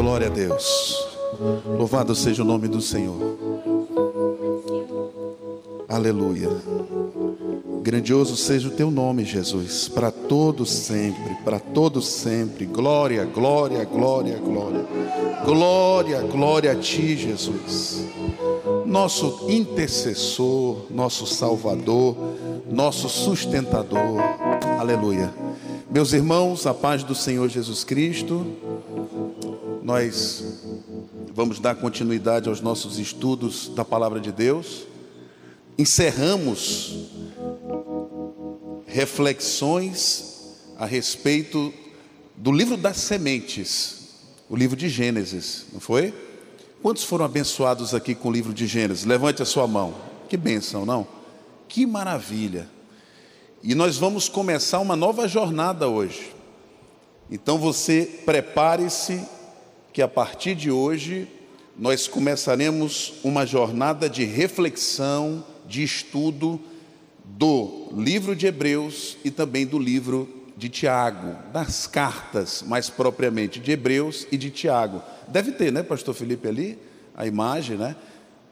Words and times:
Glória 0.00 0.28
a 0.28 0.30
Deus. 0.30 1.06
Louvado 1.76 2.14
seja 2.14 2.42
o 2.42 2.44
nome 2.46 2.66
do 2.68 2.80
Senhor. 2.80 3.36
Aleluia. 5.86 6.48
Grandioso 7.82 8.34
seja 8.34 8.68
o 8.68 8.70
teu 8.70 8.90
nome, 8.90 9.26
Jesus, 9.26 9.88
para 9.88 10.10
todos 10.10 10.70
sempre, 10.70 11.34
para 11.44 11.60
todos 11.60 12.08
sempre. 12.08 12.64
Glória, 12.64 13.26
glória, 13.26 13.84
glória, 13.84 14.38
glória. 14.38 14.86
Glória, 15.44 16.22
glória 16.22 16.72
a 16.72 16.76
ti, 16.76 17.14
Jesus. 17.14 18.02
Nosso 18.86 19.50
intercessor, 19.50 20.86
nosso 20.88 21.26
salvador, 21.26 22.16
nosso 22.70 23.06
sustentador. 23.06 24.18
Aleluia. 24.78 25.30
Meus 25.90 26.14
irmãos, 26.14 26.66
a 26.66 26.72
paz 26.72 27.04
do 27.04 27.14
Senhor 27.14 27.50
Jesus 27.50 27.84
Cristo. 27.84 28.46
Nós 29.90 30.44
vamos 31.34 31.58
dar 31.58 31.74
continuidade 31.74 32.48
aos 32.48 32.60
nossos 32.60 33.00
estudos 33.00 33.68
da 33.74 33.84
palavra 33.84 34.20
de 34.20 34.30
Deus. 34.30 34.86
Encerramos 35.76 37.10
reflexões 38.86 40.54
a 40.78 40.86
respeito 40.86 41.74
do 42.36 42.52
livro 42.52 42.76
das 42.76 42.98
sementes, 42.98 44.10
o 44.48 44.54
livro 44.54 44.76
de 44.76 44.88
Gênesis, 44.88 45.66
não 45.72 45.80
foi? 45.80 46.14
Quantos 46.80 47.02
foram 47.02 47.24
abençoados 47.24 47.92
aqui 47.92 48.14
com 48.14 48.28
o 48.28 48.32
livro 48.32 48.54
de 48.54 48.68
Gênesis? 48.68 49.04
Levante 49.04 49.42
a 49.42 49.44
sua 49.44 49.66
mão. 49.66 49.92
Que 50.28 50.36
bênção, 50.36 50.86
não? 50.86 51.04
Que 51.66 51.84
maravilha. 51.84 52.68
E 53.60 53.74
nós 53.74 53.96
vamos 53.96 54.28
começar 54.28 54.78
uma 54.78 54.94
nova 54.94 55.26
jornada 55.26 55.88
hoje. 55.88 56.32
Então 57.28 57.58
você 57.58 58.20
prepare-se 58.24 59.39
que 59.92 60.02
a 60.02 60.08
partir 60.08 60.54
de 60.54 60.70
hoje 60.70 61.28
nós 61.76 62.06
começaremos 62.06 63.14
uma 63.24 63.46
jornada 63.46 64.08
de 64.08 64.24
reflexão, 64.24 65.44
de 65.66 65.82
estudo 65.82 66.60
do 67.24 67.88
livro 67.96 68.36
de 68.36 68.46
Hebreus 68.46 69.16
e 69.24 69.30
também 69.30 69.66
do 69.66 69.78
livro 69.78 70.28
de 70.56 70.68
Tiago, 70.68 71.36
das 71.52 71.86
cartas, 71.86 72.62
mais 72.66 72.90
propriamente 72.90 73.58
de 73.58 73.72
Hebreus 73.72 74.26
e 74.30 74.36
de 74.36 74.50
Tiago. 74.50 75.02
Deve 75.26 75.52
ter, 75.52 75.72
né, 75.72 75.82
pastor 75.82 76.14
Felipe 76.14 76.46
ali, 76.46 76.78
a 77.16 77.26
imagem, 77.26 77.76
né? 77.76 77.96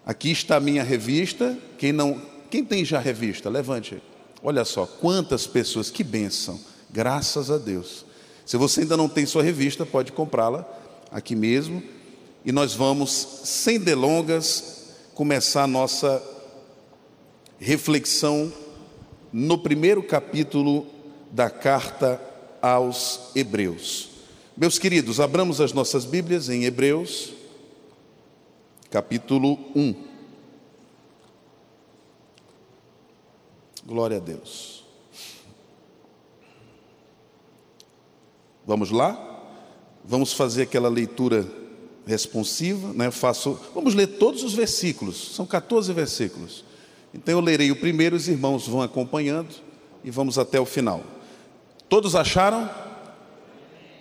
Aqui 0.07 0.31
está 0.31 0.57
a 0.57 0.61
minha 0.61 0.83
revista. 0.83 1.57
Quem 1.77 1.93
não, 1.93 2.21
quem 2.51 2.65
tem 2.65 2.83
já 2.83 2.99
revista, 2.99 3.51
levante. 3.51 4.01
Olha 4.43 4.65
só, 4.65 4.87
quantas 4.87 5.47
pessoas, 5.47 5.91
que 5.91 6.03
bênção. 6.03 6.59
Graças 6.91 7.51
a 7.51 7.59
Deus. 7.59 8.07
Se 8.47 8.57
você 8.57 8.81
ainda 8.81 8.97
não 8.97 9.09
tem 9.09 9.27
sua 9.27 9.43
revista, 9.43 9.85
pode 9.85 10.13
comprá-la 10.13 10.67
aqui 11.11 11.35
mesmo. 11.35 11.83
E 12.45 12.53
nós 12.53 12.75
vamos, 12.75 13.11
sem 13.45 13.79
delongas, 13.79 14.95
começar 15.15 15.65
a 15.65 15.67
nossa 15.67 16.23
reflexão 17.59 18.53
no 19.33 19.59
primeiro 19.59 20.03
capítulo 20.03 20.87
da 21.31 21.51
carta 21.51 22.21
aos 22.63 23.31
Hebreus. 23.35 24.11
Meus 24.57 24.79
queridos, 24.79 25.21
abramos 25.21 25.61
as 25.61 25.73
nossas 25.73 26.05
Bíblias 26.05 26.49
em 26.49 26.65
Hebreus, 26.65 27.33
capítulo 28.91 29.59
1. 29.75 29.95
Glória 33.87 34.17
a 34.17 34.21
Deus. 34.21 34.85
Vamos 38.67 38.91
lá? 38.91 39.28
Vamos 40.05 40.33
fazer 40.33 40.63
aquela 40.63 40.89
leitura 40.89 41.47
responsiva, 42.09 42.93
né? 42.95 43.11
faço, 43.11 43.61
vamos 43.75 43.95
ler 43.95 44.07
todos 44.07 44.43
os 44.43 44.55
versículos, 44.55 45.35
são 45.35 45.45
14 45.45 45.93
versículos. 45.93 46.65
Então 47.13 47.35
eu 47.35 47.41
lerei 47.41 47.71
o 47.71 47.77
primeiro, 47.77 48.17
os 48.17 48.29
irmãos 48.29 48.67
vão 48.67 48.81
acompanhando 48.81 49.55
e 50.03 50.11
vamos 50.11 50.39
até 50.39 50.59
o 50.59 50.65
final. 50.65 51.05
Todos 51.89 52.15
acharam? 52.15 52.69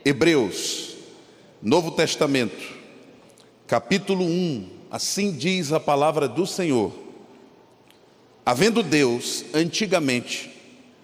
Hebreus, 0.06 0.96
Novo 1.62 1.92
Testamento, 1.92 2.76
capítulo 3.68 4.24
1, 4.24 4.70
assim 4.90 5.34
diz 5.34 5.74
a 5.74 5.80
palavra 5.80 6.30
do 6.30 6.48
Senhor. 6.48 6.94
Havendo 8.46 8.82
Deus, 8.82 9.44
antigamente, 9.54 10.50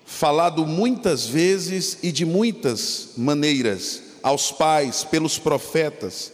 falado 0.05 0.65
muitas 0.65 1.25
vezes 1.25 1.97
e 2.01 2.13
de 2.13 2.25
muitas 2.25 3.11
maneiras 3.17 4.12
aos 4.23 4.51
pais 4.51 5.03
pelos 5.03 5.37
profetas, 5.37 6.31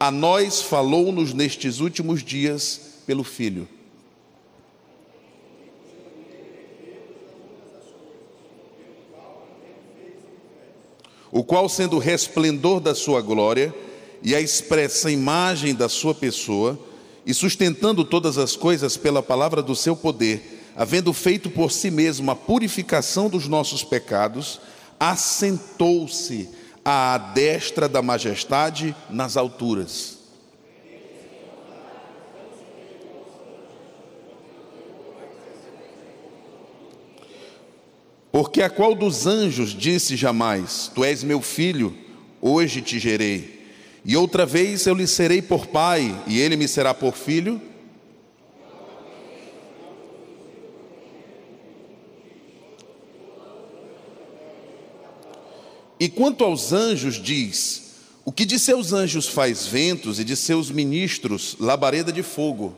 a 0.00 0.10
nós 0.10 0.62
falou-nos 0.62 1.34
nestes 1.34 1.80
últimos 1.80 2.24
dias 2.24 2.80
pelo 3.06 3.22
Filho. 3.22 3.68
O 11.30 11.44
qual, 11.44 11.68
sendo 11.68 11.96
o 11.96 12.00
resplendor 12.00 12.80
da 12.80 12.94
sua 12.94 13.20
glória 13.20 13.74
e 14.22 14.34
a 14.34 14.40
expressa 14.40 15.10
imagem 15.10 15.74
da 15.74 15.88
sua 15.88 16.14
pessoa, 16.14 16.78
e 17.26 17.34
sustentando 17.34 18.04
todas 18.04 18.38
as 18.38 18.56
coisas 18.56 18.96
pela 18.96 19.22
palavra 19.22 19.60
do 19.60 19.74
seu 19.74 19.96
poder, 19.96 20.70
havendo 20.76 21.12
feito 21.12 21.50
por 21.50 21.72
si 21.72 21.90
mesmo 21.90 22.30
a 22.30 22.36
purificação 22.36 23.28
dos 23.28 23.48
nossos 23.48 23.82
pecados, 23.82 24.60
assentou-se 24.98 26.48
à 26.88 27.18
destra 27.18 27.88
da 27.88 28.00
majestade 28.00 28.94
nas 29.10 29.36
alturas. 29.36 30.18
Porque 38.30 38.62
a 38.62 38.70
qual 38.70 38.94
dos 38.94 39.26
anjos 39.26 39.70
disse 39.70 40.14
jamais: 40.14 40.88
Tu 40.94 41.04
és 41.04 41.24
meu 41.24 41.42
filho, 41.42 41.92
hoje 42.40 42.80
te 42.80 43.00
gerei. 43.00 43.66
E 44.04 44.16
outra 44.16 44.46
vez 44.46 44.86
eu 44.86 44.94
lhe 44.94 45.08
serei 45.08 45.42
por 45.42 45.66
pai, 45.66 46.16
e 46.24 46.38
ele 46.38 46.54
me 46.54 46.68
será 46.68 46.94
por 46.94 47.16
filho? 47.16 47.60
E 55.98 56.08
quanto 56.08 56.44
aos 56.44 56.72
anjos, 56.72 57.14
diz: 57.14 57.94
O 58.24 58.30
que 58.30 58.44
de 58.44 58.58
seus 58.58 58.92
anjos 58.92 59.26
faz 59.26 59.66
ventos, 59.66 60.20
e 60.20 60.24
de 60.24 60.36
seus 60.36 60.70
ministros 60.70 61.56
labareda 61.58 62.12
de 62.12 62.22
fogo. 62.22 62.76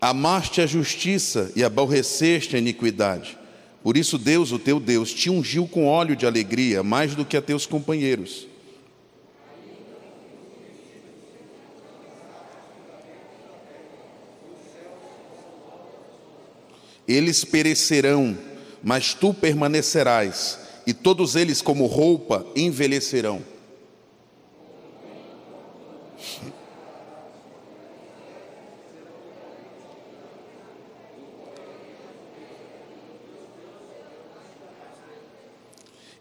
Amaste 0.00 0.60
a 0.60 0.66
justiça 0.66 1.50
e 1.56 1.64
aborreceste 1.64 2.54
a 2.54 2.58
iniquidade. 2.58 3.36
Por 3.82 3.96
isso, 3.96 4.18
Deus, 4.18 4.52
o 4.52 4.58
teu 4.58 4.78
Deus, 4.78 5.12
te 5.12 5.28
ungiu 5.28 5.66
com 5.66 5.86
óleo 5.86 6.14
de 6.14 6.26
alegria, 6.26 6.82
mais 6.82 7.14
do 7.14 7.24
que 7.24 7.36
a 7.36 7.42
teus 7.42 7.66
companheiros. 7.66 8.46
Eles 17.06 17.44
perecerão, 17.44 18.36
mas 18.82 19.14
tu 19.14 19.32
permanecerás, 19.32 20.58
e 20.86 20.92
todos 20.92 21.36
eles, 21.36 21.62
como 21.62 21.86
roupa, 21.86 22.46
envelhecerão. 22.54 23.42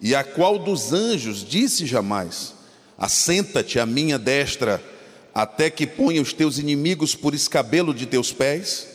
E 0.02 0.14
a 0.14 0.24
qual 0.24 0.60
dos 0.60 0.94
anjos 0.94 1.44
disse 1.44 1.86
jamais: 1.86 2.54
Assenta-te 2.96 3.80
à 3.80 3.88
minha 3.88 4.20
destra, 4.20 4.84
até 5.34 5.70
que 5.70 5.88
ponha 5.88 6.22
os 6.22 6.32
teus 6.32 6.60
inimigos 6.60 7.16
por 7.16 7.34
escabelo 7.34 7.92
de 7.94 8.06
teus 8.06 8.32
pés? 8.32 8.95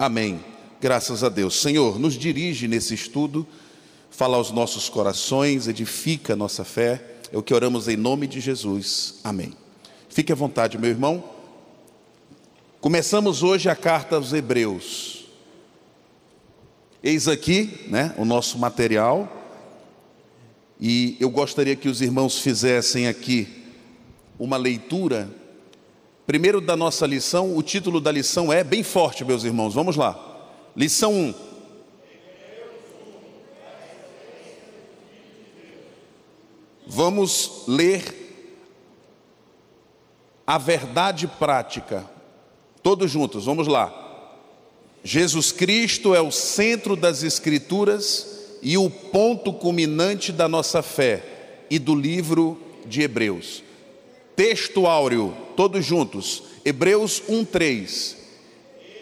Amém. 0.00 0.40
Graças 0.80 1.22
a 1.22 1.28
Deus. 1.28 1.60
Senhor, 1.60 1.98
nos 1.98 2.14
dirige 2.14 2.66
nesse 2.66 2.94
estudo, 2.94 3.46
fala 4.10 4.38
aos 4.38 4.50
nossos 4.50 4.88
corações, 4.88 5.68
edifica 5.68 6.32
a 6.32 6.36
nossa 6.36 6.64
fé. 6.64 7.18
É 7.30 7.36
o 7.36 7.42
que 7.42 7.52
oramos 7.52 7.86
em 7.86 7.98
nome 7.98 8.26
de 8.26 8.40
Jesus. 8.40 9.16
Amém. 9.22 9.52
Fique 10.08 10.32
à 10.32 10.34
vontade, 10.34 10.78
meu 10.78 10.88
irmão. 10.88 11.22
Começamos 12.80 13.42
hoje 13.42 13.68
a 13.68 13.76
carta 13.76 14.16
aos 14.16 14.32
Hebreus. 14.32 15.26
Eis 17.02 17.28
aqui, 17.28 17.84
né, 17.88 18.14
o 18.16 18.24
nosso 18.24 18.58
material. 18.58 19.30
E 20.80 21.14
eu 21.20 21.28
gostaria 21.28 21.76
que 21.76 21.90
os 21.90 22.00
irmãos 22.00 22.38
fizessem 22.38 23.06
aqui 23.06 23.46
uma 24.38 24.56
leitura. 24.56 25.28
Primeiro 26.26 26.60
da 26.60 26.76
nossa 26.76 27.06
lição, 27.06 27.56
o 27.56 27.62
título 27.62 28.00
da 28.00 28.12
lição 28.12 28.52
é 28.52 28.62
bem 28.62 28.82
forte, 28.82 29.24
meus 29.24 29.44
irmãos. 29.44 29.74
Vamos 29.74 29.96
lá. 29.96 30.18
Lição 30.76 31.12
1. 31.12 31.34
Vamos 36.86 37.64
ler 37.68 38.02
a 40.46 40.58
verdade 40.58 41.28
prática. 41.28 42.04
Todos 42.82 43.10
juntos, 43.10 43.44
vamos 43.44 43.68
lá. 43.68 43.96
Jesus 45.02 45.52
Cristo 45.52 46.14
é 46.14 46.20
o 46.20 46.30
centro 46.30 46.96
das 46.96 47.22
Escrituras 47.22 48.58
e 48.62 48.76
o 48.76 48.90
ponto 48.90 49.52
culminante 49.52 50.32
da 50.32 50.48
nossa 50.48 50.82
fé 50.82 51.22
e 51.70 51.78
do 51.78 51.94
livro 51.94 52.60
de 52.84 53.02
Hebreus. 53.02 53.62
Texto 54.36 54.86
áureo, 54.86 55.36
todos 55.56 55.84
juntos. 55.84 56.42
Hebreus 56.64 57.22
1:3. 57.28 58.16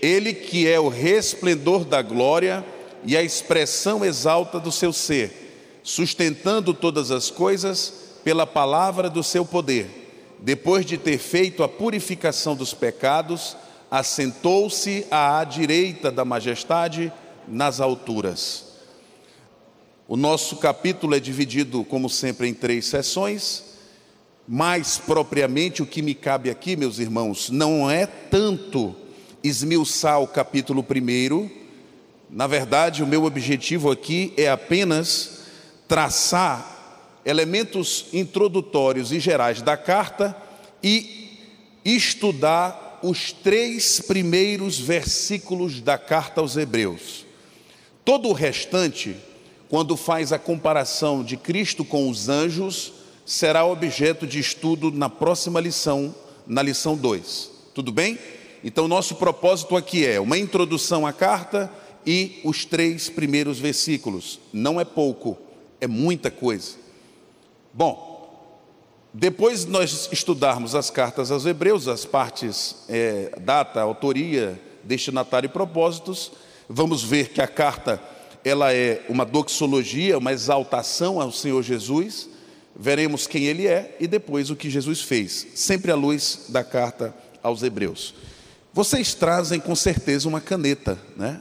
Ele 0.00 0.32
que 0.32 0.68
é 0.68 0.78
o 0.78 0.88
resplendor 0.88 1.84
da 1.84 2.02
glória 2.02 2.64
e 3.04 3.16
a 3.16 3.22
expressão 3.22 4.04
exalta 4.04 4.58
do 4.60 4.70
seu 4.70 4.92
ser, 4.92 5.80
sustentando 5.82 6.72
todas 6.72 7.10
as 7.10 7.30
coisas 7.30 7.92
pela 8.24 8.46
palavra 8.46 9.08
do 9.08 9.22
seu 9.22 9.44
poder. 9.44 9.86
Depois 10.40 10.86
de 10.86 10.96
ter 10.96 11.18
feito 11.18 11.62
a 11.62 11.68
purificação 11.68 12.54
dos 12.54 12.72
pecados, 12.72 13.56
assentou-se 13.90 15.06
à 15.10 15.42
direita 15.44 16.10
da 16.10 16.24
majestade 16.24 17.12
nas 17.46 17.80
alturas. 17.80 18.66
O 20.06 20.16
nosso 20.16 20.56
capítulo 20.56 21.14
é 21.14 21.20
dividido, 21.20 21.84
como 21.84 22.08
sempre, 22.08 22.48
em 22.48 22.54
três 22.54 22.86
sessões. 22.86 23.64
Mais 24.50 24.96
propriamente, 24.96 25.82
o 25.82 25.86
que 25.86 26.00
me 26.00 26.14
cabe 26.14 26.48
aqui, 26.48 26.74
meus 26.74 26.98
irmãos, 26.98 27.50
não 27.50 27.90
é 27.90 28.06
tanto 28.06 28.96
esmiuçar 29.44 30.22
o 30.22 30.26
capítulo 30.26 30.82
primeiro. 30.82 31.50
Na 32.30 32.46
verdade, 32.46 33.02
o 33.02 33.06
meu 33.06 33.24
objetivo 33.24 33.90
aqui 33.90 34.32
é 34.38 34.48
apenas 34.48 35.42
traçar 35.86 37.20
elementos 37.26 38.06
introdutórios 38.10 39.12
e 39.12 39.20
gerais 39.20 39.60
da 39.60 39.76
carta 39.76 40.34
e 40.82 41.28
estudar 41.84 43.00
os 43.02 43.32
três 43.32 44.00
primeiros 44.00 44.80
versículos 44.80 45.82
da 45.82 45.98
carta 45.98 46.40
aos 46.40 46.56
Hebreus. 46.56 47.26
Todo 48.02 48.30
o 48.30 48.32
restante 48.32 49.14
quando 49.68 49.94
faz 49.96 50.32
a 50.32 50.38
comparação 50.38 51.22
de 51.22 51.36
Cristo 51.36 51.84
com 51.84 52.08
os 52.08 52.28
anjos, 52.28 52.92
será 53.28 53.62
objeto 53.66 54.26
de 54.26 54.38
estudo 54.38 54.90
na 54.90 55.10
próxima 55.10 55.60
lição, 55.60 56.14
na 56.46 56.62
lição 56.62 56.96
2. 56.96 57.50
Tudo 57.74 57.92
bem? 57.92 58.18
Então, 58.64 58.88
nosso 58.88 59.16
propósito 59.16 59.76
aqui 59.76 60.06
é 60.06 60.18
uma 60.18 60.38
introdução 60.38 61.06
à 61.06 61.12
carta 61.12 61.70
e 62.06 62.40
os 62.42 62.64
três 62.64 63.10
primeiros 63.10 63.58
versículos. 63.58 64.40
Não 64.50 64.80
é 64.80 64.84
pouco, 64.84 65.36
é 65.78 65.86
muita 65.86 66.30
coisa. 66.30 66.76
Bom, 67.70 68.08
depois 69.12 69.66
nós 69.66 70.08
estudarmos 70.10 70.74
as 70.74 70.88
cartas 70.88 71.30
aos 71.30 71.44
Hebreus, 71.44 71.86
as 71.86 72.06
partes 72.06 72.76
é, 72.88 73.38
data, 73.42 73.82
autoria, 73.82 74.58
destinatário 74.82 75.48
e 75.48 75.52
propósitos, 75.52 76.32
vamos 76.66 77.02
ver 77.02 77.28
que 77.28 77.42
a 77.42 77.46
carta 77.46 78.02
ela 78.42 78.72
é 78.72 79.04
uma 79.06 79.26
doxologia, 79.26 80.16
uma 80.16 80.32
exaltação 80.32 81.20
ao 81.20 81.30
Senhor 81.30 81.62
Jesus. 81.62 82.37
Veremos 82.78 83.26
quem 83.26 83.44
ele 83.44 83.66
é 83.66 83.96
e 83.98 84.06
depois 84.06 84.50
o 84.50 84.56
que 84.56 84.70
Jesus 84.70 85.02
fez, 85.02 85.48
sempre 85.54 85.90
à 85.90 85.96
luz 85.96 86.46
da 86.48 86.62
carta 86.62 87.12
aos 87.42 87.62
Hebreus. 87.62 88.14
Vocês 88.72 89.14
trazem 89.14 89.58
com 89.58 89.74
certeza 89.74 90.28
uma 90.28 90.40
caneta, 90.40 90.96
né? 91.16 91.40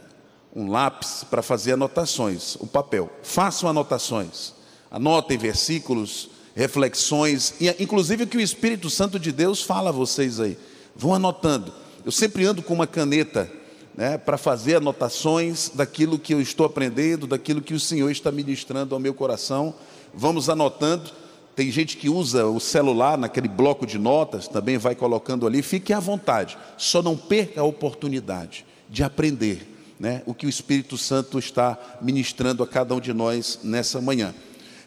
um 0.54 0.68
lápis 0.68 1.24
para 1.30 1.40
fazer 1.40 1.74
anotações, 1.74 2.56
o 2.56 2.66
papel. 2.66 3.08
Façam 3.22 3.70
anotações, 3.70 4.52
anotem 4.90 5.38
versículos, 5.38 6.30
reflexões, 6.56 7.54
inclusive 7.78 8.24
o 8.24 8.26
que 8.26 8.36
o 8.36 8.40
Espírito 8.40 8.90
Santo 8.90 9.16
de 9.20 9.30
Deus 9.30 9.62
fala 9.62 9.90
a 9.90 9.92
vocês 9.92 10.40
aí. 10.40 10.58
Vão 10.96 11.14
anotando. 11.14 11.72
Eu 12.04 12.10
sempre 12.10 12.44
ando 12.44 12.62
com 12.62 12.74
uma 12.74 12.86
caneta 12.88 13.48
né, 13.96 14.18
para 14.18 14.36
fazer 14.36 14.74
anotações 14.74 15.70
daquilo 15.72 16.18
que 16.18 16.34
eu 16.34 16.40
estou 16.40 16.66
aprendendo, 16.66 17.28
daquilo 17.28 17.62
que 17.62 17.74
o 17.74 17.80
Senhor 17.80 18.10
está 18.10 18.32
ministrando 18.32 18.94
ao 18.94 19.00
meu 19.00 19.14
coração. 19.14 19.72
Vamos 20.12 20.48
anotando. 20.48 21.12
Tem 21.58 21.72
gente 21.72 21.96
que 21.96 22.08
usa 22.08 22.46
o 22.46 22.60
celular 22.60 23.18
naquele 23.18 23.48
bloco 23.48 23.84
de 23.84 23.98
notas, 23.98 24.46
também 24.46 24.78
vai 24.78 24.94
colocando 24.94 25.44
ali. 25.44 25.60
Fique 25.60 25.92
à 25.92 25.98
vontade, 25.98 26.56
só 26.76 27.02
não 27.02 27.16
perca 27.16 27.62
a 27.62 27.64
oportunidade 27.64 28.64
de 28.88 29.02
aprender 29.02 29.66
né, 29.98 30.22
o 30.24 30.32
que 30.32 30.46
o 30.46 30.48
Espírito 30.48 30.96
Santo 30.96 31.36
está 31.36 31.76
ministrando 32.00 32.62
a 32.62 32.66
cada 32.68 32.94
um 32.94 33.00
de 33.00 33.12
nós 33.12 33.58
nessa 33.64 34.00
manhã. 34.00 34.32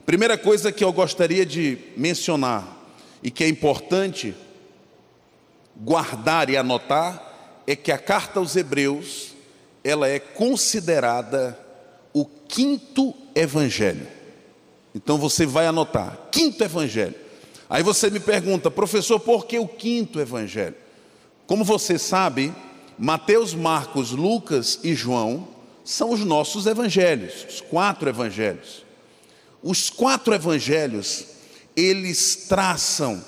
Primeira 0.05 0.37
coisa 0.37 0.71
que 0.71 0.81
eu 0.81 0.93
gostaria 0.93 1.45
de 1.45 1.77
mencionar 1.97 2.65
e 3.21 3.29
que 3.29 3.43
é 3.43 3.49
importante 3.49 4.33
guardar 5.75 6.49
e 6.49 6.55
anotar 6.55 7.63
é 7.67 7.75
que 7.75 7.91
a 7.91 7.97
carta 7.97 8.39
aos 8.39 8.55
Hebreus, 8.55 9.33
ela 9.83 10.07
é 10.07 10.19
considerada 10.19 11.59
o 12.13 12.23
quinto 12.23 13.13
evangelho. 13.35 14.20
Então 14.93 15.17
você 15.17 15.45
vai 15.45 15.65
anotar, 15.67 16.29
quinto 16.31 16.63
evangelho. 16.63 17.15
Aí 17.69 17.81
você 17.83 18.09
me 18.09 18.19
pergunta, 18.19 18.69
professor, 18.69 19.19
por 19.19 19.45
que 19.45 19.57
o 19.57 19.67
quinto 19.67 20.19
evangelho? 20.19 20.75
Como 21.47 21.63
você 21.63 21.97
sabe, 21.97 22.53
Mateus, 22.97 23.53
Marcos, 23.53 24.11
Lucas 24.11 24.79
e 24.83 24.93
João 24.93 25.47
são 25.83 26.11
os 26.11 26.19
nossos 26.21 26.65
evangelhos, 26.65 27.45
os 27.49 27.61
quatro 27.61 28.09
evangelhos. 28.09 28.85
Os 29.63 29.89
quatro 29.89 30.33
evangelhos, 30.33 31.25
eles 31.75 32.47
traçam 32.47 33.23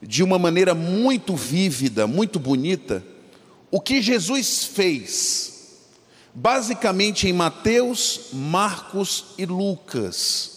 de 0.00 0.22
uma 0.22 0.38
maneira 0.38 0.74
muito 0.74 1.36
vívida, 1.36 2.06
muito 2.06 2.40
bonita, 2.40 3.04
o 3.70 3.80
que 3.80 4.02
Jesus 4.02 4.64
fez, 4.64 5.78
basicamente 6.34 7.28
em 7.28 7.32
Mateus, 7.32 8.28
Marcos 8.32 9.26
e 9.38 9.46
Lucas. 9.46 10.51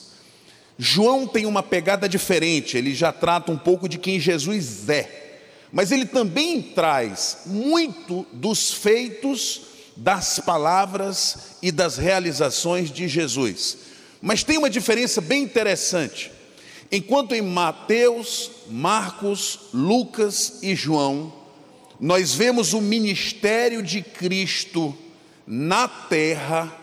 João 0.77 1.25
tem 1.25 1.45
uma 1.45 1.63
pegada 1.63 2.07
diferente, 2.07 2.77
ele 2.77 2.93
já 2.93 3.11
trata 3.11 3.51
um 3.51 3.57
pouco 3.57 3.87
de 3.87 3.97
quem 3.97 4.19
Jesus 4.19 4.89
é, 4.89 5.39
mas 5.71 5.91
ele 5.91 6.05
também 6.05 6.61
traz 6.61 7.39
muito 7.45 8.25
dos 8.31 8.71
feitos, 8.71 9.61
das 9.95 10.39
palavras 10.39 11.57
e 11.61 11.71
das 11.71 11.97
realizações 11.97 12.91
de 12.91 13.07
Jesus. 13.07 13.77
Mas 14.21 14.43
tem 14.43 14.57
uma 14.57 14.69
diferença 14.69 15.21
bem 15.21 15.43
interessante. 15.43 16.31
Enquanto 16.91 17.33
em 17.33 17.41
Mateus, 17.41 18.51
Marcos, 18.69 19.59
Lucas 19.73 20.59
e 20.61 20.75
João, 20.75 21.33
nós 21.99 22.33
vemos 22.33 22.73
o 22.73 22.81
ministério 22.81 23.81
de 23.81 24.01
Cristo 24.01 24.95
na 25.47 25.87
terra, 25.87 26.73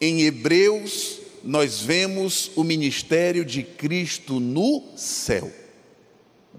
em 0.00 0.22
Hebreus, 0.22 1.17
nós 1.48 1.80
vemos 1.80 2.50
o 2.56 2.62
ministério 2.62 3.42
de 3.42 3.62
Cristo 3.62 4.38
no 4.38 4.84
céu. 4.98 5.50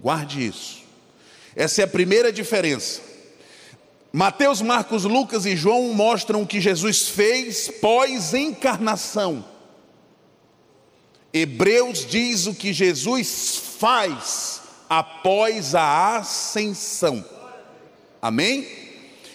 Guarde 0.02 0.44
isso. 0.44 0.80
Essa 1.54 1.82
é 1.82 1.84
a 1.84 1.88
primeira 1.88 2.32
diferença. 2.32 3.00
Mateus, 4.12 4.60
Marcos, 4.60 5.04
Lucas 5.04 5.46
e 5.46 5.54
João 5.54 5.94
mostram 5.94 6.42
o 6.42 6.46
que 6.46 6.60
Jesus 6.60 7.06
fez 7.08 7.68
pós-encarnação. 7.68 9.44
Hebreus 11.32 12.04
diz 12.04 12.48
o 12.48 12.54
que 12.54 12.72
Jesus 12.72 13.62
faz 13.78 14.60
após 14.88 15.72
a 15.76 16.16
ascensão. 16.16 17.24
Amém? 18.20 18.66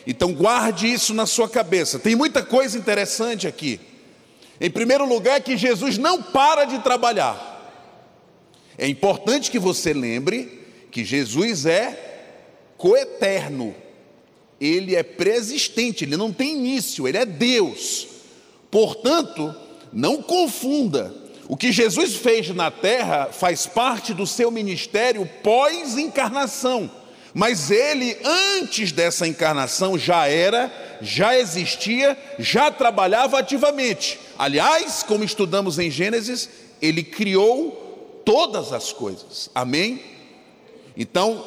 Então 0.06 0.34
guarde 0.34 0.92
isso 0.92 1.14
na 1.14 1.26
sua 1.26 1.48
cabeça. 1.48 1.98
Tem 1.98 2.14
muita 2.14 2.44
coisa 2.44 2.78
interessante 2.78 3.48
aqui. 3.48 3.80
Em 4.60 4.70
primeiro 4.70 5.06
lugar, 5.06 5.42
que 5.42 5.58
Jesus 5.58 5.98
não 5.98 6.22
para 6.22 6.66
de 6.66 6.80
trabalhar. 6.80 7.54
É 8.78 8.88
importante 8.88 9.52
que 9.52 9.60
você 9.60 9.94
lembre 9.94 10.66
que 10.92 11.04
Jesus 11.04 11.66
é 11.66 12.74
coeterno. 12.78 13.76
Ele 14.60 14.96
é 14.96 15.04
preexistente, 15.04 16.06
ele 16.06 16.16
não 16.16 16.32
tem 16.32 16.56
início, 16.56 17.08
ele 17.08 17.18
é 17.18 17.26
Deus. 17.26 18.08
Portanto, 18.72 19.54
não 19.92 20.22
confunda 20.22 21.14
o 21.48 21.56
que 21.56 21.72
Jesus 21.72 22.16
fez 22.16 22.50
na 22.50 22.72
terra 22.72 23.30
faz 23.32 23.68
parte 23.68 24.14
do 24.14 24.26
seu 24.26 24.50
ministério 24.50 25.30
pós-encarnação. 25.44 26.90
Mas 27.38 27.70
ele, 27.70 28.18
antes 28.24 28.94
dessa 28.94 29.28
encarnação, 29.28 30.00
já 30.00 30.26
era, 30.26 30.72
já 31.02 31.38
existia, 31.38 32.18
já 32.40 32.72
trabalhava 32.72 33.38
ativamente. 33.38 34.18
Aliás, 34.40 35.04
como 35.04 35.22
estudamos 35.22 35.78
em 35.78 35.92
Gênesis, 35.92 36.50
ele 36.82 37.04
criou 37.04 38.22
todas 38.24 38.72
as 38.72 38.94
coisas. 38.94 39.50
Amém? 39.54 40.02
Então, 40.96 41.46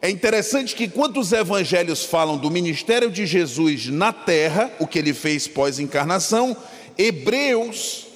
é 0.00 0.08
interessante 0.08 0.74
que 0.74 0.88
quando 0.88 1.20
os 1.20 1.32
evangelhos 1.32 2.02
falam 2.02 2.38
do 2.38 2.50
ministério 2.50 3.10
de 3.10 3.26
Jesus 3.26 3.88
na 3.88 4.14
terra, 4.14 4.72
o 4.78 4.86
que 4.86 4.98
ele 4.98 5.12
fez 5.12 5.46
pós-encarnação, 5.46 6.56
Hebreus 6.96 8.06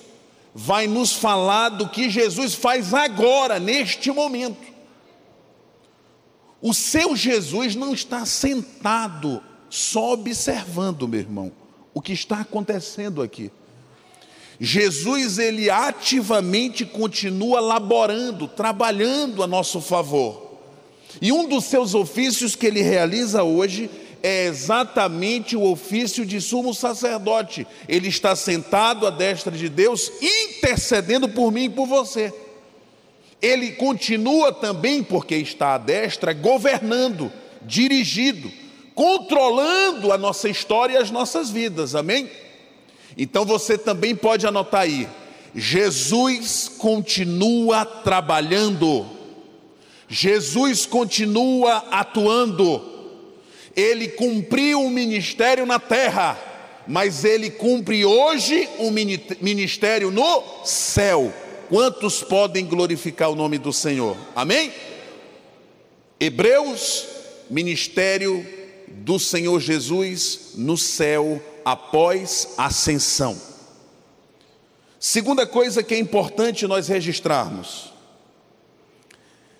vai 0.54 0.86
nos 0.86 1.12
falar 1.12 1.68
do 1.68 1.86
que 1.86 2.08
Jesus 2.08 2.54
faz 2.54 2.94
agora, 2.94 3.60
neste 3.60 4.10
momento. 4.10 4.73
O 6.66 6.72
seu 6.72 7.14
Jesus 7.14 7.76
não 7.76 7.92
está 7.92 8.24
sentado 8.24 9.42
só 9.68 10.14
observando, 10.14 11.06
meu 11.06 11.20
irmão, 11.20 11.52
o 11.92 12.00
que 12.00 12.14
está 12.14 12.40
acontecendo 12.40 13.20
aqui. 13.20 13.52
Jesus, 14.58 15.38
ele 15.38 15.68
ativamente 15.68 16.86
continua 16.86 17.60
laborando, 17.60 18.48
trabalhando 18.48 19.42
a 19.42 19.46
nosso 19.46 19.78
favor. 19.78 20.54
E 21.20 21.30
um 21.30 21.46
dos 21.46 21.64
seus 21.64 21.94
ofícios 21.94 22.56
que 22.56 22.66
ele 22.66 22.80
realiza 22.80 23.42
hoje 23.42 23.90
é 24.22 24.46
exatamente 24.46 25.54
o 25.54 25.70
ofício 25.70 26.24
de 26.24 26.40
sumo 26.40 26.72
sacerdote. 26.72 27.66
Ele 27.86 28.08
está 28.08 28.34
sentado 28.34 29.06
à 29.06 29.10
destra 29.10 29.54
de 29.54 29.68
Deus, 29.68 30.10
intercedendo 30.22 31.28
por 31.28 31.52
mim 31.52 31.64
e 31.64 31.68
por 31.68 31.86
você. 31.86 32.32
Ele 33.44 33.72
continua 33.72 34.50
também, 34.50 35.02
porque 35.02 35.36
está 35.36 35.74
à 35.74 35.78
destra, 35.78 36.32
governando, 36.32 37.30
dirigido, 37.60 38.50
controlando 38.94 40.10
a 40.10 40.16
nossa 40.16 40.48
história 40.48 40.94
e 40.94 40.96
as 40.96 41.10
nossas 41.10 41.50
vidas, 41.50 41.94
amém? 41.94 42.30
Então 43.18 43.44
você 43.44 43.76
também 43.76 44.16
pode 44.16 44.46
anotar 44.46 44.80
aí: 44.80 45.06
Jesus 45.54 46.72
continua 46.78 47.84
trabalhando, 47.84 49.04
Jesus 50.08 50.86
continua 50.86 51.84
atuando, 51.90 52.82
ele 53.76 54.08
cumpriu 54.08 54.80
um 54.80 54.88
ministério 54.88 55.66
na 55.66 55.78
terra, 55.78 56.38
mas 56.88 57.26
ele 57.26 57.50
cumpre 57.50 58.06
hoje 58.06 58.66
um 58.78 58.90
ministério 58.90 60.10
no 60.10 60.42
céu. 60.64 61.30
Quantos 61.68 62.22
podem 62.22 62.66
glorificar 62.66 63.30
o 63.30 63.34
nome 63.34 63.58
do 63.58 63.72
Senhor? 63.72 64.16
Amém? 64.36 64.72
Hebreus, 66.20 67.06
ministério 67.48 68.46
do 68.88 69.18
Senhor 69.18 69.60
Jesus 69.60 70.52
no 70.54 70.76
céu 70.76 71.42
após 71.64 72.54
ascensão. 72.58 73.40
Segunda 75.00 75.46
coisa 75.46 75.82
que 75.82 75.94
é 75.94 75.98
importante 75.98 76.66
nós 76.66 76.88
registrarmos: 76.88 77.92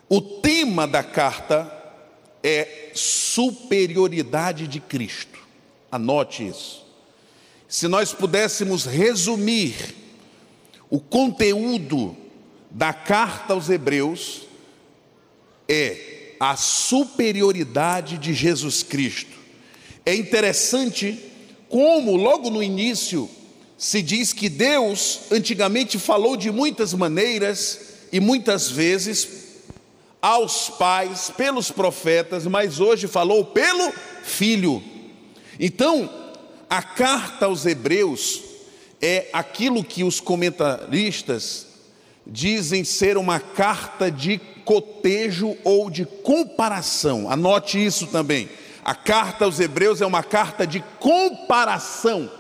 o 0.09 0.21
tema 0.21 0.87
da 0.87 1.03
carta 1.03 1.71
é 2.43 2.91
superioridade 2.95 4.69
de 4.69 4.79
Cristo. 4.79 5.39
Anote 5.91 6.47
isso. 6.47 6.85
Se 7.67 7.89
nós 7.89 8.13
pudéssemos 8.13 8.85
resumir 8.85 10.04
o 10.95 11.01
conteúdo 11.01 12.17
da 12.71 12.93
carta 12.93 13.53
aos 13.53 13.69
Hebreus, 13.69 14.43
é 15.69 16.37
a 16.39 16.55
superioridade 16.55 18.17
de 18.17 18.33
Jesus 18.33 18.85
Cristo. 18.85 19.37
É 20.07 20.15
interessante 20.15 21.19
como, 21.69 22.15
logo 22.15 22.49
no 22.49 22.63
início, 22.63 23.29
se 23.77 24.01
diz 24.01 24.33
que 24.33 24.49
Deus 24.49 25.23
antigamente 25.33 25.99
falou 25.99 26.37
de 26.37 26.53
muitas 26.53 26.95
maneiras 26.95 27.81
e 28.13 28.21
muitas 28.21 28.71
vezes 28.71 29.29
aos 30.23 30.71
pais 30.71 31.29
pelos 31.37 31.73
profetas, 31.73 32.47
mas 32.47 32.79
hoje 32.79 33.09
falou 33.09 33.47
pelo 33.47 33.93
filho. 34.23 34.81
Então, 35.59 36.09
a 36.71 36.81
carta 36.85 37.47
aos 37.47 37.67
Hebreus 37.67 38.44
é 39.07 39.29
aquilo 39.35 39.85
que 39.85 40.03
os 40.03 40.19
comentaristas 40.19 41.67
dizem 42.27 42.85
ser 42.85 43.19
uma 43.19 43.39
carta 43.39 44.11
de 44.11 44.39
cotejo 44.65 45.59
ou 45.63 45.91
de 45.91 46.07
comparação. 46.07 47.31
Anote 47.31 47.85
isso 47.85 48.07
também. 48.07 48.49
A 48.83 48.95
carta 48.95 49.45
aos 49.45 49.61
Hebreus 49.61 50.01
é 50.01 50.07
uma 50.07 50.23
carta 50.23 50.67
de 50.67 50.83
comparação, 50.99 52.31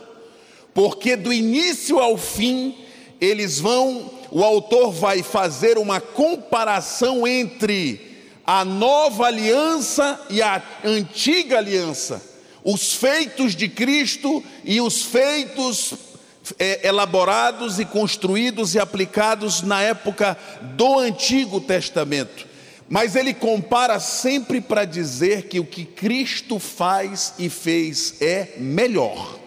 porque 0.73 1.16
do 1.16 1.30
início 1.35 1.99
ao 1.99 2.16
fim 2.16 2.75
eles 3.21 3.61
vão 3.61 4.11
o 4.30 4.42
autor 4.42 4.90
vai 4.90 5.23
fazer 5.23 5.76
uma 5.76 6.00
comparação 6.00 7.26
entre 7.26 8.00
a 8.47 8.64
nova 8.64 9.26
aliança 9.26 10.18
e 10.30 10.40
a 10.40 10.62
antiga 10.83 11.59
aliança, 11.59 12.23
os 12.64 12.94
feitos 12.94 13.54
de 13.54 13.68
Cristo 13.68 14.42
e 14.64 14.80
os 14.80 15.02
feitos 15.02 16.13
é, 16.58 16.86
elaborados 16.86 17.78
e 17.78 17.84
construídos 17.84 18.74
e 18.74 18.78
aplicados 18.78 19.62
na 19.62 19.82
época 19.82 20.36
do 20.76 20.98
Antigo 20.98 21.60
Testamento. 21.60 22.46
Mas 22.88 23.16
ele 23.16 23.32
compara 23.32 23.98
sempre 23.98 24.60
para 24.60 24.84
dizer 24.84 25.48
que 25.48 25.58
o 25.58 25.64
que 25.64 25.84
Cristo 25.84 26.58
faz 26.58 27.34
e 27.38 27.48
fez 27.48 28.20
é 28.20 28.54
melhor. 28.58 29.38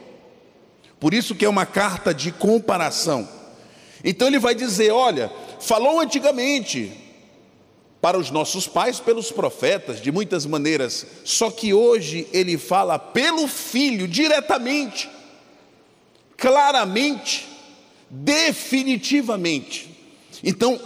Por 1.00 1.14
isso 1.14 1.36
que 1.36 1.46
é 1.46 1.50
uma 1.50 1.66
carta 1.66 2.14
de 2.14 2.32
comparação. 2.32 3.28
Então 4.04 4.28
ele 4.28 4.40
vai 4.40 4.56
dizer: 4.56 4.92
olha, 4.92 5.32
falou 5.60 6.00
antigamente 6.00 6.92
para 8.02 8.18
os 8.18 8.32
nossos 8.32 8.68
pais, 8.68 9.00
pelos 9.00 9.32
profetas, 9.32 10.02
de 10.02 10.12
muitas 10.12 10.46
maneiras, 10.46 11.06
só 11.24 11.50
que 11.52 11.74
hoje 11.74 12.28
ele 12.32 12.58
fala 12.58 12.98
pelo 12.98 13.48
filho, 13.48 14.08
diretamente, 14.08 15.10
claramente, 16.38 17.48
definitivamente. 18.10 19.90
Então, 20.44 20.80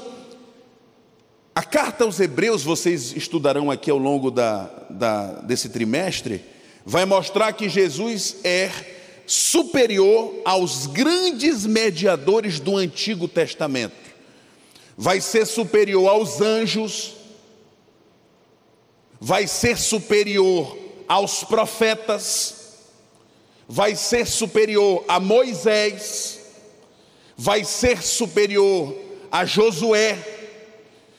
a 1.54 1.62
carta 1.62 2.06
aos 2.06 2.20
Hebreus, 2.20 2.64
vocês 2.64 3.14
estudarão 3.16 3.70
aqui 3.70 3.92
ao 3.92 3.98
longo 3.98 4.32
da, 4.32 4.64
da, 4.90 5.34
desse 5.42 5.68
trimestre, 5.68 6.44
vai 6.86 7.06
mostrar 7.06 7.52
que 7.54 7.68
Jesus 7.68 8.38
é 8.44 8.72
superior 9.28 10.42
aos 10.46 10.88
grandes 10.88 11.66
mediadores 11.66 12.60
do 12.60 12.78
Antigo 12.78 13.28
Testamento. 13.28 13.96
Vai 14.98 15.20
ser 15.20 15.46
superior 15.46 16.08
aos 16.10 16.42
anjos, 16.42 17.16
vai 19.20 19.46
ser 19.46 19.78
superior 19.78 20.78
aos 21.08 21.44
profetas, 21.44 22.61
vai 23.72 23.96
ser 23.96 24.28
superior 24.28 25.06
a 25.08 25.18
Moisés, 25.18 26.42
vai 27.38 27.64
ser 27.64 28.04
superior 28.04 28.94
a 29.32 29.46
Josué, 29.46 30.18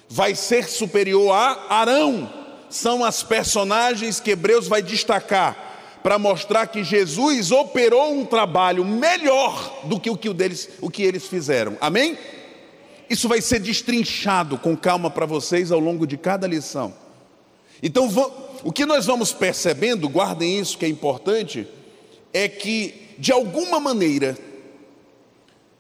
vai 0.07 0.35
ser 0.35 0.69
superior 0.69 1.33
a 1.33 1.75
Arão. 1.75 2.31
São 2.69 3.03
as 3.03 3.23
personagens 3.23 4.21
que 4.21 4.33
Hebreus 4.33 4.69
vai 4.69 4.83
destacar 4.83 6.01
para 6.03 6.19
mostrar 6.19 6.67
que 6.67 6.85
Jesus 6.85 7.51
operou 7.51 8.13
um 8.13 8.27
trabalho 8.27 8.85
melhor 8.85 9.85
do 9.85 9.99
que 9.99 10.11
o 10.11 10.17
que, 10.17 10.31
deles, 10.35 10.69
o 10.83 10.91
que 10.91 11.03
eles 11.03 11.27
fizeram. 11.27 11.79
Amém? 11.81 12.19
Isso 13.09 13.31
vai 13.31 13.41
ser 13.41 13.61
destrinchado 13.61 14.59
com 14.59 14.77
calma 14.77 15.11
para 15.11 15.25
vocês 15.25 15.73
ao 15.73 15.81
longo 15.81 16.07
de 16.07 16.19
cada 16.19 16.47
lição. 16.47 16.93
Então, 17.83 18.11
o 18.63 18.71
que 18.71 18.85
nós 18.85 19.07
vamos 19.07 19.33
percebendo, 19.33 20.07
guardem 20.07 20.59
isso 20.59 20.77
que 20.77 20.85
é 20.85 20.89
importante, 20.89 21.67
é 22.33 22.49
que, 22.49 23.15
de 23.19 23.33
alguma 23.33 23.79
maneira, 23.79 24.37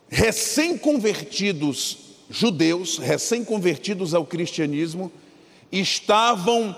recém-convertidos 0.09 1.99
judeus, 2.29 2.99
recém-convertidos 2.99 4.15
ao 4.15 4.25
cristianismo, 4.25 5.13
estavam 5.71 6.75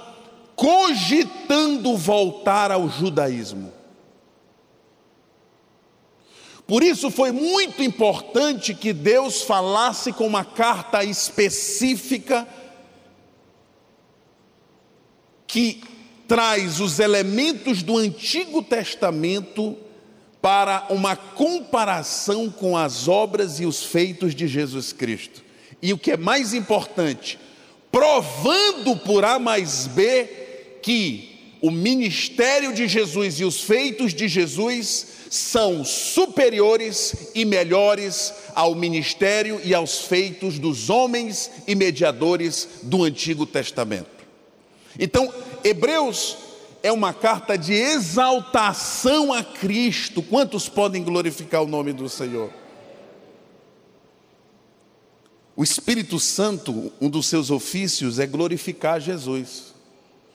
cogitando 0.56 1.96
voltar 1.96 2.70
ao 2.70 2.88
judaísmo. 2.88 3.72
Por 6.66 6.82
isso 6.82 7.10
foi 7.10 7.30
muito 7.30 7.82
importante 7.82 8.74
que 8.74 8.92
Deus 8.92 9.42
falasse 9.42 10.12
com 10.12 10.26
uma 10.26 10.44
carta 10.44 11.04
específica 11.04 12.48
que 15.46 15.82
traz 16.26 16.80
os 16.80 16.98
elementos 16.98 17.82
do 17.82 17.96
Antigo 17.96 18.62
Testamento 18.62 19.76
para 20.40 20.86
uma 20.90 21.16
comparação 21.16 22.50
com 22.50 22.76
as 22.76 23.08
obras 23.08 23.60
e 23.60 23.66
os 23.66 23.82
feitos 23.82 24.34
de 24.34 24.46
Jesus 24.46 24.92
Cristo. 24.92 25.42
E 25.80 25.92
o 25.92 25.98
que 25.98 26.12
é 26.12 26.16
mais 26.16 26.52
importante, 26.52 27.38
provando 27.90 28.96
por 28.96 29.24
A 29.24 29.38
mais 29.38 29.86
B 29.86 30.28
que 30.82 31.30
o 31.62 31.70
ministério 31.70 32.74
de 32.74 32.86
Jesus 32.86 33.40
e 33.40 33.44
os 33.44 33.62
feitos 33.62 34.12
de 34.12 34.28
Jesus 34.28 35.06
são 35.30 35.82
superiores 35.82 37.30
e 37.34 37.44
melhores 37.44 38.34
ao 38.54 38.74
ministério 38.74 39.58
e 39.64 39.72
aos 39.72 40.02
feitos 40.02 40.58
dos 40.58 40.90
homens 40.90 41.50
e 41.66 41.74
mediadores 41.74 42.68
do 42.82 43.02
Antigo 43.02 43.46
Testamento. 43.46 44.14
Então, 44.98 45.32
Hebreus 45.64 46.36
é 46.82 46.92
uma 46.92 47.14
carta 47.14 47.56
de 47.56 47.72
exaltação 47.72 49.32
a 49.32 49.42
Cristo. 49.42 50.22
Quantos 50.22 50.68
podem 50.68 51.02
glorificar 51.02 51.62
o 51.62 51.66
nome 51.66 51.94
do 51.94 52.08
Senhor? 52.10 52.50
O 55.56 55.64
Espírito 55.64 56.20
Santo, 56.20 56.92
um 57.00 57.08
dos 57.08 57.26
seus 57.26 57.50
ofícios 57.50 58.18
é 58.18 58.26
glorificar 58.26 59.00
Jesus. 59.00 59.72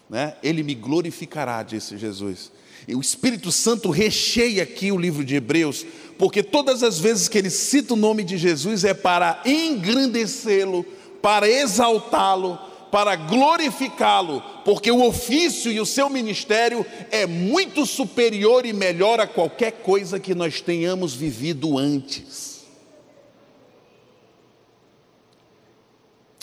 Né? 0.09 0.35
Ele 0.41 0.63
me 0.63 0.73
glorificará, 0.73 1.61
disse 1.61 1.97
Jesus. 1.97 2.51
E 2.87 2.95
o 2.95 3.01
Espírito 3.01 3.51
Santo 3.51 3.91
recheia 3.91 4.63
aqui 4.63 4.91
o 4.91 4.97
livro 4.97 5.23
de 5.23 5.35
Hebreus, 5.35 5.85
porque 6.17 6.41
todas 6.41 6.81
as 6.81 6.97
vezes 6.97 7.27
que 7.27 7.37
ele 7.37 7.51
cita 7.51 7.93
o 7.93 7.97
nome 7.97 8.23
de 8.23 8.37
Jesus 8.37 8.83
é 8.83 8.95
para 8.95 9.41
engrandecê-lo, 9.45 10.83
para 11.21 11.47
exaltá-lo, 11.47 12.57
para 12.91 13.15
glorificá-lo, 13.15 14.41
porque 14.65 14.91
o 14.91 15.05
ofício 15.05 15.71
e 15.71 15.79
o 15.79 15.85
seu 15.85 16.09
ministério 16.09 16.85
é 17.11 17.25
muito 17.25 17.85
superior 17.85 18.65
e 18.65 18.73
melhor 18.73 19.19
a 19.19 19.27
qualquer 19.27 19.71
coisa 19.83 20.19
que 20.19 20.33
nós 20.33 20.61
tenhamos 20.61 21.13
vivido 21.13 21.77
antes. 21.77 22.59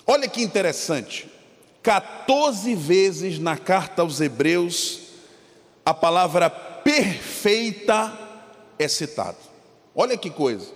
Olha 0.06 0.28
que 0.28 0.40
interessante, 0.40 1.28
14 1.82 2.74
vezes 2.74 3.40
na 3.40 3.56
carta 3.56 4.02
aos 4.02 4.20
Hebreus, 4.20 5.00
a 5.84 5.92
palavra 5.92 6.48
perfeita 6.48 8.16
é 8.78 8.86
citada. 8.86 9.38
Olha 9.94 10.16
que 10.16 10.30
coisa. 10.30 10.70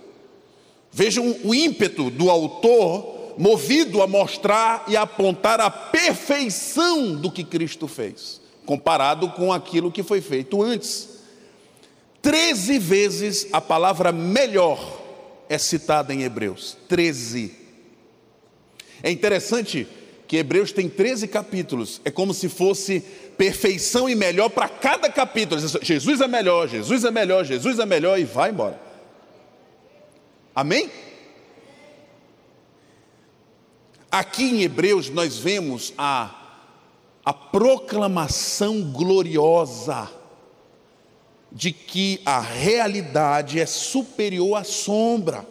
Vejam 0.91 1.37
o 1.45 1.55
ímpeto 1.55 2.09
do 2.09 2.29
autor, 2.29 3.20
movido 3.41 4.03
a 4.03 4.07
mostrar 4.07 4.85
e 4.87 4.95
apontar 4.95 5.59
a 5.59 5.67
perfeição 5.67 7.15
do 7.15 7.31
que 7.31 7.43
Cristo 7.43 7.87
fez, 7.87 8.39
comparado 8.67 9.29
com 9.29 9.51
aquilo 9.51 9.91
que 9.91 10.03
foi 10.03 10.21
feito 10.21 10.61
antes. 10.61 11.09
Treze 12.21 12.77
vezes 12.77 13.47
a 13.51 13.59
palavra 13.59 14.11
melhor 14.11 15.01
é 15.49 15.57
citada 15.57 16.13
em 16.13 16.21
Hebreus. 16.21 16.77
Treze. 16.87 17.55
É 19.01 19.09
interessante 19.09 19.87
que 20.27 20.37
Hebreus 20.37 20.71
tem 20.71 20.87
13 20.87 21.27
capítulos, 21.27 21.99
é 22.05 22.11
como 22.11 22.35
se 22.35 22.47
fosse 22.47 22.99
perfeição 23.39 24.07
e 24.07 24.13
melhor 24.13 24.49
para 24.49 24.69
cada 24.69 25.09
capítulo. 25.09 25.59
Jesus 25.81 26.21
é 26.21 26.27
melhor, 26.27 26.67
Jesus 26.67 27.03
é 27.03 27.09
melhor, 27.09 27.43
Jesus 27.43 27.79
é 27.79 27.87
melhor 27.87 28.19
e 28.19 28.23
vai 28.23 28.51
embora. 28.51 28.79
Amém? 30.53 30.91
Aqui 34.11 34.43
em 34.43 34.61
Hebreus 34.61 35.09
nós 35.09 35.37
vemos 35.37 35.93
a, 35.97 36.29
a 37.23 37.31
proclamação 37.31 38.81
gloriosa 38.81 40.11
de 41.49 41.71
que 41.71 42.21
a 42.25 42.41
realidade 42.41 43.57
é 43.57 43.65
superior 43.65 44.57
à 44.57 44.65
sombra. 44.65 45.47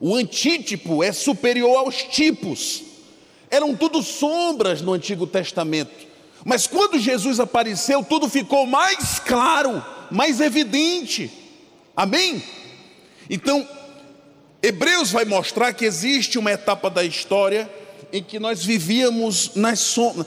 O 0.00 0.14
antítipo 0.14 1.02
é 1.02 1.12
superior 1.12 1.76
aos 1.76 2.02
tipos. 2.02 2.82
Eram 3.50 3.76
tudo 3.76 4.02
sombras 4.02 4.80
no 4.80 4.94
Antigo 4.94 5.26
Testamento. 5.26 6.06
Mas 6.46 6.66
quando 6.66 6.98
Jesus 6.98 7.40
apareceu, 7.40 8.02
tudo 8.02 8.28
ficou 8.28 8.66
mais 8.66 9.18
claro, 9.18 9.84
mais 10.10 10.40
evidente. 10.40 11.30
Amém? 11.94 12.42
Então, 13.28 13.68
Hebreus 14.60 15.10
vai 15.12 15.24
mostrar 15.24 15.72
que 15.72 15.84
existe 15.84 16.38
uma 16.38 16.50
etapa 16.50 16.90
da 16.90 17.04
história 17.04 17.70
em 18.12 18.22
que 18.22 18.40
nós 18.40 18.64
vivíamos 18.64 19.52
som 19.76 20.24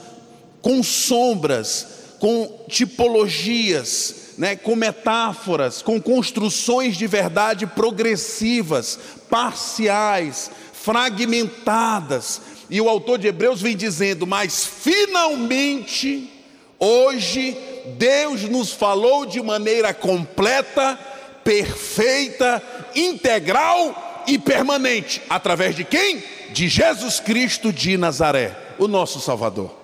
com 0.62 0.82
sombras, 0.84 1.88
com 2.20 2.66
tipologias, 2.70 4.36
né, 4.38 4.56
com 4.56 4.76
metáforas, 4.76 5.82
com 5.82 6.00
construções 6.00 6.96
de 6.96 7.08
verdade 7.08 7.66
progressivas, 7.66 8.98
parciais, 9.30 10.52
fragmentadas, 10.72 12.42
e 12.70 12.80
o 12.80 12.88
autor 12.88 13.18
de 13.18 13.28
Hebreus 13.28 13.62
vem 13.62 13.76
dizendo: 13.76 14.26
Mas 14.26 14.66
finalmente, 14.66 16.32
hoje, 16.80 17.58
Deus 17.98 18.44
nos 18.44 18.72
falou 18.72 19.26
de 19.26 19.42
maneira 19.42 19.94
completa, 19.94 20.98
perfeita, 21.44 22.64
integral 22.96 24.11
e 24.32 24.40
permanente. 24.40 25.22
Através 25.30 25.76
de 25.76 25.84
quem? 25.84 26.24
De 26.52 26.70
Jesus 26.70 27.20
Cristo 27.20 27.72
de 27.72 27.98
Nazaré, 27.98 28.58
o 28.80 28.88
nosso 28.88 29.20
Salvador. 29.20 29.76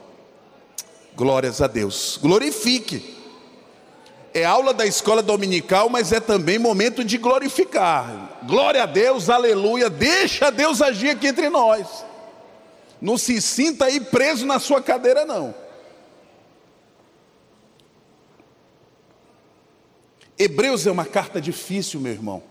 Glórias 1.15 1.61
a 1.61 1.67
Deus. 1.67 2.17
Glorifique. 2.21 3.15
É 4.33 4.45
aula 4.45 4.73
da 4.73 4.85
escola 4.85 5.21
dominical, 5.21 5.89
mas 5.89 6.13
é 6.13 6.19
também 6.19 6.57
momento 6.57 7.03
de 7.03 7.17
glorificar. 7.17 8.39
Glória 8.43 8.83
a 8.83 8.85
Deus, 8.85 9.29
aleluia. 9.29 9.89
Deixa 9.89 10.49
Deus 10.49 10.81
agir 10.81 11.09
aqui 11.09 11.27
entre 11.27 11.49
nós. 11.49 12.05
Não 13.01 13.17
se 13.17 13.41
sinta 13.41 13.85
aí 13.85 13.99
preso 13.99 14.45
na 14.45 14.59
sua 14.59 14.81
cadeira, 14.81 15.25
não. 15.25 15.53
Hebreus 20.39 20.85
é 20.85 20.91
uma 20.91 21.05
carta 21.05 21.41
difícil, 21.41 21.99
meu 21.99 22.13
irmão. 22.13 22.43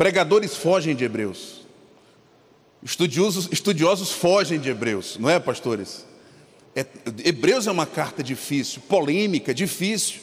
Pregadores 0.00 0.56
fogem 0.56 0.96
de 0.96 1.04
Hebreus. 1.04 1.60
Estudiosos, 2.82 3.50
estudiosos 3.52 4.10
fogem 4.10 4.58
de 4.58 4.70
Hebreus, 4.70 5.18
não 5.18 5.28
é, 5.28 5.38
pastores? 5.38 6.06
É, 6.74 6.86
Hebreus 7.22 7.66
é 7.66 7.70
uma 7.70 7.84
carta 7.84 8.22
difícil, 8.22 8.80
polêmica, 8.88 9.52
difícil, 9.52 10.22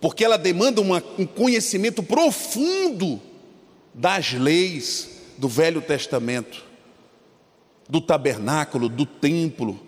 porque 0.00 0.24
ela 0.24 0.36
demanda 0.36 0.80
uma, 0.80 1.00
um 1.16 1.24
conhecimento 1.24 2.02
profundo 2.02 3.20
das 3.94 4.32
leis 4.32 5.20
do 5.38 5.48
Velho 5.48 5.80
Testamento 5.80 6.64
do 7.88 8.00
tabernáculo, 8.00 8.88
do 8.88 9.06
templo, 9.06 9.78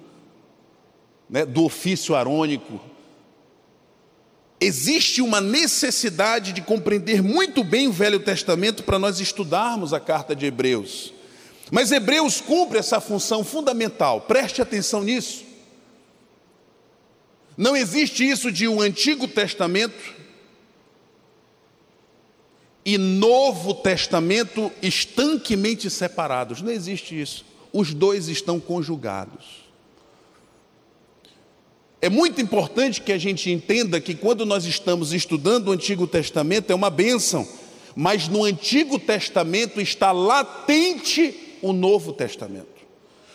né, 1.28 1.44
do 1.44 1.64
ofício 1.64 2.14
arônico. 2.14 2.80
Existe 4.64 5.20
uma 5.20 5.40
necessidade 5.40 6.52
de 6.52 6.62
compreender 6.62 7.22
muito 7.22 7.62
bem 7.62 7.88
o 7.88 7.92
Velho 7.92 8.18
Testamento 8.20 8.82
para 8.82 8.98
nós 8.98 9.20
estudarmos 9.20 9.92
a 9.92 10.00
carta 10.00 10.34
de 10.34 10.46
Hebreus. 10.46 11.12
Mas 11.70 11.92
Hebreus 11.92 12.40
cumpre 12.40 12.78
essa 12.78 13.00
função 13.00 13.44
fundamental, 13.44 14.22
preste 14.22 14.62
atenção 14.62 15.02
nisso. 15.02 15.44
Não 17.56 17.76
existe 17.76 18.28
isso 18.28 18.50
de 18.50 18.66
um 18.66 18.80
Antigo 18.80 19.28
Testamento 19.28 20.14
e 22.84 22.96
Novo 22.98 23.74
Testamento 23.74 24.72
estanquemente 24.82 25.90
separados, 25.90 26.62
não 26.62 26.70
existe 26.70 27.20
isso 27.20 27.44
os 27.74 27.92
dois 27.92 28.28
estão 28.28 28.60
conjugados. 28.60 29.63
É 32.04 32.10
muito 32.10 32.38
importante 32.38 33.00
que 33.00 33.12
a 33.12 33.16
gente 33.16 33.50
entenda 33.50 33.98
que 33.98 34.14
quando 34.14 34.44
nós 34.44 34.66
estamos 34.66 35.14
estudando 35.14 35.68
o 35.68 35.72
Antigo 35.72 36.06
Testamento 36.06 36.70
é 36.70 36.74
uma 36.74 36.90
bênção, 36.90 37.48
mas 37.96 38.28
no 38.28 38.44
Antigo 38.44 38.98
Testamento 38.98 39.80
está 39.80 40.12
latente 40.12 41.34
o 41.62 41.72
Novo 41.72 42.12
Testamento. 42.12 42.66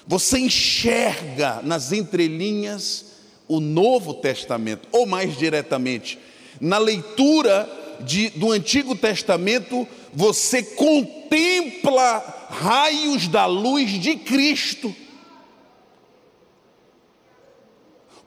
Você 0.05 0.37
enxerga 0.37 1.61
nas 1.63 1.91
entrelinhas 1.91 3.05
o 3.47 3.59
Novo 3.59 4.13
Testamento, 4.13 4.87
ou 4.91 5.07
mais 5.07 5.35
diretamente, 5.35 6.19
na 6.61 6.77
leitura 6.77 7.67
de, 8.01 8.29
do 8.29 8.51
Antigo 8.51 8.95
Testamento, 8.95 9.87
você 10.13 10.61
contempla 10.61 12.47
raios 12.51 13.27
da 13.27 13.47
luz 13.47 13.99
de 13.99 14.15
Cristo. 14.15 14.95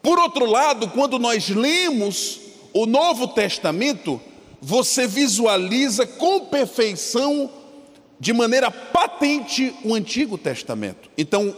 Por 0.03 0.19
outro 0.19 0.45
lado, 0.45 0.89
quando 0.89 1.19
nós 1.19 1.49
lemos 1.49 2.41
o 2.73 2.87
Novo 2.87 3.29
Testamento, 3.29 4.21
você 4.61 5.07
visualiza 5.07 6.07
com 6.07 6.47
perfeição, 6.47 7.49
de 8.19 8.33
maneira 8.33 8.71
patente, 8.71 9.75
o 9.85 9.95
Antigo 9.95 10.37
Testamento. 10.37 11.09
Então, 11.17 11.57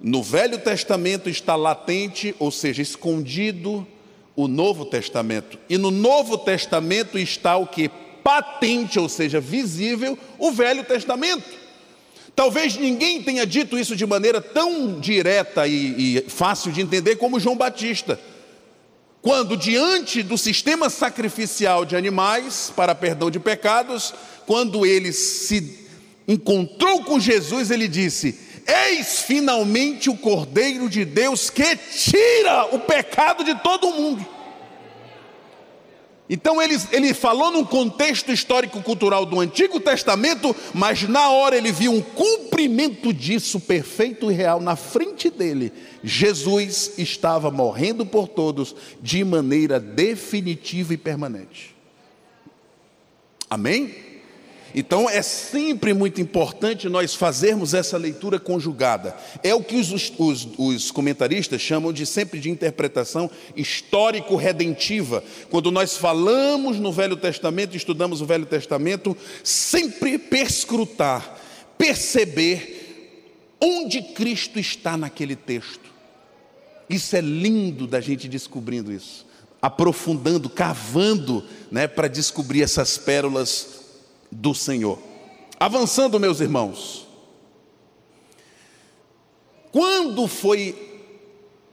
no 0.00 0.22
Velho 0.22 0.58
Testamento 0.58 1.30
está 1.30 1.56
latente, 1.56 2.34
ou 2.38 2.50
seja, 2.50 2.82
escondido, 2.82 3.86
o 4.36 4.48
Novo 4.48 4.84
Testamento. 4.84 5.58
E 5.68 5.78
no 5.78 5.90
Novo 5.90 6.36
Testamento 6.36 7.18
está 7.18 7.56
o 7.56 7.66
que? 7.66 7.88
Patente, 8.22 8.98
ou 8.98 9.08
seja, 9.08 9.40
visível, 9.40 10.18
o 10.38 10.50
Velho 10.50 10.84
Testamento. 10.84 11.63
Talvez 12.34 12.76
ninguém 12.76 13.22
tenha 13.22 13.46
dito 13.46 13.78
isso 13.78 13.94
de 13.94 14.04
maneira 14.04 14.40
tão 14.40 14.98
direta 14.98 15.66
e, 15.68 16.18
e 16.18 16.24
fácil 16.28 16.72
de 16.72 16.80
entender 16.80 17.16
como 17.16 17.38
João 17.38 17.56
Batista. 17.56 18.18
quando 19.22 19.56
diante 19.56 20.22
do 20.22 20.36
sistema 20.36 20.90
sacrificial 20.90 21.84
de 21.84 21.96
animais 21.96 22.72
para 22.74 22.94
perdão 22.94 23.30
de 23.30 23.38
pecados, 23.38 24.12
quando 24.46 24.84
ele 24.84 25.12
se 25.12 25.78
encontrou 26.26 27.04
com 27.04 27.20
Jesus, 27.20 27.70
ele 27.70 27.86
disse: 27.86 28.38
Eis 28.66 29.20
finalmente 29.20 30.10
o 30.10 30.16
Cordeiro 30.16 30.88
de 30.88 31.04
Deus 31.04 31.50
que 31.50 31.76
tira 31.76 32.74
o 32.74 32.80
pecado 32.80 33.44
de 33.44 33.54
todo 33.62 33.92
mundo. 33.92 34.33
Então 36.28 36.60
ele, 36.60 36.76
ele 36.90 37.12
falou 37.12 37.50
num 37.50 37.64
contexto 37.64 38.32
histórico-cultural 38.32 39.26
do 39.26 39.40
Antigo 39.40 39.78
Testamento, 39.78 40.56
mas 40.72 41.02
na 41.02 41.28
hora 41.28 41.56
ele 41.56 41.70
viu 41.70 41.92
um 41.92 42.00
cumprimento 42.00 43.12
disso 43.12 43.60
perfeito 43.60 44.30
e 44.30 44.34
real 44.34 44.58
na 44.58 44.74
frente 44.74 45.28
dele. 45.28 45.70
Jesus 46.02 46.94
estava 46.96 47.50
morrendo 47.50 48.06
por 48.06 48.26
todos 48.26 48.74
de 49.02 49.22
maneira 49.22 49.78
definitiva 49.78 50.94
e 50.94 50.96
permanente. 50.96 51.76
Amém? 53.50 54.13
Então 54.74 55.08
é 55.08 55.22
sempre 55.22 55.94
muito 55.94 56.20
importante 56.20 56.88
nós 56.88 57.14
fazermos 57.14 57.74
essa 57.74 57.96
leitura 57.96 58.40
conjugada. 58.40 59.16
É 59.40 59.54
o 59.54 59.62
que 59.62 59.76
os, 59.76 59.92
os, 60.18 60.48
os 60.58 60.90
comentaristas 60.90 61.60
chamam 61.60 61.92
de 61.92 62.04
sempre 62.04 62.40
de 62.40 62.50
interpretação 62.50 63.30
histórico-redentiva. 63.54 65.22
Quando 65.48 65.70
nós 65.70 65.96
falamos 65.96 66.80
no 66.80 66.90
Velho 66.90 67.16
Testamento, 67.16 67.76
estudamos 67.76 68.20
o 68.20 68.26
Velho 68.26 68.46
Testamento, 68.46 69.16
sempre 69.44 70.18
perscrutar, 70.18 71.38
perceber 71.78 73.54
onde 73.60 74.02
Cristo 74.02 74.58
está 74.58 74.96
naquele 74.96 75.36
texto. 75.36 75.94
Isso 76.90 77.14
é 77.14 77.20
lindo 77.20 77.86
da 77.86 78.00
gente 78.00 78.28
descobrindo 78.28 78.92
isso, 78.92 79.24
aprofundando, 79.62 80.50
cavando, 80.50 81.44
né, 81.70 81.86
para 81.86 82.08
descobrir 82.08 82.62
essas 82.62 82.98
pérolas 82.98 83.83
do 84.34 84.54
Senhor. 84.54 84.98
Avançando, 85.58 86.18
meus 86.18 86.40
irmãos. 86.40 87.06
Quando 89.70 90.26
foi 90.28 91.12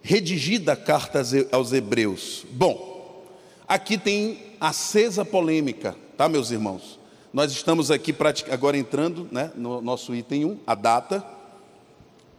redigida 0.02 0.74
a 0.74 0.76
carta 0.76 1.21
aos 1.52 1.74
Hebreus? 1.74 2.45
Bom, 2.52 3.26
aqui 3.67 3.97
tem 3.97 4.39
acesa 4.60 5.26
polêmica, 5.26 5.95
tá, 6.17 6.30
meus 6.30 6.52
irmãos? 6.52 7.00
Nós 7.34 7.52
estamos 7.52 7.89
aqui 7.89 8.13
agora 8.52 8.78
entrando 8.78 9.28
né, 9.32 9.52
no 9.56 9.82
nosso 9.82 10.13
item 10.13 10.45
1, 10.45 10.60
a 10.67 10.76
data. 10.76 11.26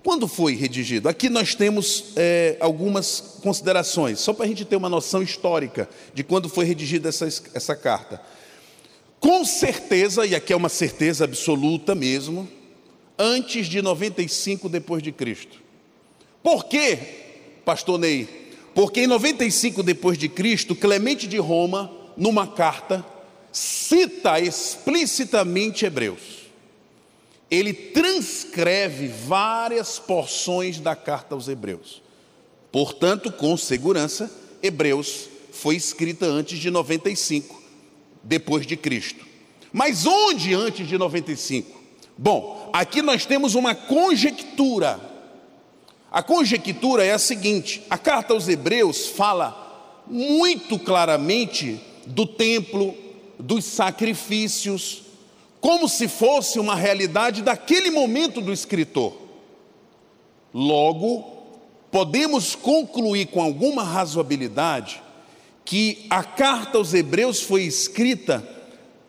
Quando 0.04 0.26
foi 0.26 0.54
redigido? 0.54 1.08
Aqui 1.08 1.28
nós 1.28 1.54
temos 1.54 2.12
é, 2.16 2.56
algumas 2.60 3.38
considerações, 3.42 4.18
só 4.18 4.32
para 4.32 4.44
a 4.44 4.48
gente 4.48 4.64
ter 4.64 4.76
uma 4.76 4.88
noção 4.88 5.22
histórica 5.22 5.88
de 6.12 6.24
quando 6.24 6.48
foi 6.48 6.64
redigida 6.64 7.08
essa, 7.08 7.26
essa 7.54 7.76
carta. 7.76 8.20
Com 9.22 9.44
certeza, 9.44 10.26
e 10.26 10.34
aqui 10.34 10.52
é 10.52 10.56
uma 10.56 10.68
certeza 10.68 11.22
absoluta 11.22 11.94
mesmo, 11.94 12.48
antes 13.16 13.68
de 13.68 13.80
95 13.80 14.68
depois 14.68 15.00
de 15.00 15.12
Cristo. 15.12 15.62
Por 16.42 16.64
quê, 16.64 16.98
pastor 17.64 18.00
Ney? 18.00 18.28
Porque 18.74 19.02
em 19.02 19.06
95 19.06 19.80
depois 19.84 20.18
de 20.18 20.28
Cristo, 20.28 20.74
Clemente 20.74 21.28
de 21.28 21.38
Roma, 21.38 21.88
numa 22.16 22.48
carta, 22.48 23.06
cita 23.52 24.40
explicitamente 24.40 25.86
Hebreus. 25.86 26.50
Ele 27.48 27.72
transcreve 27.72 29.06
várias 29.06 30.00
porções 30.00 30.80
da 30.80 30.96
carta 30.96 31.36
aos 31.36 31.46
Hebreus. 31.46 32.02
Portanto, 32.72 33.30
com 33.30 33.56
segurança, 33.56 34.28
Hebreus 34.60 35.28
foi 35.52 35.76
escrita 35.76 36.26
antes 36.26 36.58
de 36.58 36.72
95 36.72 37.61
depois 38.22 38.66
de 38.66 38.76
Cristo. 38.76 39.24
Mas 39.72 40.06
onde 40.06 40.54
antes 40.54 40.86
de 40.86 40.98
95? 40.98 41.80
Bom, 42.16 42.70
aqui 42.72 43.00
nós 43.00 43.24
temos 43.24 43.54
uma 43.54 43.74
conjectura. 43.74 45.00
A 46.10 46.22
conjectura 46.22 47.04
é 47.04 47.12
a 47.12 47.18
seguinte: 47.18 47.82
a 47.88 47.96
carta 47.96 48.34
aos 48.34 48.48
Hebreus 48.48 49.06
fala 49.06 50.02
muito 50.06 50.78
claramente 50.78 51.80
do 52.06 52.26
templo, 52.26 52.94
dos 53.38 53.64
sacrifícios, 53.64 55.02
como 55.60 55.88
se 55.88 56.08
fosse 56.08 56.58
uma 56.58 56.74
realidade 56.74 57.40
daquele 57.40 57.90
momento 57.90 58.40
do 58.40 58.52
escritor. 58.52 59.16
Logo, 60.52 61.24
podemos 61.90 62.54
concluir 62.54 63.26
com 63.26 63.40
alguma 63.40 63.82
razoabilidade 63.82 65.02
que 65.64 66.06
a 66.10 66.22
carta 66.24 66.78
aos 66.78 66.92
Hebreus 66.92 67.40
foi 67.40 67.62
escrita 67.62 68.46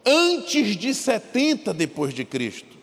antes 0.05 0.75
de 0.75 0.93
70 0.93 1.73
depois 1.73 2.13
de 2.13 2.25
Cristo. 2.25 2.77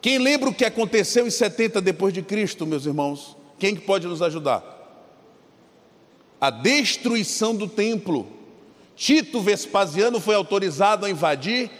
Quem 0.00 0.18
lembra 0.18 0.48
o 0.48 0.54
que 0.54 0.64
aconteceu 0.64 1.26
em 1.26 1.30
70 1.30 1.80
depois 1.80 2.14
de 2.14 2.22
Cristo, 2.22 2.66
meus 2.66 2.86
irmãos? 2.86 3.36
Quem 3.58 3.76
pode 3.76 4.06
nos 4.06 4.22
ajudar? 4.22 4.78
A 6.40 6.50
destruição 6.50 7.54
do 7.54 7.68
templo. 7.68 8.26
Tito 8.96 9.40
Vespasiano 9.40 10.20
foi 10.20 10.34
autorizado 10.34 11.06
a 11.06 11.10
invadir, 11.10 11.70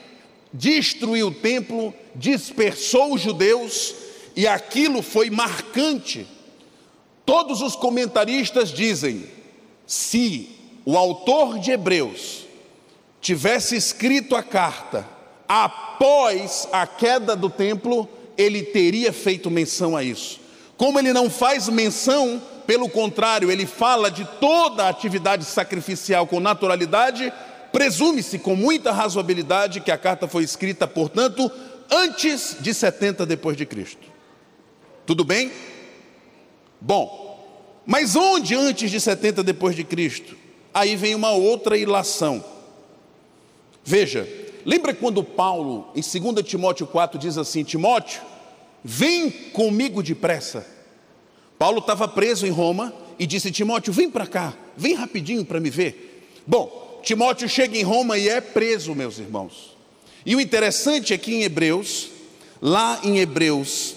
destruiu 0.52 1.28
o 1.28 1.34
templo, 1.34 1.94
dispersou 2.14 3.14
os 3.14 3.20
judeus 3.20 3.94
e 4.36 4.46
aquilo 4.46 5.02
foi 5.02 5.30
marcante. 5.30 6.26
Todos 7.24 7.62
os 7.62 7.76
comentaristas 7.76 8.70
dizem: 8.70 9.24
se 9.86 10.59
o 10.84 10.96
autor 10.96 11.58
de 11.58 11.70
Hebreus 11.70 12.46
tivesse 13.20 13.76
escrito 13.76 14.34
a 14.34 14.42
carta 14.42 15.06
após 15.48 16.68
a 16.72 16.86
queda 16.86 17.34
do 17.34 17.50
templo, 17.50 18.08
ele 18.36 18.62
teria 18.62 19.12
feito 19.12 19.50
menção 19.50 19.96
a 19.96 20.02
isso. 20.02 20.40
Como 20.76 20.98
ele 20.98 21.12
não 21.12 21.28
faz 21.28 21.68
menção, 21.68 22.40
pelo 22.66 22.88
contrário, 22.88 23.50
ele 23.50 23.66
fala 23.66 24.10
de 24.10 24.24
toda 24.40 24.84
a 24.84 24.88
atividade 24.88 25.44
sacrificial 25.44 26.26
com 26.26 26.40
naturalidade, 26.40 27.32
presume-se 27.72 28.38
com 28.38 28.54
muita 28.54 28.92
razoabilidade 28.92 29.80
que 29.80 29.90
a 29.90 29.98
carta 29.98 30.28
foi 30.28 30.44
escrita, 30.44 30.86
portanto, 30.86 31.50
antes 31.90 32.56
de 32.60 32.72
70 32.72 33.26
depois 33.26 33.56
de 33.56 33.66
Cristo. 33.66 34.06
Tudo 35.04 35.24
bem? 35.24 35.50
Bom, 36.80 37.82
mas 37.84 38.14
onde 38.14 38.54
antes 38.54 38.90
de 38.90 39.00
70 39.00 39.42
depois 39.42 39.74
de 39.74 39.82
Cristo? 39.82 40.39
Aí 40.72 40.96
vem 40.96 41.14
uma 41.14 41.32
outra 41.32 41.76
ilação. 41.76 42.44
Veja, 43.84 44.28
lembra 44.64 44.94
quando 44.94 45.22
Paulo, 45.24 45.88
em 45.94 46.00
2 46.00 46.46
Timóteo 46.46 46.86
4, 46.86 47.18
diz 47.18 47.36
assim: 47.36 47.64
Timóteo, 47.64 48.20
vem 48.84 49.30
comigo 49.30 50.02
depressa. 50.02 50.66
Paulo 51.58 51.80
estava 51.80 52.08
preso 52.08 52.46
em 52.46 52.50
Roma 52.50 52.94
e 53.18 53.26
disse: 53.26 53.50
Timóteo, 53.50 53.92
vem 53.92 54.10
para 54.10 54.26
cá, 54.26 54.54
vem 54.76 54.94
rapidinho 54.94 55.44
para 55.44 55.60
me 55.60 55.70
ver. 55.70 56.28
Bom, 56.46 57.00
Timóteo 57.02 57.48
chega 57.48 57.76
em 57.76 57.82
Roma 57.82 58.16
e 58.18 58.28
é 58.28 58.40
preso, 58.40 58.94
meus 58.94 59.18
irmãos. 59.18 59.76
E 60.24 60.36
o 60.36 60.40
interessante 60.40 61.12
é 61.12 61.18
que 61.18 61.34
em 61.34 61.42
Hebreus, 61.42 62.10
lá 62.60 63.00
em 63.02 63.18
Hebreus 63.18 63.94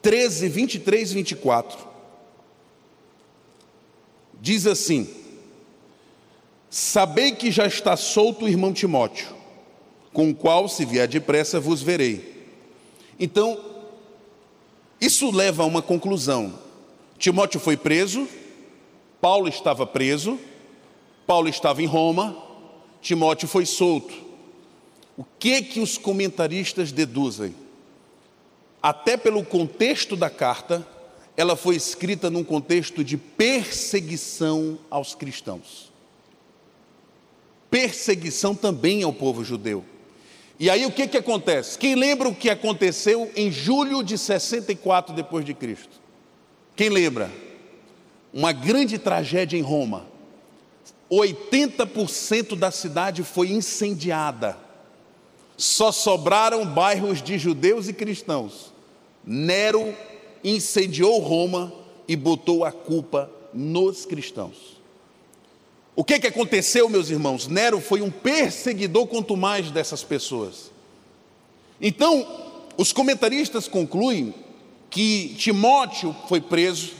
13, 0.00 0.48
23 0.48 1.12
24, 1.12 1.78
diz 4.40 4.66
assim: 4.66 5.08
Sabei 6.74 7.32
que 7.32 7.50
já 7.50 7.66
está 7.66 7.98
solto 7.98 8.46
o 8.46 8.48
irmão 8.48 8.72
Timóteo, 8.72 9.28
com 10.10 10.30
o 10.30 10.34
qual, 10.34 10.66
se 10.70 10.86
vier 10.86 11.06
depressa, 11.06 11.60
vos 11.60 11.82
verei. 11.82 12.46
Então, 13.20 13.62
isso 14.98 15.30
leva 15.30 15.64
a 15.64 15.66
uma 15.66 15.82
conclusão. 15.82 16.58
Timóteo 17.18 17.60
foi 17.60 17.76
preso, 17.76 18.26
Paulo 19.20 19.48
estava 19.48 19.86
preso, 19.86 20.40
Paulo 21.26 21.46
estava 21.46 21.82
em 21.82 21.86
Roma, 21.86 22.34
Timóteo 23.02 23.46
foi 23.46 23.66
solto. 23.66 24.14
O 25.14 25.26
que 25.38 25.60
que 25.60 25.78
os 25.78 25.98
comentaristas 25.98 26.90
deduzem? 26.90 27.54
Até 28.82 29.18
pelo 29.18 29.44
contexto 29.44 30.16
da 30.16 30.30
carta, 30.30 30.88
ela 31.36 31.54
foi 31.54 31.76
escrita 31.76 32.30
num 32.30 32.42
contexto 32.42 33.04
de 33.04 33.18
perseguição 33.18 34.78
aos 34.90 35.14
cristãos 35.14 35.91
perseguição 37.72 38.54
também 38.54 39.02
ao 39.02 39.14
povo 39.14 39.42
judeu. 39.42 39.82
E 40.60 40.68
aí 40.68 40.84
o 40.84 40.92
que, 40.92 41.08
que 41.08 41.16
acontece? 41.16 41.78
Quem 41.78 41.94
lembra 41.94 42.28
o 42.28 42.34
que 42.34 42.50
aconteceu 42.50 43.32
em 43.34 43.50
julho 43.50 44.02
de 44.02 44.18
64 44.18 45.14
depois 45.14 45.42
de 45.42 45.54
Cristo? 45.54 45.98
Quem 46.76 46.90
lembra? 46.90 47.32
Uma 48.30 48.52
grande 48.52 48.98
tragédia 48.98 49.56
em 49.56 49.62
Roma. 49.62 50.06
80% 51.10 52.54
da 52.56 52.70
cidade 52.70 53.22
foi 53.22 53.50
incendiada. 53.50 54.58
Só 55.56 55.90
sobraram 55.90 56.66
bairros 56.66 57.22
de 57.22 57.38
judeus 57.38 57.88
e 57.88 57.94
cristãos. 57.94 58.70
Nero 59.24 59.94
incendiou 60.44 61.18
Roma 61.20 61.72
e 62.06 62.16
botou 62.16 62.66
a 62.66 62.72
culpa 62.72 63.30
nos 63.54 64.04
cristãos. 64.04 64.81
O 65.94 66.02
que, 66.02 66.18
que 66.18 66.26
aconteceu, 66.26 66.88
meus 66.88 67.10
irmãos? 67.10 67.46
Nero 67.46 67.80
foi 67.80 68.00
um 68.00 68.10
perseguidor 68.10 69.06
quanto 69.06 69.36
mais 69.36 69.70
dessas 69.70 70.02
pessoas. 70.02 70.70
Então, 71.80 72.26
os 72.78 72.92
comentaristas 72.92 73.68
concluem 73.68 74.34
que 74.88 75.34
Timóteo 75.38 76.16
foi 76.28 76.40
preso, 76.40 76.92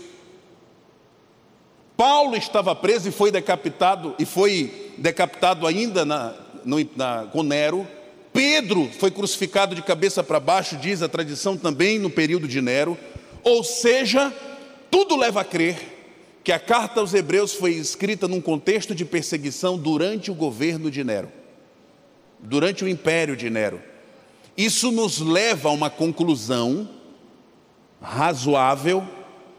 Paulo 1.96 2.37
estava 2.37 2.74
preso 2.74 3.09
e 3.09 3.12
foi 3.12 3.31
decapitado, 3.31 4.14
e 4.18 4.26
foi 4.26 4.92
decapitado 4.98 5.66
ainda 5.66 6.05
na, 6.05 6.35
no, 6.64 6.76
na, 6.96 7.28
com 7.31 7.42
Nero. 7.42 7.87
Pedro 8.33 8.90
foi 8.98 9.11
crucificado 9.11 9.74
de 9.74 9.83
cabeça 9.83 10.22
para 10.22 10.40
baixo, 10.40 10.76
diz 10.76 11.00
a 11.00 11.09
tradição 11.09 11.57
também, 11.57 11.98
no 11.98 12.11
período 12.11 12.48
de 12.48 12.61
Nero. 12.61 12.98
Ou 13.44 13.62
seja, 13.62 14.33
tudo 14.90 15.16
leva 15.16 15.42
a 15.42 15.44
crer 15.44 15.91
que 16.44 16.50
a 16.52 16.59
carta 16.59 17.00
aos 17.00 17.14
Hebreus 17.14 17.55
foi 17.55 17.72
escrita 17.72 18.26
num 18.26 18.40
contexto 18.40 18.94
de 18.94 19.05
perseguição 19.05 19.78
durante 19.78 20.31
o 20.31 20.35
governo 20.35 20.90
de 20.90 21.05
Nero, 21.05 21.31
durante 22.40 22.85
o 22.85 22.88
império 22.88 23.37
de 23.37 23.48
Nero. 23.48 23.81
Isso 24.57 24.90
nos 24.90 25.20
leva 25.20 25.68
a 25.68 25.72
uma 25.72 25.88
conclusão 25.88 26.88
razoável 28.00 29.07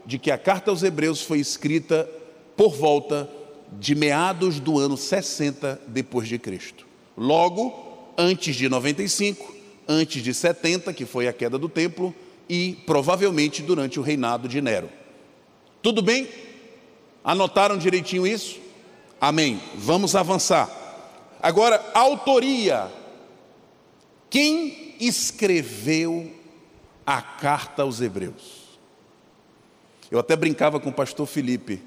de 0.04 0.18
que 0.18 0.30
a 0.30 0.36
carta 0.36 0.70
aos 0.70 0.82
Hebreus 0.82 1.22
foi 1.22 1.38
escrita 1.38 2.08
por 2.56 2.74
volta 2.74 3.28
de 3.72 3.94
meados 3.94 4.60
do 4.60 4.78
ano 4.78 4.96
60 4.96 5.80
depois 5.88 6.28
de 6.28 6.38
Cristo. 6.38 6.86
Logo, 7.16 8.12
antes 8.16 8.54
de 8.54 8.68
95, 8.68 9.54
antes 9.88 10.22
de 10.22 10.34
70, 10.34 10.92
que 10.92 11.06
foi 11.06 11.26
a 11.26 11.32
queda 11.32 11.58
do 11.58 11.68
templo, 11.68 12.14
e 12.48 12.76
provavelmente 12.84 13.62
durante 13.62 13.98
o 13.98 14.02
reinado 14.02 14.46
de 14.46 14.60
Nero. 14.60 14.90
Tudo 15.82 16.02
bem? 16.02 16.28
Anotaram 17.24 17.78
direitinho 17.78 18.26
isso? 18.26 18.60
Amém. 19.18 19.58
Vamos 19.76 20.14
avançar. 20.14 20.68
Agora, 21.40 21.82
autoria. 21.94 22.92
Quem 24.28 24.94
escreveu 25.00 26.30
a 27.06 27.22
carta 27.22 27.82
aos 27.82 28.02
Hebreus? 28.02 28.64
Eu 30.10 30.18
até 30.18 30.36
brincava 30.36 30.78
com 30.78 30.90
o 30.90 30.92
pastor 30.92 31.26
Felipe. 31.26 31.80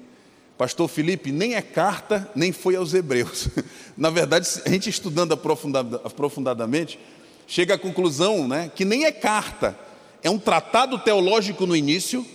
Pastor 0.56 0.88
Felipe, 0.88 1.30
nem 1.30 1.54
é 1.54 1.62
carta, 1.62 2.28
nem 2.34 2.50
foi 2.50 2.74
aos 2.74 2.92
Hebreus. 2.92 3.48
Na 3.96 4.10
verdade, 4.10 4.48
a 4.66 4.68
gente 4.68 4.90
estudando 4.90 5.32
aprofundadamente, 5.32 6.98
chega 7.46 7.74
à 7.74 7.78
conclusão 7.78 8.48
né, 8.48 8.68
que 8.74 8.84
nem 8.84 9.04
é 9.04 9.12
carta, 9.12 9.78
é 10.20 10.28
um 10.28 10.38
tratado 10.38 10.98
teológico 10.98 11.64
no 11.64 11.76
início, 11.76 12.26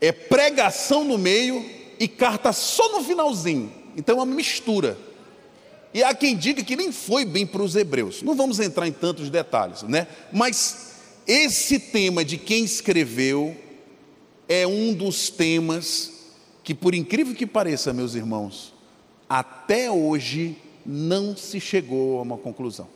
é 0.00 0.10
pregação 0.10 1.04
no 1.04 1.16
meio 1.16 1.83
e 1.98 2.08
carta 2.08 2.52
só 2.52 2.92
no 2.92 3.04
finalzinho. 3.04 3.72
Então 3.96 4.18
é 4.18 4.22
uma 4.22 4.34
mistura. 4.34 4.96
E 5.92 6.02
há 6.02 6.12
quem 6.12 6.36
diga 6.36 6.62
que 6.64 6.74
nem 6.74 6.90
foi 6.90 7.24
bem 7.24 7.46
para 7.46 7.62
os 7.62 7.76
hebreus. 7.76 8.22
Não 8.22 8.34
vamos 8.34 8.58
entrar 8.58 8.88
em 8.88 8.92
tantos 8.92 9.30
detalhes, 9.30 9.82
né? 9.84 10.08
Mas 10.32 10.94
esse 11.26 11.78
tema 11.78 12.24
de 12.24 12.36
quem 12.36 12.64
escreveu 12.64 13.56
é 14.48 14.66
um 14.66 14.92
dos 14.92 15.30
temas 15.30 16.12
que, 16.64 16.74
por 16.74 16.94
incrível 16.94 17.34
que 17.34 17.46
pareça, 17.46 17.92
meus 17.92 18.14
irmãos, 18.14 18.74
até 19.28 19.90
hoje 19.90 20.56
não 20.84 21.36
se 21.36 21.60
chegou 21.60 22.18
a 22.18 22.22
uma 22.22 22.36
conclusão. 22.36 22.88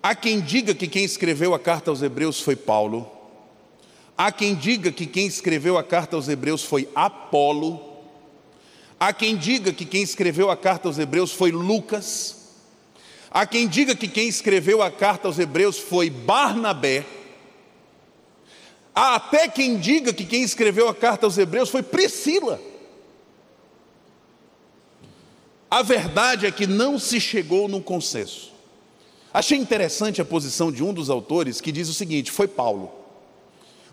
Há 0.00 0.14
quem 0.14 0.40
diga 0.40 0.74
que 0.74 0.86
quem 0.86 1.04
escreveu 1.04 1.52
a 1.52 1.58
carta 1.58 1.90
aos 1.90 2.00
Hebreus 2.00 2.40
foi 2.40 2.54
Paulo, 2.54 3.10
há 4.18 4.32
quem 4.32 4.56
diga 4.56 4.90
que 4.90 5.06
quem 5.06 5.28
escreveu 5.28 5.78
a 5.78 5.84
carta 5.84 6.16
aos 6.16 6.28
Hebreus 6.28 6.64
foi 6.64 6.88
Apolo, 6.94 7.80
há 8.98 9.12
quem 9.12 9.36
diga 9.36 9.72
que 9.72 9.84
quem 9.84 10.02
escreveu 10.02 10.50
a 10.50 10.56
carta 10.56 10.88
aos 10.88 10.98
Hebreus 10.98 11.32
foi 11.32 11.52
Lucas, 11.52 12.36
há 13.30 13.46
quem 13.46 13.68
diga 13.68 13.94
que 13.94 14.08
quem 14.08 14.26
escreveu 14.26 14.82
a 14.82 14.90
carta 14.90 15.28
aos 15.28 15.38
Hebreus 15.38 15.78
foi 15.78 16.10
Barnabé, 16.10 17.06
Há 19.00 19.14
até 19.14 19.46
quem 19.46 19.78
diga 19.78 20.12
que 20.12 20.24
quem 20.24 20.42
escreveu 20.42 20.88
a 20.88 20.94
carta 20.94 21.24
aos 21.24 21.38
Hebreus 21.38 21.70
foi 21.70 21.84
Priscila. 21.84 22.60
A 25.70 25.82
verdade 25.82 26.46
é 26.46 26.50
que 26.50 26.66
não 26.66 26.98
se 26.98 27.20
chegou 27.20 27.68
num 27.68 27.80
consenso. 27.80 28.52
Achei 29.32 29.56
interessante 29.56 30.20
a 30.20 30.24
posição 30.24 30.72
de 30.72 30.82
um 30.82 30.92
dos 30.92 31.08
autores 31.10 31.60
que 31.60 31.70
diz 31.70 31.88
o 31.88 31.94
seguinte: 31.94 32.32
foi 32.32 32.48
Paulo. 32.48 32.90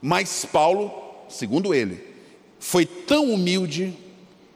Mas 0.08 0.46
Paulo, 0.46 0.94
segundo 1.28 1.74
ele, 1.74 2.00
foi 2.60 2.86
tão 2.86 3.34
humilde 3.34 3.92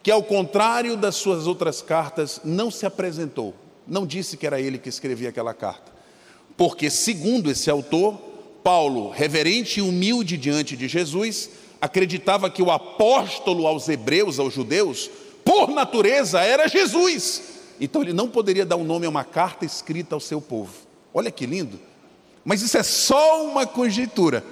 que, 0.03 0.11
ao 0.11 0.21
contrário 0.21 0.95
das 0.95 1.15
suas 1.15 1.47
outras 1.47 1.81
cartas, 1.81 2.39
não 2.43 2.69
se 2.69 2.85
apresentou, 2.85 3.55
não 3.87 4.05
disse 4.05 4.37
que 4.37 4.45
era 4.45 4.61
ele 4.61 4.77
que 4.77 4.89
escrevia 4.89 5.29
aquela 5.29 5.55
carta. 5.55 5.91
Porque, 6.55 6.87
segundo 6.91 7.49
esse 7.49 7.67
autor, 7.67 8.13
Paulo, 8.63 9.09
reverente 9.09 9.79
e 9.79 9.81
humilde 9.81 10.37
diante 10.37 10.77
de 10.77 10.87
Jesus, 10.87 11.49
acreditava 11.81 12.51
que 12.51 12.61
o 12.61 12.69
apóstolo 12.69 13.65
aos 13.65 13.89
hebreus, 13.89 14.37
aos 14.37 14.53
judeus, 14.53 15.09
por 15.43 15.71
natureza 15.71 16.41
era 16.41 16.67
Jesus. 16.67 17.41
Então 17.81 18.03
ele 18.03 18.13
não 18.13 18.29
poderia 18.29 18.67
dar 18.67 18.75
um 18.75 18.83
nome 18.83 19.07
a 19.07 19.09
uma 19.09 19.23
carta 19.23 19.65
escrita 19.65 20.13
ao 20.13 20.19
seu 20.19 20.39
povo. 20.39 20.75
Olha 21.11 21.31
que 21.31 21.47
lindo. 21.47 21.79
Mas 22.45 22.61
isso 22.61 22.77
é 22.77 22.83
só 22.83 23.43
uma 23.47 23.65
conjectura. 23.65 24.43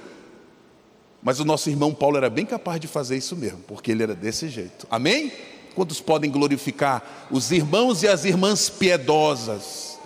Mas 1.22 1.40
o 1.40 1.44
nosso 1.44 1.68
irmão 1.68 1.92
Paulo 1.92 2.16
era 2.16 2.30
bem 2.30 2.46
capaz 2.46 2.80
de 2.80 2.86
fazer 2.86 3.16
isso 3.16 3.36
mesmo, 3.36 3.58
porque 3.66 3.90
ele 3.90 4.02
era 4.02 4.14
desse 4.14 4.48
jeito. 4.48 4.86
Amém? 4.90 5.32
Quantos 5.74 6.00
podem 6.00 6.30
glorificar 6.30 7.28
os 7.30 7.50
irmãos 7.50 8.02
e 8.02 8.08
as 8.08 8.24
irmãs 8.24 8.68
piedosas, 8.68 9.98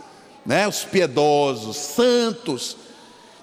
né? 0.45 0.67
Os 0.67 0.85
piedosos, 0.85 1.77
santos, 1.77 2.77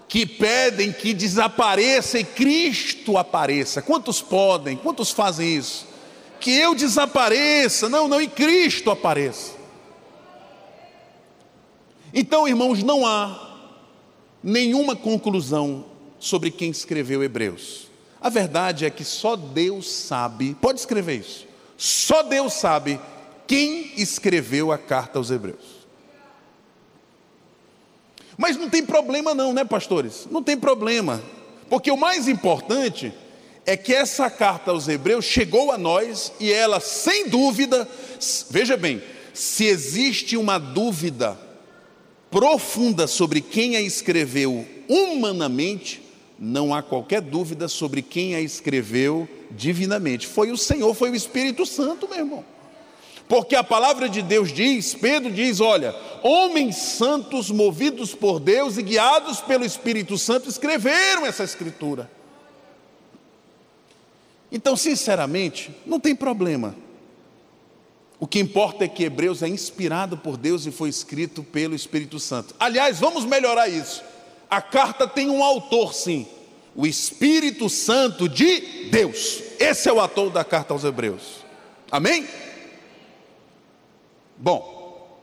que 0.07 0.25
pedem 0.25 0.91
que 0.91 1.13
desapareça 1.13 2.19
e 2.19 2.23
Cristo 2.23 3.17
apareça. 3.17 3.81
Quantos 3.81 4.21
podem? 4.21 4.75
Quantos 4.75 5.11
fazem 5.11 5.55
isso? 5.55 5.87
Que 6.39 6.51
eu 6.51 6.73
desapareça, 6.73 7.87
não, 7.87 8.07
não, 8.07 8.19
e 8.19 8.27
Cristo 8.27 8.89
apareça. 8.89 9.51
Então, 12.11 12.47
irmãos, 12.47 12.81
não 12.81 13.05
há 13.05 13.57
nenhuma 14.43 14.95
conclusão 14.95 15.85
sobre 16.19 16.51
quem 16.51 16.69
escreveu 16.69 17.23
Hebreus. 17.23 17.87
A 18.21 18.29
verdade 18.29 18.85
é 18.85 18.89
que 18.89 19.05
só 19.05 19.35
Deus 19.35 19.89
sabe, 19.89 20.55
pode 20.61 20.79
escrever 20.79 21.19
isso, 21.19 21.47
só 21.77 22.21
Deus 22.21 22.53
sabe 22.53 22.99
quem 23.47 23.93
escreveu 23.95 24.71
a 24.71 24.77
carta 24.77 25.17
aos 25.17 25.31
Hebreus. 25.31 25.79
Mas 28.37 28.55
não 28.55 28.69
tem 28.69 28.85
problema, 28.85 29.33
não, 29.33 29.53
né, 29.53 29.63
pastores? 29.63 30.27
Não 30.29 30.43
tem 30.43 30.57
problema, 30.57 31.21
porque 31.69 31.91
o 31.91 31.97
mais 31.97 32.27
importante 32.27 33.13
é 33.65 33.77
que 33.77 33.93
essa 33.93 34.29
carta 34.29 34.71
aos 34.71 34.87
Hebreus 34.87 35.25
chegou 35.25 35.71
a 35.71 35.77
nós 35.77 36.31
e 36.39 36.51
ela, 36.51 36.79
sem 36.79 37.29
dúvida, 37.29 37.87
veja 38.49 38.75
bem, 38.75 39.01
se 39.33 39.65
existe 39.65 40.35
uma 40.35 40.57
dúvida 40.57 41.37
profunda 42.31 43.07
sobre 43.07 43.41
quem 43.41 43.75
a 43.75 43.81
escreveu 43.81 44.65
humanamente, 44.87 46.01
não 46.39 46.73
há 46.73 46.81
qualquer 46.81 47.21
dúvida 47.21 47.67
sobre 47.67 48.01
quem 48.01 48.33
a 48.33 48.41
escreveu 48.41 49.27
divinamente. 49.51 50.25
Foi 50.25 50.51
o 50.51 50.57
Senhor, 50.57 50.93
foi 50.93 51.09
o 51.09 51.15
Espírito 51.15 51.65
Santo, 51.65 52.07
meu 52.07 52.19
irmão. 52.19 52.45
Porque 53.27 53.55
a 53.55 53.63
palavra 53.63 54.07
de 54.07 54.21
Deus 54.21 54.51
diz, 54.51 54.95
Pedro 54.95 55.31
diz: 55.31 55.59
olha, 55.59 55.93
homens 56.23 56.77
santos 56.77 57.51
movidos 57.51 58.15
por 58.15 58.39
Deus 58.39 58.77
e 58.77 58.81
guiados 58.81 59.41
pelo 59.41 59.65
Espírito 59.65 60.17
Santo 60.17 60.49
escreveram 60.49 61.25
essa 61.25 61.43
escritura. 61.43 62.09
Então, 64.51 64.75
sinceramente, 64.75 65.69
não 65.85 65.99
tem 65.99 66.15
problema. 66.15 66.73
O 68.19 68.25
que 68.25 68.39
importa 68.39 68.83
é 68.83 68.87
que 68.87 69.03
Hebreus 69.03 69.43
é 69.43 69.47
inspirado 69.47 70.17
por 70.17 70.35
Deus 70.35 70.65
e 70.65 70.71
foi 70.71 70.89
escrito 70.89 71.43
pelo 71.43 71.75
Espírito 71.75 72.19
Santo. 72.19 72.55
Aliás, 72.59 72.99
vamos 72.99 73.25
melhorar 73.25 73.69
isso. 73.69 74.03
A 74.49 74.61
carta 74.61 75.07
tem 75.07 75.29
um 75.29 75.43
autor, 75.43 75.93
sim. 75.93 76.27
O 76.75 76.87
Espírito 76.87 77.69
Santo 77.69 78.27
de 78.27 78.89
Deus. 78.89 79.43
Esse 79.59 79.89
é 79.89 79.93
o 79.93 79.99
autor 79.99 80.31
da 80.31 80.43
carta 80.43 80.73
aos 80.73 80.83
Hebreus. 80.83 81.45
Amém? 81.91 82.27
Bom, 84.37 85.19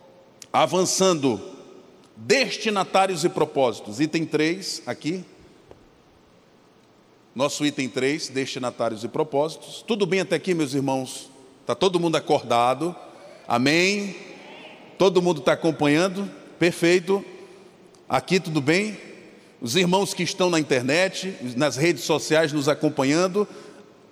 avançando, 0.53 1.41
destinatários 2.15 3.25
e 3.25 3.29
propósitos, 3.29 4.01
item 4.01 4.27
3 4.27 4.83
aqui. 4.87 5.25
Nosso 7.35 7.67
item 7.67 7.89
3, 7.89 8.29
destinatários 8.29 9.05
e 9.05 9.09
propósitos. 9.09 9.83
Tudo 9.87 10.07
bem 10.07 10.21
até 10.21 10.37
aqui, 10.37 10.55
meus 10.55 10.73
irmãos? 10.73 11.31
Está 11.61 11.75
todo 11.75 12.01
mundo 12.01 12.17
acordado? 12.17 12.95
Amém? 13.47 14.17
Todo 14.99 15.21
mundo 15.21 15.41
está 15.41 15.53
acompanhando? 15.53 16.31
Perfeito. 16.59 17.25
Aqui 18.09 18.41
tudo 18.41 18.61
bem? 18.61 19.06
Os 19.61 19.75
irmãos 19.75 20.13
que 20.13 20.23
estão 20.23 20.51
na 20.51 20.61
internet, 20.61 21.35
nas 21.57 21.77
redes 21.77 22.05
sociais 22.05 22.53
nos 22.53 22.69
acompanhando, 22.69 23.49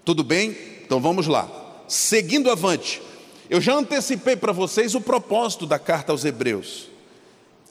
tudo 0.05 0.25
bem? 0.25 0.57
Então 0.85 1.01
vamos 1.01 1.27
lá. 1.27 1.49
seguindo 1.87 2.51
avante. 2.51 3.03
Eu 3.51 3.61
já 3.61 3.75
antecipei 3.75 4.37
para 4.37 4.53
vocês 4.53 4.95
o 4.95 5.01
propósito 5.01 5.67
da 5.67 5.79
carta 5.79 6.13
aos 6.13 6.25
Hebreus: 6.25 6.89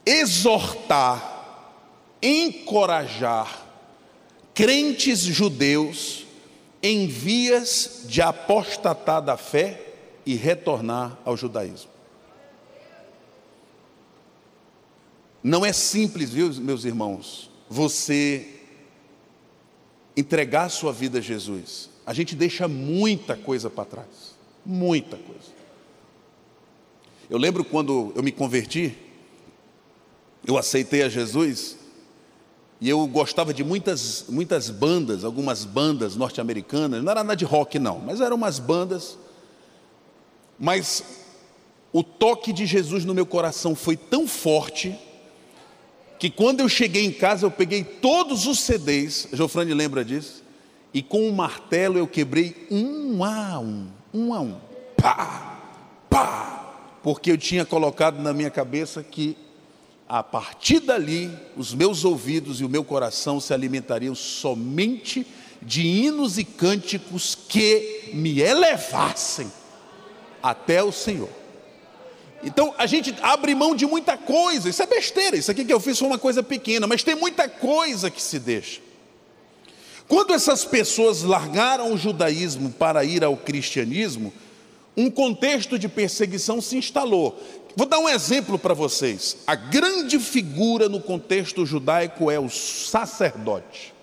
exortar, 0.06 1.82
encorajar 2.22 3.64
crentes 4.54 5.20
judeus 5.20 6.26
em 6.82 7.08
vias 7.08 8.02
de 8.06 8.22
apostatar 8.22 9.22
da 9.22 9.36
fé 9.36 9.82
e 10.26 10.36
retornar 10.36 11.18
ao 11.26 11.36
judaísmo. 11.36 11.92
Não 15.42 15.66
é 15.66 15.74
simples, 15.74 16.30
viu, 16.30 16.54
meus 16.54 16.86
irmãos, 16.86 17.50
você 17.70 18.48
entregar 20.16 20.70
sua 20.70 20.92
vida 20.92 21.20
a 21.20 21.22
Jesus. 21.22 21.90
A 22.06 22.14
gente 22.14 22.36
deixa 22.36 22.68
muita 22.68 23.36
coisa 23.36 23.70
para 23.70 23.86
trás, 23.86 24.36
muita 24.66 25.18
coisa. 25.18 25.54
Eu 27.30 27.38
lembro 27.38 27.64
quando 27.64 28.12
eu 28.16 28.22
me 28.22 28.32
converti, 28.32 28.96
eu 30.46 30.58
aceitei 30.58 31.04
a 31.04 31.10
Jesus, 31.10 31.78
e 32.82 32.90
eu 32.90 33.08
gostava 33.08 33.54
de 33.54 33.64
muitas, 33.64 34.26
muitas 34.28 34.70
bandas, 34.70 35.24
algumas 35.24 35.64
bandas 35.64 36.18
norte-americanas, 36.18 37.02
não 37.02 37.12
era 37.12 37.24
nada 37.24 37.36
de 37.36 37.46
rock 37.46 37.80
não, 37.80 38.00
mas 38.00 38.20
eram 38.20 38.36
umas 38.36 38.60
bandas. 38.60 39.18
Mas 40.60 41.02
o 41.94 42.04
toque 42.04 42.52
de 42.52 42.66
Jesus 42.66 43.06
no 43.06 43.14
meu 43.14 43.26
coração 43.26 43.74
foi 43.74 43.96
tão 43.96 44.28
forte 44.28 45.00
que 46.24 46.30
quando 46.30 46.62
eu 46.62 46.70
cheguei 46.70 47.04
em 47.04 47.12
casa 47.12 47.46
eu 47.46 47.52
peguei 47.52 47.84
todos 47.84 48.48
os 48.48 48.62
CDs, 48.62 49.28
Jofrane 49.34 49.74
lembra 49.74 50.06
disso, 50.06 50.42
e 50.94 51.02
com 51.02 51.28
um 51.28 51.34
martelo 51.34 51.98
eu 51.98 52.08
quebrei 52.08 52.66
um 52.72 53.26
a 53.26 53.60
um, 53.60 53.88
um 54.14 54.34
a 54.34 54.40
um, 54.40 54.56
pá, 54.96 55.60
pá, 56.10 56.76
porque 57.04 57.30
eu 57.30 57.38
tinha 57.38 57.66
colocado 57.66 58.22
na 58.22 58.32
minha 58.32 58.50
cabeça 58.50 59.04
que 59.04 59.36
a 60.08 60.24
partir 60.24 60.80
dali 60.80 61.30
os 61.58 61.74
meus 61.74 62.06
ouvidos 62.06 62.62
e 62.62 62.64
o 62.64 62.70
meu 62.70 62.86
coração 62.86 63.42
se 63.42 63.54
alimentariam 63.54 64.16
somente 64.16 65.28
de 65.62 65.86
hinos 65.86 66.38
e 66.38 66.46
cânticos 66.46 67.36
que 67.36 68.12
me 68.14 68.40
elevassem 68.40 69.52
até 70.42 70.82
o 70.82 70.90
Senhor. 70.94 71.43
Então 72.44 72.74
a 72.78 72.86
gente 72.86 73.16
abre 73.22 73.56
mão 73.56 73.76
de 73.76 73.86
muita 73.86 74.18
coisa, 74.18 74.70
isso 74.70 74.84
é 74.84 74.86
besteira, 74.86 75.38
isso 75.38 75.50
aqui 75.50 75.64
que 75.64 75.74
eu 75.74 75.80
fiz 75.80 75.98
foi 75.98 76.08
uma 76.08 76.20
coisa 76.20 76.44
pequena, 76.44 76.86
mas 76.86 77.04
tem 77.04 77.16
muita 77.16 77.48
coisa 77.48 78.10
que 78.10 78.22
se 78.22 78.40
deixa. 78.40 78.82
Quando 80.08 80.34
essas 80.34 80.66
pessoas 80.66 81.24
largaram 81.24 81.94
o 81.94 81.98
judaísmo 81.98 82.72
para 82.72 83.04
ir 83.06 83.24
ao 83.24 83.38
cristianismo, 83.38 84.34
um 84.96 85.10
contexto 85.10 85.80
de 85.80 85.88
perseguição 85.88 86.62
se 86.62 86.78
instalou. 86.78 87.42
Vou 87.76 87.88
dar 87.88 87.98
um 87.98 88.08
exemplo 88.08 88.60
para 88.60 88.74
vocês. 88.74 89.38
A 89.48 89.56
grande 89.56 90.20
figura 90.20 90.88
no 90.88 91.02
contexto 91.02 91.66
judaico 91.66 92.30
é 92.30 92.40
o 92.40 92.50
sacerdote. 92.50 93.94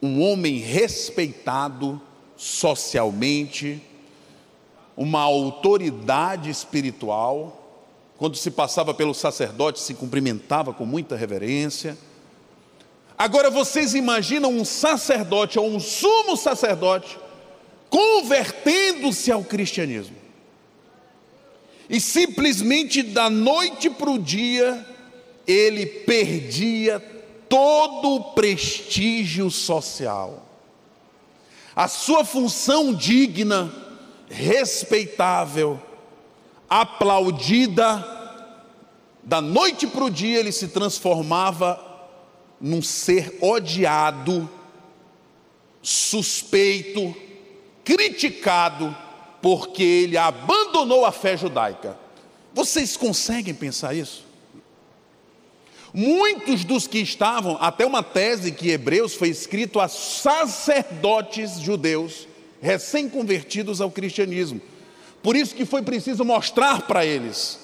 Um 0.00 0.22
homem 0.22 0.58
respeitado 0.58 2.00
socialmente, 2.36 3.82
uma 4.96 5.20
autoridade 5.20 6.50
espiritual. 6.50 7.60
Quando 8.16 8.36
se 8.36 8.50
passava 8.50 8.94
pelo 8.94 9.14
sacerdote, 9.14 9.80
se 9.80 9.94
cumprimentava 9.94 10.72
com 10.72 10.86
muita 10.86 11.16
reverência. 11.16 11.96
Agora 13.16 13.50
vocês 13.50 13.94
imaginam 13.94 14.50
um 14.50 14.64
sacerdote 14.64 15.58
ou 15.58 15.68
um 15.68 15.80
sumo 15.80 16.36
sacerdote 16.36 17.18
convertendo-se 17.88 19.30
ao 19.30 19.44
cristianismo. 19.44 20.16
E 21.88 22.00
simplesmente 22.00 23.02
da 23.02 23.30
noite 23.30 23.88
para 23.88 24.10
o 24.10 24.18
dia, 24.18 24.84
ele 25.46 25.86
perdia 25.86 26.98
todo 27.48 28.16
o 28.16 28.24
prestígio 28.32 29.50
social. 29.50 30.44
A 31.76 31.86
sua 31.86 32.24
função 32.24 32.92
digna 32.92 33.72
respeitável, 34.28 35.80
aplaudida, 36.68 38.12
da 39.22 39.40
noite 39.40 39.86
para 39.86 40.04
o 40.04 40.10
dia 40.10 40.38
ele 40.38 40.52
se 40.52 40.68
transformava 40.68 41.80
num 42.60 42.82
ser 42.82 43.38
odiado, 43.40 44.48
suspeito, 45.82 47.14
criticado, 47.84 48.94
porque 49.40 49.82
ele 49.82 50.16
abandonou 50.16 51.04
a 51.04 51.12
fé 51.12 51.36
judaica. 51.36 51.98
Vocês 52.52 52.96
conseguem 52.96 53.54
pensar 53.54 53.94
isso? 53.94 54.24
Muitos 55.92 56.64
dos 56.64 56.86
que 56.86 56.98
estavam, 56.98 57.56
até 57.60 57.86
uma 57.86 58.02
tese 58.02 58.50
que 58.50 58.70
Hebreus 58.70 59.14
foi 59.14 59.28
escrito 59.28 59.78
a 59.78 59.86
sacerdotes 59.86 61.60
judeus, 61.60 62.26
recém-convertidos 62.64 63.82
ao 63.82 63.90
cristianismo. 63.90 64.58
Por 65.22 65.36
isso 65.36 65.54
que 65.54 65.66
foi 65.66 65.82
preciso 65.82 66.24
mostrar 66.24 66.86
para 66.86 67.04
eles 67.04 67.60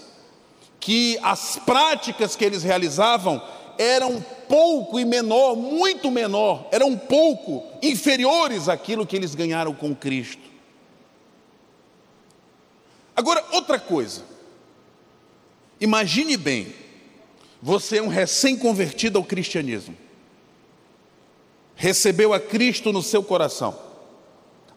que 0.79 1.19
as 1.23 1.57
práticas 1.57 2.37
que 2.37 2.45
eles 2.45 2.63
realizavam 2.63 3.43
eram 3.79 4.21
pouco 4.47 5.01
e 5.01 5.07
menor, 5.07 5.57
muito 5.57 6.11
menor, 6.11 6.69
eram 6.71 6.99
pouco 6.99 7.67
inferiores 7.83 8.69
àquilo 8.69 9.07
que 9.07 9.17
eles 9.17 9.35
ganharam 9.35 9.73
com 9.73 9.95
Cristo. 9.95 10.43
Agora, 13.17 13.43
outra 13.53 13.79
coisa. 13.81 14.23
Imagine 15.81 16.37
bem, 16.37 16.75
você 17.63 17.99
é 17.99 18.03
um 18.03 18.09
recém-convertido 18.09 19.17
ao 19.17 19.25
cristianismo. 19.25 19.97
Recebeu 21.75 22.35
a 22.35 22.41
Cristo 22.41 22.93
no 22.93 23.03
seu 23.03 23.23
coração 23.23 23.89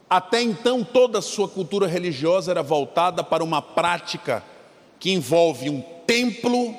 até 0.10 0.42
então, 0.42 0.84
toda 0.84 1.20
a 1.20 1.22
sua 1.22 1.48
cultura 1.48 1.88
religiosa 1.88 2.52
era 2.52 2.62
voltada 2.62 3.24
para 3.24 3.44
uma 3.44 3.62
prática 3.62 4.44
que 5.00 5.12
envolve 5.12 5.70
um 5.70 5.82
templo 6.06 6.76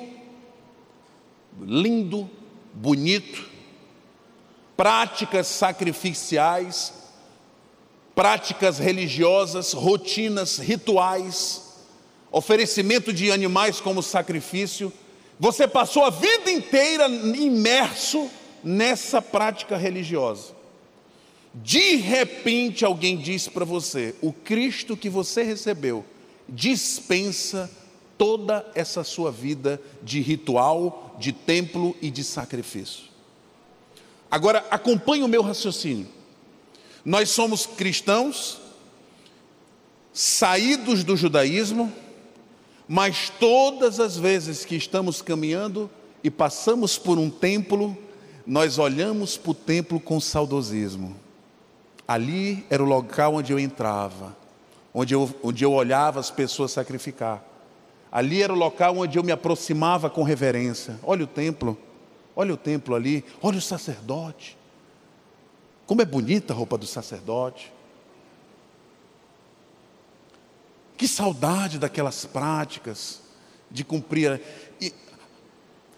lindo, 1.61 2.29
bonito, 2.73 3.49
práticas 4.75 5.47
sacrificiais, 5.47 6.93
práticas 8.13 8.79
religiosas, 8.79 9.73
rotinas, 9.73 10.57
rituais, 10.57 11.83
oferecimento 12.31 13.11
de 13.11 13.31
animais 13.31 13.81
como 13.81 14.01
sacrifício. 14.01 14.91
Você 15.39 15.67
passou 15.67 16.05
a 16.05 16.09
vida 16.09 16.49
inteira 16.49 17.07
imerso 17.07 18.29
nessa 18.63 19.21
prática 19.21 19.75
religiosa. 19.77 20.54
De 21.63 21.95
repente 21.95 22.83
alguém 22.83 23.17
disse 23.17 23.49
para 23.49 23.63
você: 23.63 24.13
o 24.21 24.33
Cristo 24.33 24.97
que 24.97 25.09
você 25.09 25.43
recebeu 25.43 26.03
dispensa 26.47 27.71
toda 28.17 28.69
essa 28.75 29.03
sua 29.03 29.31
vida 29.31 29.81
de 30.03 30.19
ritual, 30.19 31.15
de 31.19 31.31
templo 31.31 31.95
e 32.01 32.09
de 32.11 32.23
sacrifício. 32.23 33.05
Agora, 34.29 34.65
acompanhe 34.69 35.23
o 35.23 35.27
meu 35.27 35.41
raciocínio. 35.41 36.07
Nós 37.03 37.29
somos 37.29 37.65
cristãos, 37.65 38.59
saídos 40.13 41.03
do 41.03 41.15
judaísmo, 41.15 41.91
mas 42.87 43.31
todas 43.39 43.99
as 43.99 44.17
vezes 44.17 44.65
que 44.65 44.75
estamos 44.75 45.21
caminhando 45.21 45.89
e 46.23 46.29
passamos 46.29 46.97
por 46.97 47.17
um 47.17 47.29
templo, 47.29 47.97
nós 48.45 48.77
olhamos 48.77 49.37
para 49.37 49.51
o 49.51 49.55
templo 49.55 49.99
com 49.99 50.19
saudosismo. 50.19 51.24
Ali 52.07 52.65
era 52.69 52.83
o 52.83 52.85
local 52.85 53.35
onde 53.35 53.51
eu 53.51 53.59
entrava, 53.59 54.35
onde 54.93 55.15
eu, 55.15 55.33
onde 55.43 55.63
eu 55.63 55.73
olhava 55.73 56.19
as 56.19 56.29
pessoas 56.29 56.71
sacrificar. 56.71 57.43
Ali 58.11 58.41
era 58.41 58.53
o 58.53 58.55
local 58.55 58.97
onde 58.97 59.17
eu 59.17 59.23
me 59.23 59.31
aproximava 59.31 60.09
com 60.09 60.23
reverência. 60.23 60.99
Olha 61.03 61.23
o 61.23 61.27
templo, 61.27 61.77
olha 62.35 62.53
o 62.53 62.57
templo 62.57 62.95
ali, 62.95 63.25
olha 63.41 63.57
o 63.57 63.61
sacerdote. 63.61 64.55
Como 65.85 66.01
é 66.01 66.05
bonita 66.05 66.53
a 66.53 66.55
roupa 66.55 66.77
do 66.77 66.85
sacerdote. 66.85 67.73
Que 70.95 71.07
saudade 71.07 71.77
daquelas 71.77 72.23
práticas 72.25 73.21
de 73.69 73.83
cumprir. 73.83 74.41
E... 74.79 74.93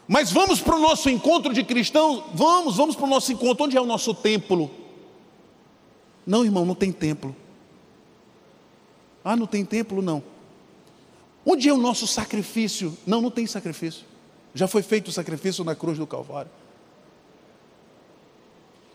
Mas 0.08 0.32
vamos 0.32 0.60
para 0.60 0.76
o 0.76 0.80
nosso 0.80 1.10
encontro 1.10 1.54
de 1.54 1.64
cristãos? 1.64 2.24
Vamos, 2.34 2.78
vamos 2.78 2.96
para 2.96 3.06
o 3.06 3.10
nosso 3.10 3.32
encontro. 3.32 3.66
Onde 3.66 3.78
é 3.78 3.82
o 3.82 3.86
nosso 3.86 4.14
templo? 4.14 4.87
Não, 6.28 6.44
irmão, 6.44 6.66
não 6.66 6.76
tem 6.76 6.92
templo. 6.92 7.34
Ah, 9.24 9.38
não 9.38 9.48
tem 9.48 9.64
templo? 9.64 10.02
Não. 10.02 10.22
Onde 11.46 11.70
é 11.70 11.74
o 11.74 11.78
nosso 11.78 12.06
sacrifício? 12.06 12.98
Não, 13.08 13.22
não 13.22 13.32
tem 13.32 13.48
sacrifício. 13.48 14.04
Já 14.54 14.68
foi 14.68 14.84
feito 14.84 15.08
o 15.08 15.12
sacrifício 15.14 15.64
na 15.64 15.74
cruz 15.74 15.98
do 15.98 16.06
Calvário. 16.06 16.52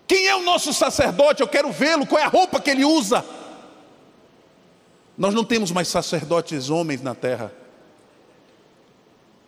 Quem 0.06 0.26
é 0.26 0.36
o 0.36 0.42
nosso 0.42 0.74
sacerdote? 0.74 1.40
Eu 1.40 1.48
quero 1.48 1.72
vê-lo. 1.72 2.06
Qual 2.06 2.20
é 2.20 2.24
a 2.24 2.28
roupa 2.28 2.60
que 2.60 2.68
ele 2.68 2.84
usa? 2.84 3.24
Nós 5.16 5.32
não 5.32 5.44
temos 5.44 5.70
mais 5.70 5.88
sacerdotes 5.88 6.68
homens 6.68 7.00
na 7.00 7.14
terra. 7.14 7.50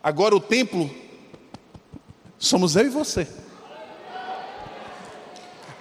Agora 0.01 0.35
o 0.35 0.39
templo 0.39 0.89
somos 2.39 2.75
eu 2.75 2.87
e 2.87 2.89
você. 2.89 3.27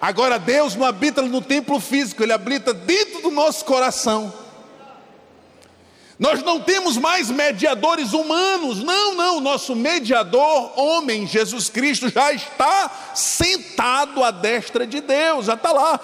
Agora 0.04 0.38
Deus 0.38 0.76
não 0.76 0.84
habita 0.84 1.22
no 1.22 1.40
templo 1.40 1.80
físico, 1.80 2.22
Ele 2.22 2.34
habita 2.34 2.74
dentro 2.74 3.22
do 3.22 3.30
nosso 3.30 3.64
coração. 3.64 4.30
Nós 6.18 6.42
não 6.42 6.60
temos 6.60 6.98
mais 6.98 7.30
mediadores 7.30 8.12
humanos, 8.12 8.84
não, 8.84 9.14
não. 9.14 9.40
Nosso 9.40 9.74
mediador, 9.74 10.78
homem, 10.78 11.26
Jesus 11.26 11.70
Cristo, 11.70 12.10
já 12.10 12.34
está 12.34 13.14
sentado 13.14 14.22
à 14.22 14.30
destra 14.30 14.86
de 14.86 15.00
Deus, 15.00 15.46
já 15.46 15.54
está 15.54 15.72
lá. 15.72 15.98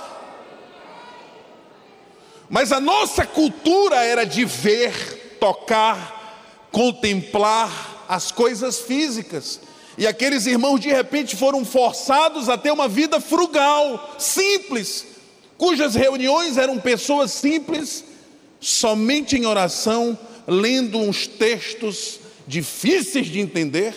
Mas 2.49 2.73
a 2.73 2.81
nossa 2.81 3.27
cultura 3.27 3.97
era 3.97 4.25
de 4.25 4.47
ver, 4.47 5.37
tocar, 5.39 6.69
contemplar 6.73 8.07
as 8.09 8.33
coisas 8.33 8.81
físicas. 8.81 9.61
E 10.01 10.07
aqueles 10.07 10.47
irmãos 10.47 10.81
de 10.81 10.89
repente 10.89 11.37
foram 11.37 11.63
forçados 11.63 12.49
a 12.49 12.57
ter 12.57 12.71
uma 12.71 12.89
vida 12.89 13.21
frugal, 13.21 14.17
simples, 14.19 15.07
cujas 15.59 15.95
reuniões 15.95 16.57
eram 16.57 16.79
pessoas 16.79 17.33
simples 17.33 18.03
somente 18.59 19.37
em 19.37 19.45
oração, 19.45 20.19
lendo 20.47 20.97
uns 20.97 21.27
textos 21.27 22.19
difíceis 22.47 23.27
de 23.27 23.41
entender, 23.41 23.95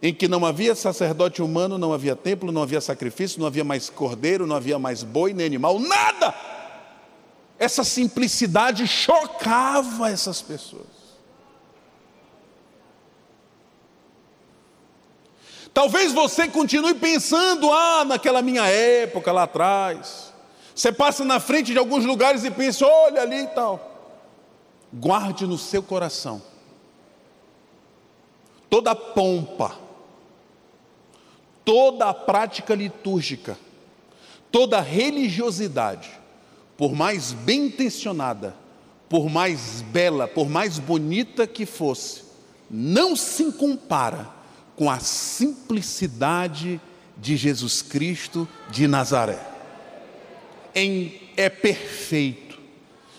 em 0.00 0.14
que 0.14 0.26
não 0.26 0.46
havia 0.46 0.74
sacerdote 0.74 1.42
humano, 1.42 1.76
não 1.76 1.92
havia 1.92 2.16
templo, 2.16 2.50
não 2.50 2.62
havia 2.62 2.80
sacrifício, 2.80 3.38
não 3.38 3.46
havia 3.46 3.64
mais 3.64 3.90
cordeiro, 3.90 4.46
não 4.46 4.56
havia 4.56 4.78
mais 4.78 5.02
boi 5.02 5.34
nem 5.34 5.44
animal, 5.44 5.78
nada. 5.78 6.34
Essa 7.58 7.84
simplicidade 7.84 8.86
chocava 8.86 10.10
essas 10.10 10.40
pessoas. 10.40 11.01
Talvez 15.74 16.12
você 16.12 16.48
continue 16.48 16.94
pensando, 16.94 17.72
ah, 17.72 18.04
naquela 18.04 18.42
minha 18.42 18.66
época 18.66 19.32
lá 19.32 19.44
atrás. 19.44 20.32
Você 20.74 20.92
passa 20.92 21.24
na 21.24 21.40
frente 21.40 21.72
de 21.72 21.78
alguns 21.78 22.04
lugares 22.04 22.44
e 22.44 22.50
pensa, 22.50 22.86
olha 22.86 23.22
ali 23.22 23.42
e 23.42 23.46
tal. 23.48 23.90
Guarde 24.92 25.46
no 25.46 25.56
seu 25.56 25.82
coração 25.82 26.42
toda 28.72 28.92
a 28.92 28.96
pompa, 28.96 29.78
toda 31.62 32.08
a 32.08 32.14
prática 32.14 32.74
litúrgica, 32.74 33.58
toda 34.50 34.78
a 34.78 34.80
religiosidade, 34.80 36.10
por 36.74 36.94
mais 36.94 37.32
bem 37.32 37.66
intencionada, 37.66 38.56
por 39.10 39.28
mais 39.28 39.82
bela, 39.82 40.26
por 40.26 40.48
mais 40.48 40.78
bonita 40.78 41.46
que 41.46 41.66
fosse, 41.66 42.22
não 42.70 43.14
se 43.14 43.52
compara 43.52 44.30
com 44.76 44.90
a 44.90 44.98
simplicidade 44.98 46.80
de 47.16 47.36
Jesus 47.36 47.82
Cristo 47.82 48.48
de 48.70 48.86
Nazaré 48.86 49.52
em, 50.74 51.20
é 51.36 51.48
perfeito. 51.48 52.58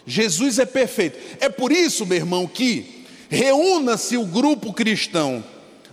Jesus 0.06 0.60
é 0.60 0.66
perfeito. 0.66 1.18
É 1.40 1.50
por 1.50 1.72
isso, 1.72 2.06
meu 2.06 2.18
irmão, 2.18 2.48
que 2.48 3.06
reúna-se 3.30 4.18
o 4.18 4.26
grupo 4.26 4.74
cristão 4.74 5.44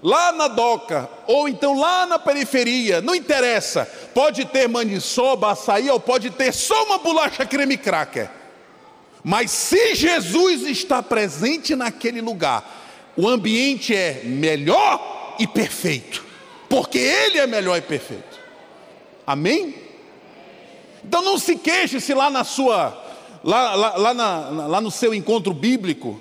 lá 0.02 0.32
na 0.32 0.48
doca, 0.48 1.08
ou 1.26 1.46
então 1.46 1.78
lá 1.78 2.06
na 2.06 2.18
periferia, 2.18 3.02
não 3.02 3.14
interessa, 3.14 3.84
pode 4.14 4.46
ter 4.46 4.66
maniçoba, 4.66 5.52
açaí, 5.52 5.90
ou 5.90 6.00
pode 6.00 6.30
ter 6.30 6.52
só 6.54 6.84
uma 6.84 6.98
bolacha 6.98 7.44
creme 7.44 7.76
cracker. 7.76 8.30
Mas 9.22 9.50
se 9.50 9.94
Jesus 9.94 10.62
está 10.62 11.02
presente 11.02 11.76
naquele 11.76 12.22
lugar, 12.22 13.12
o 13.14 13.28
ambiente 13.28 13.94
é 13.94 14.22
melhor 14.24 15.19
e 15.41 15.47
perfeito, 15.47 16.22
porque 16.68 16.99
Ele 16.99 17.38
é 17.38 17.47
melhor 17.47 17.78
e 17.78 17.80
perfeito. 17.80 18.38
Amém? 19.26 19.74
Então 21.03 21.22
não 21.22 21.38
se 21.38 21.57
queixe 21.57 21.99
se 21.99 22.12
lá 22.12 22.28
na 22.28 22.45
sua, 22.45 23.03
lá, 23.43 23.74
lá, 23.74 23.97
lá, 23.97 24.14
na, 24.14 24.66
lá 24.66 24.80
no 24.82 24.91
seu 24.91 25.14
encontro 25.14 25.55
bíblico, 25.55 26.20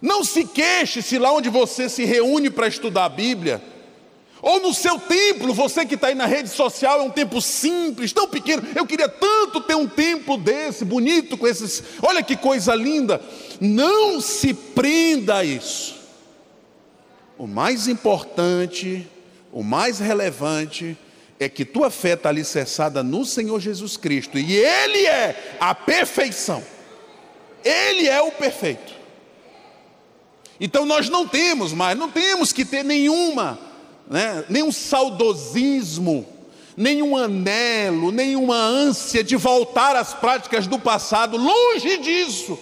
não 0.00 0.22
se 0.22 0.44
queixe 0.44 1.02
se 1.02 1.18
lá 1.18 1.32
onde 1.32 1.48
você 1.48 1.88
se 1.88 2.04
reúne 2.04 2.48
para 2.48 2.68
estudar 2.68 3.06
a 3.06 3.08
Bíblia, 3.08 3.60
ou 4.40 4.60
no 4.60 4.72
seu 4.72 4.98
templo, 4.98 5.52
você 5.52 5.84
que 5.84 5.94
está 5.94 6.08
aí 6.08 6.14
na 6.14 6.26
rede 6.26 6.48
social, 6.48 7.00
é 7.00 7.02
um 7.02 7.10
templo 7.10 7.40
simples, 7.40 8.12
tão 8.12 8.28
pequeno. 8.28 8.62
Eu 8.74 8.84
queria 8.84 9.08
tanto 9.08 9.60
ter 9.60 9.76
um 9.76 9.86
templo 9.86 10.36
desse, 10.36 10.84
bonito, 10.84 11.38
com 11.38 11.46
esses. 11.46 11.80
Olha 12.02 12.24
que 12.24 12.36
coisa 12.36 12.74
linda. 12.74 13.20
Não 13.60 14.20
se 14.20 14.52
prenda 14.52 15.36
a 15.36 15.44
isso. 15.44 16.01
O 17.42 17.46
mais 17.48 17.88
importante, 17.88 19.04
o 19.52 19.64
mais 19.64 19.98
relevante, 19.98 20.96
é 21.40 21.48
que 21.48 21.64
tua 21.64 21.90
fé 21.90 22.12
está 22.12 22.28
alicerçada 22.28 23.02
no 23.02 23.24
Senhor 23.24 23.58
Jesus 23.58 23.96
Cristo, 23.96 24.38
e 24.38 24.54
Ele 24.54 25.04
é 25.06 25.56
a 25.58 25.74
perfeição, 25.74 26.62
Ele 27.64 28.06
é 28.06 28.22
o 28.22 28.30
perfeito. 28.30 28.92
Então 30.60 30.86
nós 30.86 31.08
não 31.08 31.26
temos 31.26 31.72
mais, 31.72 31.98
não 31.98 32.08
temos 32.08 32.52
que 32.52 32.64
ter 32.64 32.84
nenhuma, 32.84 33.58
né, 34.08 34.44
nenhum 34.48 34.70
saudosismo, 34.70 36.24
nenhum 36.76 37.16
anelo, 37.16 38.12
nenhuma 38.12 38.54
ânsia 38.54 39.24
de 39.24 39.34
voltar 39.34 39.96
às 39.96 40.14
práticas 40.14 40.68
do 40.68 40.78
passado, 40.78 41.36
longe 41.36 41.98
disso. 41.98 42.56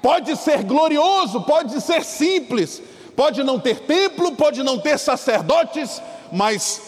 Pode 0.00 0.34
ser 0.36 0.62
glorioso, 0.62 1.42
pode 1.42 1.78
ser 1.82 2.02
simples, 2.02 2.80
pode 3.16 3.42
não 3.42 3.58
ter 3.58 3.80
templo, 3.80 4.34
pode 4.36 4.62
não 4.62 4.78
ter 4.78 4.98
sacerdotes, 4.98 6.00
mas 6.30 6.80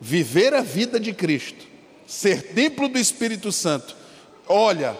viver 0.00 0.54
a 0.54 0.62
vida 0.62 0.98
de 0.98 1.12
Cristo, 1.12 1.66
ser 2.06 2.54
templo 2.54 2.88
do 2.88 2.98
Espírito 2.98 3.52
Santo, 3.52 3.94
olha, 4.48 4.96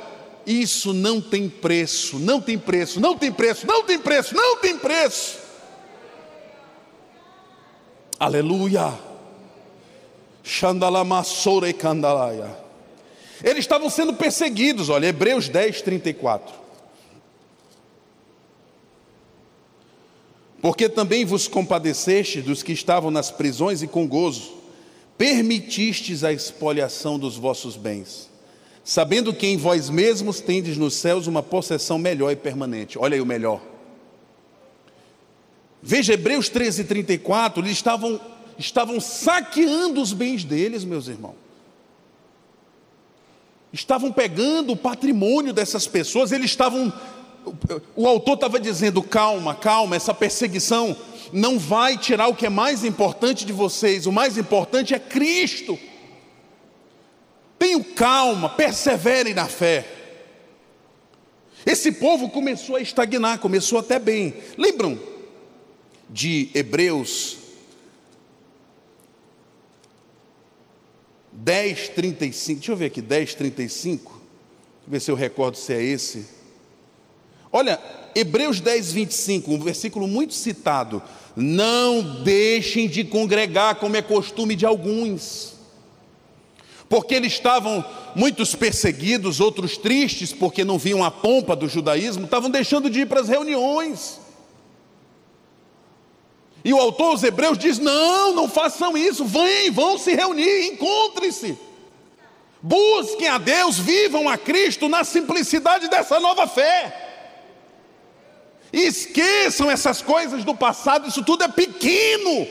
isso 0.46 0.92
não 0.92 1.20
tem 1.20 1.48
preço, 1.48 2.18
não 2.18 2.40
tem 2.40 2.58
preço, 2.58 3.00
não 3.00 3.16
tem 3.16 3.32
preço, 3.32 3.66
não 3.66 3.84
tem 3.84 3.98
preço, 3.98 4.34
não 4.34 4.56
tem 4.58 4.76
preço. 4.78 5.38
Aleluia. 8.18 8.92
Xandalamassora 10.42 11.68
e 11.68 11.72
candalaia. 11.72 12.54
Eles 13.42 13.60
estavam 13.60 13.88
sendo 13.88 14.12
perseguidos, 14.14 14.88
olha, 14.88 15.06
Hebreus 15.06 15.48
10, 15.48 15.80
34. 15.82 16.54
Porque 20.60 20.88
também 20.88 21.24
vos 21.24 21.48
compadeceste 21.48 22.42
dos 22.42 22.62
que 22.62 22.72
estavam 22.72 23.10
nas 23.10 23.30
prisões 23.30 23.82
e 23.82 23.86
com 23.86 24.06
gozo 24.06 24.60
permitistes 25.16 26.24
a 26.24 26.32
expoliação 26.32 27.18
dos 27.18 27.36
vossos 27.36 27.76
bens, 27.76 28.30
sabendo 28.82 29.34
que 29.34 29.46
em 29.46 29.56
vós 29.56 29.90
mesmos 29.90 30.40
tendes 30.40 30.78
nos 30.78 30.94
céus 30.94 31.26
uma 31.26 31.42
possessão 31.42 31.98
melhor 31.98 32.30
e 32.30 32.36
permanente. 32.36 32.98
Olha 32.98 33.16
aí 33.16 33.20
o 33.20 33.26
melhor. 33.26 33.60
Veja 35.82 36.14
Hebreus 36.14 36.48
13, 36.48 36.84
34, 36.84 37.62
eles 37.62 37.72
estavam, 37.72 38.20
estavam 38.58 39.00
saqueando 39.00 40.00
os 40.00 40.12
bens 40.12 40.44
deles, 40.44 40.84
meus 40.84 41.06
irmãos. 41.06 41.36
Estavam 43.72 44.10
pegando 44.10 44.72
o 44.72 44.76
patrimônio 44.76 45.52
dessas 45.52 45.86
pessoas, 45.86 46.32
eles 46.32 46.50
estavam. 46.50 46.92
O 47.96 48.06
autor 48.06 48.34
estava 48.34 48.60
dizendo: 48.60 49.02
calma, 49.02 49.54
calma, 49.54 49.96
essa 49.96 50.14
perseguição 50.14 50.96
não 51.32 51.58
vai 51.58 51.96
tirar 51.96 52.28
o 52.28 52.34
que 52.34 52.46
é 52.46 52.50
mais 52.50 52.84
importante 52.84 53.44
de 53.44 53.52
vocês, 53.52 54.06
o 54.06 54.12
mais 54.12 54.36
importante 54.36 54.94
é 54.94 54.98
Cristo. 54.98 55.78
Tenham 57.58 57.82
calma, 57.82 58.48
perseverem 58.48 59.34
na 59.34 59.46
fé. 59.46 59.86
Esse 61.64 61.92
povo 61.92 62.30
começou 62.30 62.76
a 62.76 62.80
estagnar, 62.80 63.38
começou 63.38 63.78
até 63.78 63.98
bem. 63.98 64.34
Lembram 64.56 64.98
de 66.08 66.50
Hebreus 66.54 67.36
10, 71.32 71.90
35? 71.90 72.58
Deixa 72.58 72.72
eu 72.72 72.76
ver 72.76 72.86
aqui, 72.86 73.00
10, 73.00 73.34
35. 73.34 74.10
Deixa 74.10 74.20
eu 74.86 74.90
ver 74.90 75.00
se 75.00 75.10
eu 75.10 75.14
recordo 75.14 75.56
se 75.56 75.72
é 75.72 75.82
esse. 75.82 76.39
Olha, 77.52 77.80
Hebreus 78.14 78.60
10, 78.60 78.92
25, 78.92 79.52
um 79.52 79.60
versículo 79.60 80.06
muito 80.06 80.34
citado. 80.34 81.02
Não 81.34 82.22
deixem 82.22 82.88
de 82.88 83.04
congregar, 83.04 83.76
como 83.76 83.96
é 83.96 84.02
costume 84.02 84.54
de 84.54 84.66
alguns, 84.66 85.54
porque 86.88 87.14
eles 87.14 87.32
estavam 87.32 87.84
muitos 88.16 88.54
perseguidos, 88.54 89.40
outros 89.40 89.76
tristes, 89.76 90.32
porque 90.32 90.64
não 90.64 90.76
viam 90.76 91.04
a 91.04 91.10
pompa 91.10 91.54
do 91.54 91.68
judaísmo, 91.68 92.24
estavam 92.24 92.50
deixando 92.50 92.90
de 92.90 93.00
ir 93.00 93.06
para 93.06 93.20
as 93.20 93.28
reuniões. 93.28 94.20
E 96.64 96.74
o 96.74 96.78
autor 96.78 97.12
aos 97.12 97.22
Hebreus 97.22 97.56
diz: 97.56 97.78
Não, 97.78 98.34
não 98.34 98.48
façam 98.48 98.96
isso, 98.96 99.24
vêm, 99.24 99.70
vão 99.70 99.96
se 99.98 100.14
reunir, 100.14 100.66
encontrem-se. 100.66 101.56
Busquem 102.62 103.28
a 103.28 103.38
Deus, 103.38 103.78
vivam 103.78 104.28
a 104.28 104.36
Cristo 104.36 104.88
na 104.88 105.02
simplicidade 105.02 105.88
dessa 105.88 106.20
nova 106.20 106.46
fé. 106.46 107.09
Esqueçam 108.72 109.70
essas 109.70 110.00
coisas 110.00 110.44
do 110.44 110.54
passado, 110.54 111.08
isso 111.08 111.24
tudo 111.24 111.42
é 111.42 111.48
pequeno, 111.48 112.46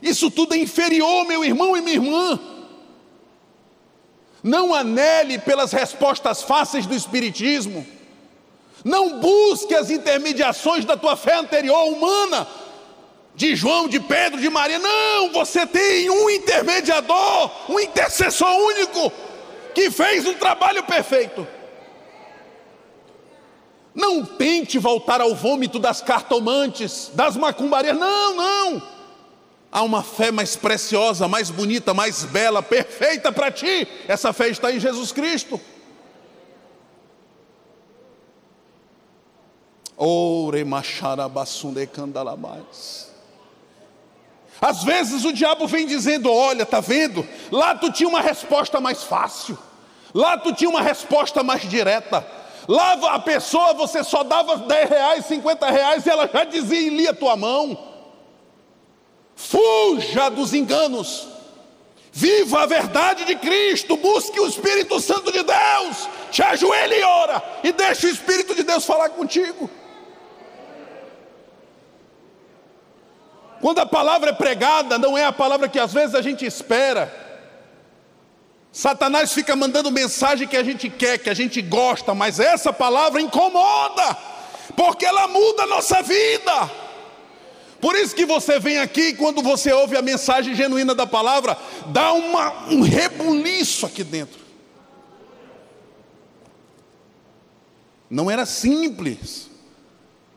isso 0.00 0.30
tudo 0.30 0.54
é 0.54 0.58
inferior, 0.58 1.26
meu 1.26 1.44
irmão 1.44 1.76
e 1.76 1.82
minha 1.82 1.96
irmã. 1.96 2.40
Não 4.42 4.74
anele 4.74 5.38
pelas 5.38 5.72
respostas 5.72 6.42
fáceis 6.42 6.86
do 6.86 6.94
Espiritismo, 6.94 7.86
não 8.84 9.18
busque 9.20 9.74
as 9.74 9.90
intermediações 9.90 10.84
da 10.84 10.96
tua 10.96 11.16
fé 11.16 11.34
anterior 11.34 11.84
humana, 11.88 12.46
de 13.34 13.54
João, 13.54 13.86
de 13.86 14.00
Pedro, 14.00 14.40
de 14.40 14.48
Maria. 14.48 14.78
Não, 14.78 15.30
você 15.30 15.66
tem 15.66 16.08
um 16.08 16.30
intermediador, 16.30 17.50
um 17.70 17.78
intercessor 17.78 18.50
único, 18.50 19.12
que 19.74 19.90
fez 19.90 20.26
um 20.26 20.34
trabalho 20.34 20.82
perfeito. 20.84 21.46
Não 23.98 24.24
tente 24.24 24.78
voltar 24.78 25.20
ao 25.20 25.34
vômito 25.34 25.76
das 25.76 26.00
cartomantes, 26.00 27.10
das 27.14 27.36
macumbarias. 27.36 27.98
Não, 27.98 28.36
não. 28.36 28.82
Há 29.72 29.82
uma 29.82 30.04
fé 30.04 30.30
mais 30.30 30.54
preciosa, 30.54 31.26
mais 31.26 31.50
bonita, 31.50 31.92
mais 31.92 32.24
bela, 32.24 32.62
perfeita 32.62 33.32
para 33.32 33.50
ti. 33.50 33.88
Essa 34.06 34.32
fé 34.32 34.50
está 34.50 34.72
em 34.72 34.78
Jesus 34.78 35.10
Cristo. 35.10 35.60
Ore 39.96 40.62
macharabassunde 40.62 41.84
candalabais. 41.88 43.10
Às 44.60 44.84
vezes 44.84 45.24
o 45.24 45.32
diabo 45.32 45.66
vem 45.66 45.88
dizendo: 45.88 46.32
Olha, 46.32 46.64
tá 46.64 46.78
vendo? 46.78 47.26
Lá 47.50 47.74
tu 47.74 47.90
tinha 47.90 48.08
uma 48.08 48.20
resposta 48.20 48.80
mais 48.80 49.02
fácil, 49.02 49.58
lá 50.14 50.38
tu 50.38 50.52
tinha 50.52 50.70
uma 50.70 50.82
resposta 50.82 51.42
mais 51.42 51.68
direta. 51.68 52.38
Lá 52.68 52.92
a 53.14 53.18
pessoa 53.18 53.72
você 53.72 54.04
só 54.04 54.22
dava 54.22 54.58
10 54.58 54.90
reais, 54.90 55.24
50 55.24 55.70
reais 55.70 56.04
e 56.04 56.10
ela 56.10 56.28
já 56.30 56.44
dizia 56.44 56.90
lia 56.90 57.14
tua 57.14 57.34
mão. 57.34 57.86
Fuja 59.34 60.28
dos 60.28 60.52
enganos, 60.52 61.26
viva 62.12 62.64
a 62.64 62.66
verdade 62.66 63.24
de 63.24 63.36
Cristo, 63.36 63.96
busque 63.96 64.38
o 64.38 64.46
Espírito 64.46 65.00
Santo 65.00 65.32
de 65.32 65.42
Deus, 65.42 66.08
te 66.30 66.42
ajoelhe 66.42 66.96
e 66.96 67.02
ora, 67.02 67.42
e 67.64 67.72
deixe 67.72 68.06
o 68.06 68.10
Espírito 68.10 68.54
de 68.54 68.62
Deus 68.62 68.84
falar 68.84 69.08
contigo. 69.10 69.70
Quando 73.62 73.78
a 73.78 73.86
palavra 73.86 74.30
é 74.30 74.34
pregada, 74.34 74.98
não 74.98 75.16
é 75.16 75.24
a 75.24 75.32
palavra 75.32 75.68
que 75.68 75.78
às 75.78 75.92
vezes 75.92 76.14
a 76.14 76.20
gente 76.20 76.44
espera. 76.44 77.27
Satanás 78.78 79.32
fica 79.32 79.56
mandando 79.56 79.90
mensagem 79.90 80.46
que 80.46 80.56
a 80.56 80.62
gente 80.62 80.88
quer, 80.88 81.18
que 81.18 81.28
a 81.28 81.34
gente 81.34 81.60
gosta, 81.60 82.14
mas 82.14 82.38
essa 82.38 82.72
palavra 82.72 83.20
incomoda, 83.20 84.16
porque 84.76 85.04
ela 85.04 85.26
muda 85.26 85.64
a 85.64 85.66
nossa 85.66 86.00
vida. 86.00 86.70
Por 87.80 87.96
isso 87.96 88.14
que 88.14 88.24
você 88.24 88.60
vem 88.60 88.78
aqui, 88.78 89.14
quando 89.14 89.42
você 89.42 89.72
ouve 89.72 89.96
a 89.96 90.00
mensagem 90.00 90.54
genuína 90.54 90.94
da 90.94 91.08
palavra, 91.08 91.58
dá 91.86 92.12
uma, 92.12 92.68
um 92.68 92.82
rebuliço 92.82 93.84
aqui 93.84 94.04
dentro. 94.04 94.38
Não 98.08 98.30
era 98.30 98.46
simples. 98.46 99.50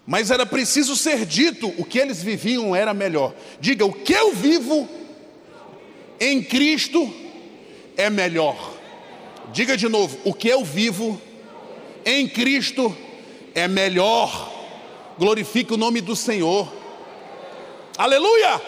Mas 0.04 0.32
era 0.32 0.48
preciso 0.48 0.96
ser 0.96 1.28
dito, 1.28 1.72
o 1.78 1.86
que 1.86 2.00
eles 2.00 2.24
viviam 2.24 2.76
era 2.76 2.92
melhor. 2.92 3.36
Diga, 3.60 3.86
o 3.86 3.94
que 3.94 4.14
eu 4.14 4.34
vivo 4.34 4.90
em 6.20 6.42
Cristo 6.42 7.21
é 8.02 8.10
melhor. 8.10 8.74
Diga 9.54 9.78
de 9.78 9.88
novo, 9.88 10.18
o 10.24 10.34
que 10.34 10.48
eu 10.48 10.64
vivo 10.64 11.22
em 12.06 12.28
Cristo 12.28 12.96
é 13.54 13.68
melhor. 13.68 14.52
Glorifique 15.18 15.74
o 15.74 15.78
nome 15.78 16.02
do 16.02 16.16
Senhor. 16.16 16.72
Aleluia! 17.98 18.62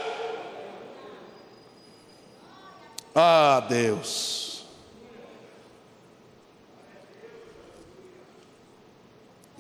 Ah, 3.16 3.66
Deus. 3.68 4.66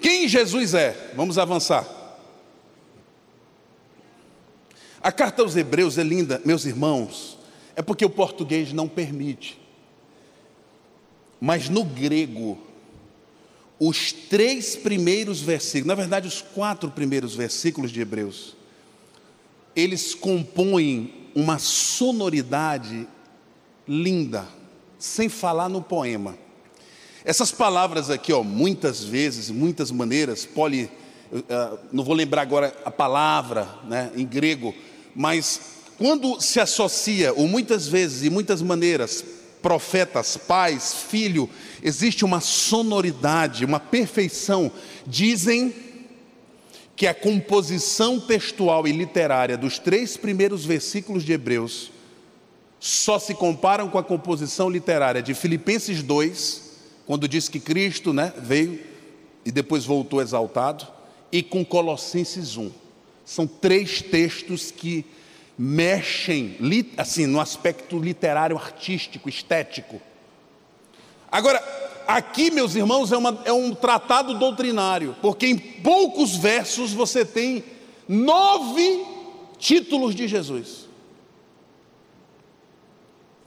Quem 0.01 0.28
Jesus 0.28 0.74
é? 0.74 1.11
Vamos 1.15 1.38
avançar. 1.38 1.88
A 5.01 5.11
carta 5.11 5.41
aos 5.41 5.55
Hebreus 5.55 5.97
é 5.97 6.03
linda, 6.03 6.41
meus 6.45 6.65
irmãos, 6.65 7.38
é 7.76 7.82
porque 7.82 8.05
o 8.05 8.09
português 8.09 8.71
não 8.71 8.88
permite. 8.88 9.62
Mas 11.45 11.67
no 11.67 11.83
grego, 11.83 12.57
os 13.77 14.13
três 14.13 14.77
primeiros 14.77 15.41
versículos, 15.41 15.87
na 15.87 15.93
verdade, 15.93 16.25
os 16.25 16.41
quatro 16.41 16.89
primeiros 16.89 17.35
versículos 17.35 17.91
de 17.91 17.99
Hebreus, 17.99 18.55
eles 19.75 20.15
compõem 20.15 21.13
uma 21.35 21.59
sonoridade 21.59 23.05
linda, 23.85 24.47
sem 24.97 25.27
falar 25.27 25.67
no 25.67 25.81
poema. 25.81 26.37
Essas 27.25 27.51
palavras 27.51 28.09
aqui, 28.09 28.31
ó, 28.31 28.41
muitas 28.41 29.03
vezes, 29.03 29.49
muitas 29.49 29.91
maneiras, 29.91 30.45
poli, 30.45 30.89
uh, 31.29 31.77
não 31.91 32.05
vou 32.05 32.15
lembrar 32.15 32.43
agora 32.43 32.73
a 32.85 32.91
palavra 32.91 33.67
né, 33.83 34.13
em 34.15 34.25
grego, 34.25 34.73
mas 35.13 35.59
quando 35.97 36.39
se 36.39 36.61
associa, 36.61 37.33
ou 37.33 37.49
muitas 37.49 37.85
vezes 37.85 38.23
e 38.23 38.29
muitas 38.29 38.61
maneiras, 38.61 39.42
profetas, 39.64 40.38
pais, 40.38 40.93
filho, 40.93 41.49
existe 41.82 42.24
uma 42.24 42.39
sonoridade, 42.39 43.66
uma 43.66 43.80
perfeição. 43.80 44.72
Dizem 45.07 45.74
que 46.95 47.07
a 47.07 47.14
composição 47.16 48.20
textual 48.20 48.88
e 48.88 48.91
literária 48.91 49.57
dos 49.57 49.80
três 49.80 50.16
primeiros 50.16 50.64
versículos 50.64 51.24
de 51.24 51.34
Hebreus 51.34 51.91
só 52.80 53.18
se 53.18 53.34
comparam 53.34 53.89
com 53.89 53.97
a 53.97 54.03
composição 54.03 54.70
literária 54.70 55.24
de 55.24 55.34
Filipenses 55.34 56.03
2 56.03 56.64
quando 57.05 57.28
diz 57.28 57.49
que 57.49 57.59
Cristo 57.59 58.14
né, 58.14 58.34
veio 58.38 58.80
e 59.45 59.51
depois 59.51 59.86
voltou 59.86 60.22
exaltado, 60.22 60.88
e 61.32 61.43
com 61.43 61.66
Colossenses 61.66 62.55
1. 62.55 62.72
São 63.26 63.45
três 63.45 64.01
textos 64.01 64.72
que 64.72 65.05
mexem 65.57 66.57
assim 66.97 67.25
no 67.25 67.39
aspecto 67.39 67.99
literário, 67.99 68.57
artístico, 68.57 69.29
estético. 69.29 70.01
Agora, 71.31 71.61
aqui, 72.07 72.51
meus 72.51 72.75
irmãos, 72.75 73.11
é, 73.11 73.17
uma, 73.17 73.41
é 73.45 73.53
um 73.53 73.73
tratado 73.73 74.37
doutrinário, 74.37 75.15
porque 75.21 75.47
em 75.47 75.57
poucos 75.57 76.35
versos 76.35 76.93
você 76.93 77.25
tem 77.25 77.63
nove 78.07 79.05
títulos 79.57 80.13
de 80.13 80.27
Jesus. 80.27 80.87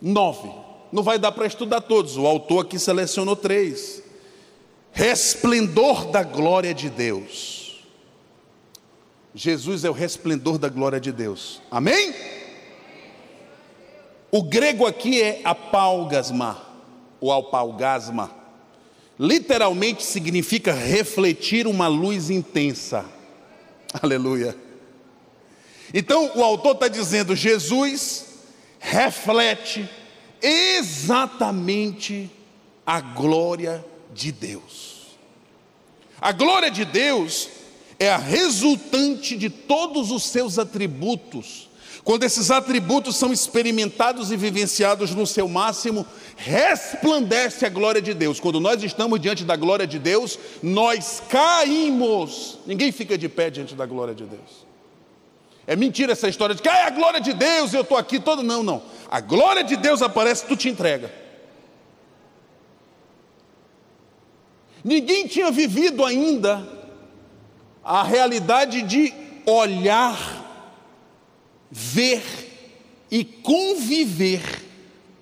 Nove. 0.01 0.51
Não 0.93 1.03
vai 1.03 1.19
dar 1.19 1.33
para 1.33 1.47
estudar 1.47 1.81
todos, 1.81 2.17
o 2.17 2.27
autor 2.27 2.65
aqui 2.65 2.79
selecionou 2.79 3.35
três: 3.35 4.03
resplendor 4.93 6.07
da 6.07 6.23
glória 6.23 6.73
de 6.73 6.89
Deus. 6.89 7.56
Jesus 9.37 9.85
é 9.85 9.91
o 9.91 9.93
resplendor 9.93 10.57
da 10.57 10.71
glória 10.71 10.99
de 10.99 11.13
Deus, 11.13 11.61
amém? 11.71 12.15
O 14.31 14.43
grego 14.43 14.87
aqui 14.87 15.21
é 15.21 15.43
apalgasma, 15.45 16.63
ou 17.21 17.31
alpalgasma, 17.31 18.31
literalmente 19.21 20.03
significa 20.03 20.73
refletir 20.73 21.67
uma 21.67 21.87
luz 21.87 22.31
intensa, 22.31 23.05
aleluia. 24.03 24.57
Então 25.93 26.33
o 26.35 26.43
autor 26.43 26.73
está 26.73 26.89
dizendo: 26.89 27.37
Jesus 27.37 28.39
reflete 28.79 29.87
exatamente 30.41 32.31
a 32.87 33.03
glória 33.03 33.85
de 34.15 34.33
Deus. 34.33 35.19
A 36.19 36.33
glória 36.33 36.71
de 36.71 36.87
Deus 36.87 37.51
é 37.99 38.11
a 38.11 38.19
resultante 38.19 39.37
de 39.37 39.49
todos 39.49 40.11
os 40.11 40.25
seus 40.25 40.59
atributos. 40.59 41.67
Quando 42.05 42.23
esses 42.23 42.53
atributos 42.53 43.17
são 43.17 43.33
experimentados 43.33 44.31
e 44.31 44.37
vivenciados 44.37 45.13
no 45.13 45.27
seu 45.27 45.49
máximo, 45.49 46.07
resplandece 46.37 47.67
a 47.67 47.69
glória 47.69 48.01
de 48.01 48.15
Deus. 48.15 48.39
Quando 48.39 48.61
nós 48.61 48.81
estamos 48.85 49.21
diante 49.21 49.45
da 49.45 49.57
glória 49.57 49.89
de 49.89 49.99
Deus, 49.99 50.39
nós 50.63 51.21
caímos. 51.29 52.59
Ninguém 52.65 52.93
fica 52.93 53.19
de 53.19 53.29
pé 53.29 53.51
diante 53.51 53.75
da 53.75 53.87
glória 53.87 54.15
de 54.15 54.25
Deus. 54.25 54.67
É 55.67 55.75
mentira 55.75 56.13
essa 56.13 56.29
história 56.29 56.55
de 56.55 56.63
que 56.63 56.69
ah, 56.69 56.79
é 56.79 56.83
a 56.85 56.91
glória 56.91 57.21
de 57.21 57.33
Deus, 57.33 57.75
eu 57.75 57.81
estou 57.81 57.99
aqui 57.99 58.21
todo. 58.21 58.41
Não, 58.41 58.63
não. 58.63 58.83
A 59.11 59.21
glória 59.21 59.65
de 59.65 59.75
Deus 59.75 60.01
aparece, 60.01 60.47
tu 60.47 60.55
te 60.55 60.69
entrega. 60.69 61.13
Ninguém 64.85 65.27
tinha 65.27 65.51
vivido 65.51 66.05
ainda 66.05 66.76
a 67.87 68.03
realidade 68.03 68.83
de 68.83 69.15
olhar, 69.47 70.45
ver 71.71 72.21
e 73.09 73.25
conviver 73.25 74.43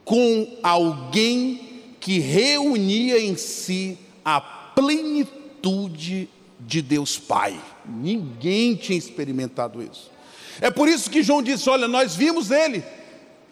com 0.03 0.49
alguém 0.63 1.83
que 2.01 2.19
reunia 2.19 3.21
em 3.21 3.37
si 3.37 3.99
a 4.25 4.41
plenitude 4.41 6.29
de 6.59 6.81
Deus 6.81 7.19
Pai. 7.19 7.61
Ninguém 7.85 8.75
tinha 8.75 8.99
experimentado 8.99 9.83
isso. 9.83 10.11
É 10.59 10.71
por 10.71 10.89
isso 10.89 11.11
que 11.11 11.23
João 11.23 11.43
disse: 11.43 11.69
Olha, 11.69 11.87
nós 11.87 12.17
vimos 12.17 12.51
ele, 12.51 12.83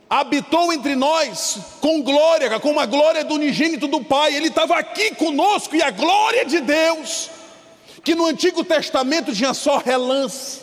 habitou 0.09 0.73
entre 0.73 0.97
nós 0.97 1.59
com 1.83 2.01
glória, 2.01 2.59
com 2.61 2.81
a 2.81 2.87
glória 2.87 3.23
do 3.25 3.35
unigênito 3.35 3.87
do 3.87 4.03
Pai, 4.03 4.35
ele 4.35 4.49
estava 4.49 4.77
aqui 4.77 5.15
conosco 5.17 5.77
e 5.77 5.83
a 5.83 5.91
glória 5.91 6.47
de 6.47 6.61
Deus, 6.61 7.29
que 8.03 8.15
no 8.15 8.27
Antigo 8.27 8.65
Testamento 8.65 9.35
tinha 9.35 9.55
só 9.55 9.79
relance, 9.79 10.61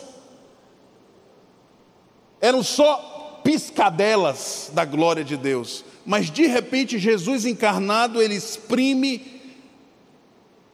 eram 2.40 2.62
só 2.62 3.40
piscadelas 3.42 4.70
da 4.72 4.84
glória 4.84 5.24
de 5.24 5.36
Deus, 5.36 5.84
mas 6.04 6.30
de 6.30 6.46
repente 6.46 6.98
Jesus 6.98 7.44
encarnado, 7.44 8.20
ele 8.20 8.34
exprime 8.34 9.40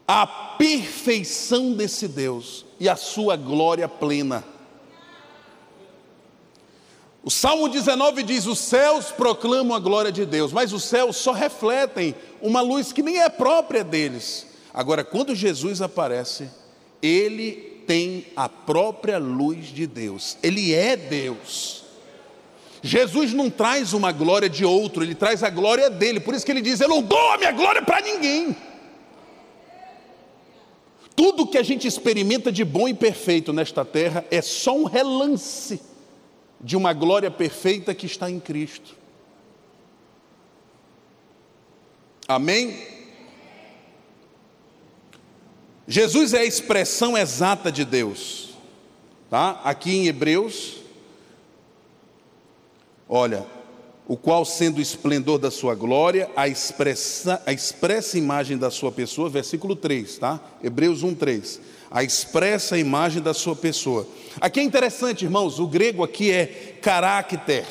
a 0.07 0.27
perfeição 0.27 1.73
desse 1.73 2.07
Deus 2.07 2.64
e 2.79 2.89
a 2.89 2.97
sua 2.97 3.37
glória 3.37 3.89
plena. 3.89 4.45
O 7.25 7.31
Salmo 7.31 7.69
19 7.69 8.23
diz: 8.23 8.47
Os 8.47 8.61
céus 8.61 9.07
proclamam 9.07 9.77
a 9.77 9.81
glória 9.81 10.12
de 10.12 10.25
Deus, 10.25 10.53
mas 10.53 10.73
os 10.73 10.85
céus 10.85 11.17
só 11.17 11.33
refletem 11.33 12.14
uma 12.41 12.61
luz 12.61 12.93
que 12.93 13.03
nem 13.03 13.21
é 13.21 13.29
própria 13.29 13.83
deles. 13.83 14.47
Agora, 14.77 15.03
quando 15.03 15.35
Jesus 15.35 15.81
aparece, 15.81 16.51
ele 17.01 17.81
tem 17.87 18.27
a 18.37 18.47
própria 18.47 19.16
luz 19.16 19.68
de 19.68 19.87
Deus, 19.87 20.37
ele 20.43 20.74
é 20.74 20.95
Deus. 20.95 21.83
Jesus 22.83 23.33
não 23.33 23.49
traz 23.49 23.95
uma 23.95 24.12
glória 24.12 24.51
de 24.51 24.66
outro, 24.66 25.03
ele 25.03 25.14
traz 25.14 25.43
a 25.43 25.49
glória 25.49 25.89
dele, 25.89 26.20
por 26.20 26.35
isso 26.35 26.45
que 26.45 26.53
ele 26.53 26.61
diz: 26.61 26.79
Eu 26.79 26.91
não 26.91 27.01
dou 27.01 27.31
a 27.33 27.39
minha 27.39 27.53
glória 27.53 27.81
para 27.81 28.03
ninguém. 28.03 28.55
Tudo 31.16 31.47
que 31.47 31.57
a 31.57 31.62
gente 31.62 31.89
experimenta 31.89 32.53
de 32.53 32.62
bom 32.62 32.87
e 32.87 32.93
perfeito 32.93 33.55
nesta 33.55 33.83
terra 33.83 34.27
é 34.31 34.43
só 34.43 34.77
um 34.77 34.85
relance 34.85 35.81
de 36.61 36.77
uma 36.77 36.93
glória 36.93 37.31
perfeita 37.31 37.95
que 37.95 38.05
está 38.05 38.31
em 38.31 38.39
Cristo. 38.39 38.95
Amém? 42.29 42.95
Jesus 45.89 46.34
é 46.34 46.41
a 46.41 46.45
expressão 46.45 47.16
exata 47.16 47.70
de 47.70 47.84
Deus, 47.84 48.51
tá? 49.30 49.61
Aqui 49.64 49.97
em 49.97 50.07
Hebreus, 50.07 50.78
olha, 53.09 53.47
o 54.07 54.16
qual 54.16 54.45
sendo 54.45 54.78
o 54.78 54.82
esplendor 54.82 55.39
da 55.39 55.51
sua 55.51 55.74
glória, 55.74 56.30
a 56.37 56.49
expressa, 56.49 57.43
a 57.47 57.53
expressa 57.53 58.18
imagem 58.18 58.59
da 58.59 58.70
sua 58.70 58.91
pessoa, 58.91 59.28
versículo 59.28 59.76
3, 59.76 60.18
tá? 60.18 60.41
Hebreus 60.62 61.03
1, 61.03 61.14
3 61.14 61.61
a 61.91 62.03
expressa 62.03 62.78
imagem 62.78 63.22
da 63.22 63.32
sua 63.32 63.55
pessoa. 63.55 64.07
Aqui 64.41 64.61
é 64.61 64.62
interessante, 64.62 65.24
irmãos, 65.24 65.59
o 65.59 65.66
grego 65.66 66.05
aqui 66.05 66.30
é 66.30 66.76
caráter. 66.82 67.66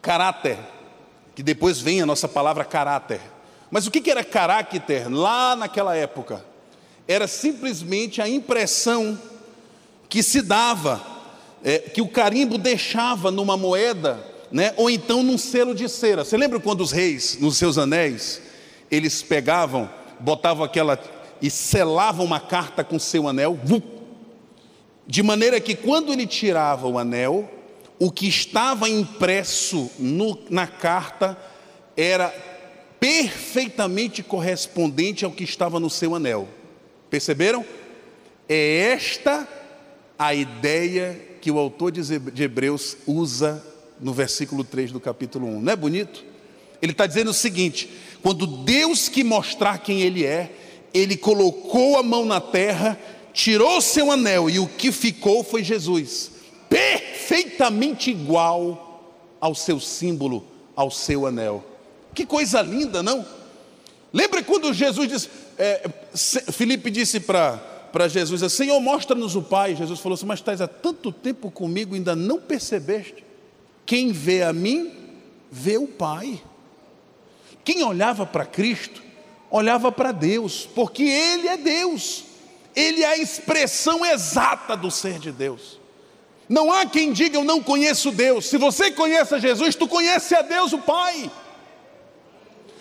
Caráter, 0.00 0.58
que 1.34 1.42
depois 1.42 1.78
vem 1.78 2.00
a 2.00 2.06
nossa 2.06 2.26
palavra 2.26 2.64
caráter. 2.64 3.20
Mas 3.70 3.86
o 3.86 3.90
que 3.90 4.10
era 4.10 4.24
caráter 4.24 5.08
lá 5.08 5.54
naquela 5.54 5.94
época? 5.96 6.44
Era 7.06 7.28
simplesmente 7.28 8.20
a 8.20 8.28
impressão 8.28 9.18
que 10.08 10.22
se 10.22 10.42
dava, 10.42 11.00
é, 11.62 11.78
que 11.78 12.02
o 12.02 12.08
carimbo 12.08 12.58
deixava 12.58 13.30
numa 13.30 13.56
moeda, 13.56 14.26
né, 14.50 14.74
ou 14.76 14.90
então 14.90 15.22
num 15.22 15.38
selo 15.38 15.74
de 15.74 15.88
cera. 15.88 16.24
Você 16.24 16.36
lembra 16.36 16.58
quando 16.58 16.80
os 16.80 16.90
reis, 16.90 17.38
nos 17.40 17.56
seus 17.56 17.78
anéis, 17.78 18.42
eles 18.90 19.22
pegavam, 19.22 19.88
botavam 20.18 20.64
aquela 20.64 20.98
e 21.40 21.48
selava 21.48 22.22
uma 22.22 22.40
carta 22.40 22.82
com 22.82 22.98
seu 22.98 23.28
anel, 23.28 23.58
de 25.06 25.22
maneira 25.22 25.60
que 25.60 25.74
quando 25.74 26.12
ele 26.12 26.26
tirava 26.26 26.86
o 26.86 26.98
anel, 26.98 27.48
o 27.98 28.10
que 28.10 28.26
estava 28.26 28.88
impresso 28.88 29.90
no, 29.98 30.38
na 30.48 30.66
carta 30.66 31.38
era 31.96 32.34
perfeitamente 33.00 34.22
correspondente 34.22 35.24
ao 35.24 35.32
que 35.32 35.42
estava 35.42 35.80
no 35.80 35.88
seu 35.88 36.14
anel. 36.14 36.46
Perceberam? 37.08 37.64
É 38.46 38.92
esta 38.92 39.48
a 40.18 40.34
ideia 40.34 41.18
que 41.40 41.50
o 41.50 41.58
autor 41.58 41.90
de 41.90 42.42
Hebreus 42.42 42.98
usa 43.06 43.64
no 43.98 44.12
versículo 44.12 44.62
3 44.62 44.92
do 44.92 45.00
capítulo 45.00 45.46
1. 45.46 45.60
Não 45.62 45.72
é 45.72 45.76
bonito? 45.76 46.24
Ele 46.82 46.92
está 46.92 47.06
dizendo 47.06 47.30
o 47.30 47.34
seguinte: 47.34 47.88
quando 48.22 48.46
Deus 48.46 49.08
que 49.08 49.24
mostrar 49.24 49.78
quem 49.78 50.02
Ele 50.02 50.24
é, 50.24 50.52
ele 50.92 51.16
colocou 51.16 51.96
a 51.98 52.02
mão 52.02 52.24
na 52.24 52.40
terra, 52.40 52.98
tirou 53.32 53.80
seu 53.80 54.10
anel 54.10 54.50
e 54.50 54.58
o 54.58 54.66
que 54.66 54.92
ficou 54.92 55.42
foi 55.42 55.62
Jesus, 55.62 56.32
perfeitamente 56.68 58.10
igual 58.10 59.36
ao 59.40 59.54
seu 59.54 59.80
símbolo, 59.80 60.44
ao 60.74 60.90
seu 60.90 61.26
anel. 61.26 61.64
Que 62.14 62.26
coisa 62.26 62.60
linda, 62.62 63.02
não? 63.02 63.24
Lembra 64.12 64.42
quando 64.42 64.72
Jesus 64.74 65.08
disse, 65.08 65.28
é, 65.56 65.88
Felipe 66.52 66.90
disse 66.90 67.20
para 67.20 68.08
Jesus: 68.08 68.52
Senhor, 68.52 68.80
mostra-nos 68.80 69.36
o 69.36 69.42
Pai. 69.42 69.76
Jesus 69.76 70.00
falou 70.00 70.14
assim: 70.14 70.26
Mas 70.26 70.40
estás 70.40 70.60
há 70.60 70.66
tanto 70.66 71.12
tempo 71.12 71.50
comigo, 71.50 71.94
ainda 71.94 72.16
não 72.16 72.40
percebeste? 72.40 73.24
Quem 73.86 74.12
vê 74.12 74.42
a 74.42 74.52
mim, 74.52 74.92
vê 75.50 75.78
o 75.78 75.86
Pai. 75.86 76.42
Quem 77.64 77.82
olhava 77.84 78.26
para 78.26 78.44
Cristo, 78.44 79.02
olhava 79.50 79.92
para 79.92 80.12
Deus, 80.12 80.68
porque 80.74 81.02
Ele 81.02 81.46
é 81.46 81.56
Deus, 81.56 82.24
Ele 82.74 83.02
é 83.02 83.08
a 83.08 83.18
expressão 83.18 84.04
exata 84.04 84.76
do 84.76 84.90
ser 84.90 85.18
de 85.18 85.30
Deus. 85.30 85.78
Não 86.48 86.72
há 86.72 86.84
quem 86.84 87.12
diga 87.12 87.36
eu 87.36 87.44
não 87.44 87.62
conheço 87.62 88.10
Deus. 88.10 88.46
Se 88.46 88.58
você 88.58 88.90
conhece 88.90 89.38
Jesus, 89.38 89.76
tu 89.76 89.86
conhece 89.86 90.34
a 90.34 90.42
Deus 90.42 90.72
o 90.72 90.78
Pai. 90.78 91.30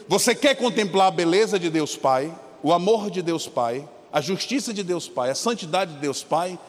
Você 0.09 0.35
quer 0.35 0.55
contemplar 0.55 1.07
a 1.07 1.11
beleza 1.11 1.57
de 1.57 1.69
Deus 1.69 1.95
Pai, 1.95 2.37
o 2.61 2.73
amor 2.73 3.09
de 3.09 3.21
Deus 3.21 3.47
Pai, 3.47 3.87
a 4.11 4.19
justiça 4.19 4.73
de 4.73 4.83
Deus 4.83 5.07
Pai, 5.07 5.29
a 5.29 5.35
santidade 5.35 5.93
de 5.93 5.99
Deus 5.99 6.23
Pai? 6.23 6.59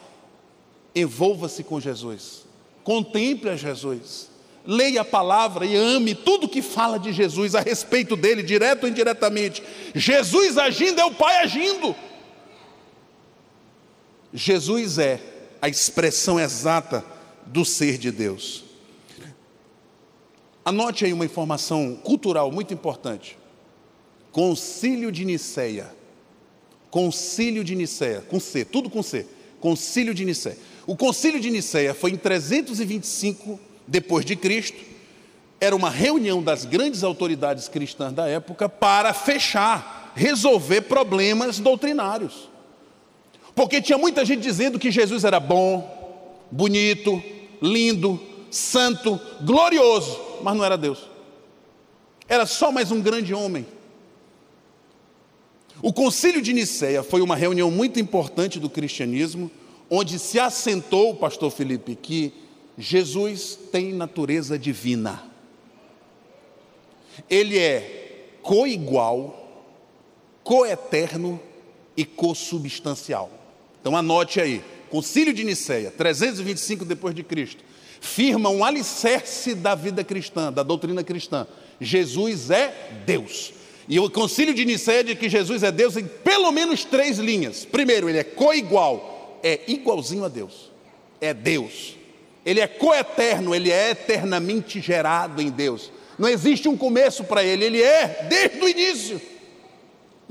Envolva-se 0.95 1.63
com 1.63 1.81
Jesus. 1.81 2.45
Contemple 2.83 3.49
a 3.49 3.55
Jesus 3.55 4.29
leia 4.65 5.01
a 5.01 5.05
palavra 5.05 5.65
e 5.65 5.75
ame 5.75 6.13
tudo 6.13 6.47
que 6.47 6.61
fala 6.61 6.99
de 6.99 7.11
Jesus 7.11 7.55
a 7.55 7.61
respeito 7.61 8.15
dele, 8.15 8.43
direto 8.43 8.83
ou 8.83 8.89
indiretamente. 8.89 9.63
Jesus 9.95 10.57
agindo 10.57 11.01
é 11.01 11.05
o 11.05 11.13
Pai 11.13 11.37
agindo. 11.37 11.95
Jesus 14.33 14.97
é 14.97 15.19
a 15.61 15.67
expressão 15.67 16.39
exata 16.39 17.03
do 17.45 17.65
ser 17.65 17.97
de 17.97 18.11
Deus. 18.11 18.70
Anote 20.63 21.05
aí 21.05 21.13
uma 21.13 21.25
informação 21.25 21.95
cultural 22.03 22.51
muito 22.51 22.73
importante. 22.73 23.37
Concílio 24.31 25.11
de 25.11 25.25
Nicéia. 25.25 25.93
Concílio 26.89 27.63
de 27.63 27.73
Nicéia, 27.73 28.21
com 28.29 28.39
C, 28.39 28.65
tudo 28.65 28.89
com 28.89 29.01
C. 29.01 29.25
Concílio 29.59 30.13
de 30.13 30.25
Nicéia. 30.25 30.57
O 30.85 30.95
Concílio 30.95 31.39
de 31.39 31.49
Nicéia 31.49 31.93
foi 31.93 32.11
em 32.11 32.17
325 32.17 33.59
depois 33.87 34.25
de 34.25 34.35
Cristo, 34.35 34.77
era 35.59 35.75
uma 35.75 35.89
reunião 35.89 36.41
das 36.41 36.65
grandes 36.65 37.03
autoridades 37.03 37.67
cristãs 37.67 38.13
da 38.13 38.27
época 38.27 38.67
para 38.67 39.13
fechar, 39.13 40.11
resolver 40.15 40.81
problemas 40.81 41.59
doutrinários. 41.59 42.49
Porque 43.53 43.81
tinha 43.81 43.97
muita 43.97 44.25
gente 44.25 44.41
dizendo 44.41 44.79
que 44.79 44.89
Jesus 44.89 45.23
era 45.23 45.39
bom, 45.39 46.39
bonito, 46.49 47.21
lindo, 47.61 48.19
santo, 48.49 49.19
glorioso, 49.41 50.19
mas 50.43 50.55
não 50.55 50.63
era 50.63 50.77
Deus. 50.77 51.09
Era 52.27 52.45
só 52.45 52.71
mais 52.71 52.91
um 52.91 53.01
grande 53.01 53.33
homem. 53.33 53.65
O 55.81 55.91
Concílio 55.91 56.41
de 56.41 56.53
Nicéia 56.53 57.01
foi 57.03 57.21
uma 57.21 57.35
reunião 57.35 57.71
muito 57.71 57.99
importante 57.99 58.59
do 58.59 58.69
cristianismo, 58.69 59.49
onde 59.89 60.19
se 60.19 60.39
assentou, 60.39 61.15
pastor 61.15 61.51
Felipe, 61.51 61.95
que 61.95 62.33
Jesus 62.77 63.57
tem 63.71 63.93
natureza 63.93 64.57
divina. 64.57 65.23
Ele 67.29 67.57
é 67.57 68.37
coigual, 68.41 69.65
coeterno 70.43 71.39
e 71.97 72.05
co-substancial. 72.05 73.29
Então 73.81 73.97
anote 73.97 74.39
aí, 74.39 74.63
Concílio 74.89 75.33
de 75.33 75.43
Nicéia, 75.43 75.89
325 75.89 76.83
depois 76.83 77.15
de 77.15 77.23
Cristo, 77.23 77.63
firma 78.01 78.49
um 78.49 78.65
alicerce 78.65 79.53
da 79.53 79.75
vida 79.75 80.03
cristã, 80.03 80.51
da 80.51 80.63
doutrina 80.63 81.03
cristã. 81.03 81.47
Jesus 81.79 82.49
é 82.49 82.73
Deus. 83.05 83.53
E 83.87 83.99
o 83.99 84.09
Concílio 84.09 84.53
de 84.53 84.65
Nicéia 84.65 85.03
diz 85.03 85.17
que 85.17 85.29
Jesus 85.29 85.63
é 85.63 85.71
Deus 85.71 85.95
em 85.95 86.05
pelo 86.05 86.51
menos 86.51 86.83
três 86.83 87.19
linhas. 87.19 87.63
Primeiro, 87.63 88.09
ele 88.09 88.17
é 88.17 88.23
coigual, 88.23 89.39
é 89.43 89.61
igualzinho 89.67 90.25
a 90.25 90.27
Deus. 90.27 90.71
É 91.21 91.33
Deus. 91.33 91.95
Ele 92.43 92.59
é 92.59 92.67
coeterno, 92.67 93.53
ele 93.53 93.71
é 93.71 93.91
eternamente 93.91 94.81
gerado 94.81 95.39
em 95.39 95.51
Deus. 95.51 95.91
Não 96.17 96.27
existe 96.27 96.67
um 96.67 96.75
começo 96.75 97.23
para 97.23 97.43
ele, 97.43 97.65
ele 97.65 97.81
é 97.81 98.25
desde 98.27 98.59
o 98.59 98.67
início. 98.67 99.21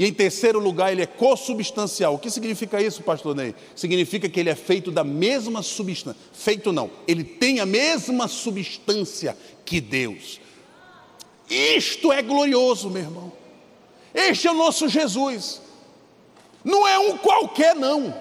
E 0.01 0.07
em 0.07 0.15
terceiro 0.15 0.59
lugar, 0.59 0.91
ele 0.91 1.03
é 1.03 1.07
consubstancial. 1.07 2.15
O 2.15 2.19
que 2.19 2.31
significa 2.31 2.81
isso, 2.81 3.03
pastor 3.03 3.37
Ney? 3.37 3.55
Significa 3.77 4.31
que 4.31 4.41
ele 4.41 4.49
é 4.49 4.55
feito 4.55 4.91
da 4.91 5.05
mesma 5.05 5.61
substância. 5.61 6.19
Feito 6.33 6.73
não, 6.73 6.91
ele 7.07 7.23
tem 7.23 7.61
a 7.61 7.67
mesma 7.67 8.27
substância 8.27 9.37
que 9.63 9.79
Deus. 9.79 10.41
Isto 11.51 12.11
é 12.11 12.23
glorioso, 12.23 12.89
meu 12.89 13.03
irmão. 13.03 13.31
Este 14.15 14.49
é 14.49 14.51
o 14.51 14.55
nosso 14.55 14.89
Jesus. 14.89 15.61
Não 16.65 16.89
é 16.89 16.99
um 16.99 17.19
qualquer, 17.19 17.77
não. 17.77 18.15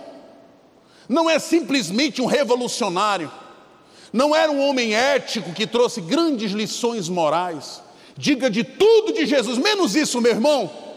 Não 1.07 1.29
é 1.29 1.39
simplesmente 1.39 2.21
um 2.21 2.25
revolucionário. 2.25 3.31
Não 4.11 4.35
era 4.35 4.51
um 4.51 4.59
homem 4.67 4.93
ético 4.93 5.53
que 5.53 5.65
trouxe 5.65 6.01
grandes 6.01 6.51
lições 6.51 7.07
morais. 7.07 7.81
Diga 8.17 8.49
de 8.49 8.65
tudo 8.65 9.13
de 9.13 9.25
Jesus, 9.25 9.57
menos 9.57 9.95
isso, 9.95 10.19
meu 10.19 10.33
irmão. 10.33 10.88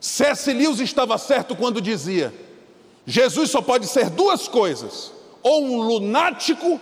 C.S. 0.00 0.52
Lewis 0.52 0.80
estava 0.80 1.18
certo 1.18 1.54
quando 1.54 1.80
dizia: 1.80 2.32
Jesus 3.06 3.50
só 3.50 3.60
pode 3.60 3.86
ser 3.86 4.08
duas 4.08 4.48
coisas, 4.48 5.12
ou 5.42 5.64
um 5.64 5.82
lunático 5.82 6.80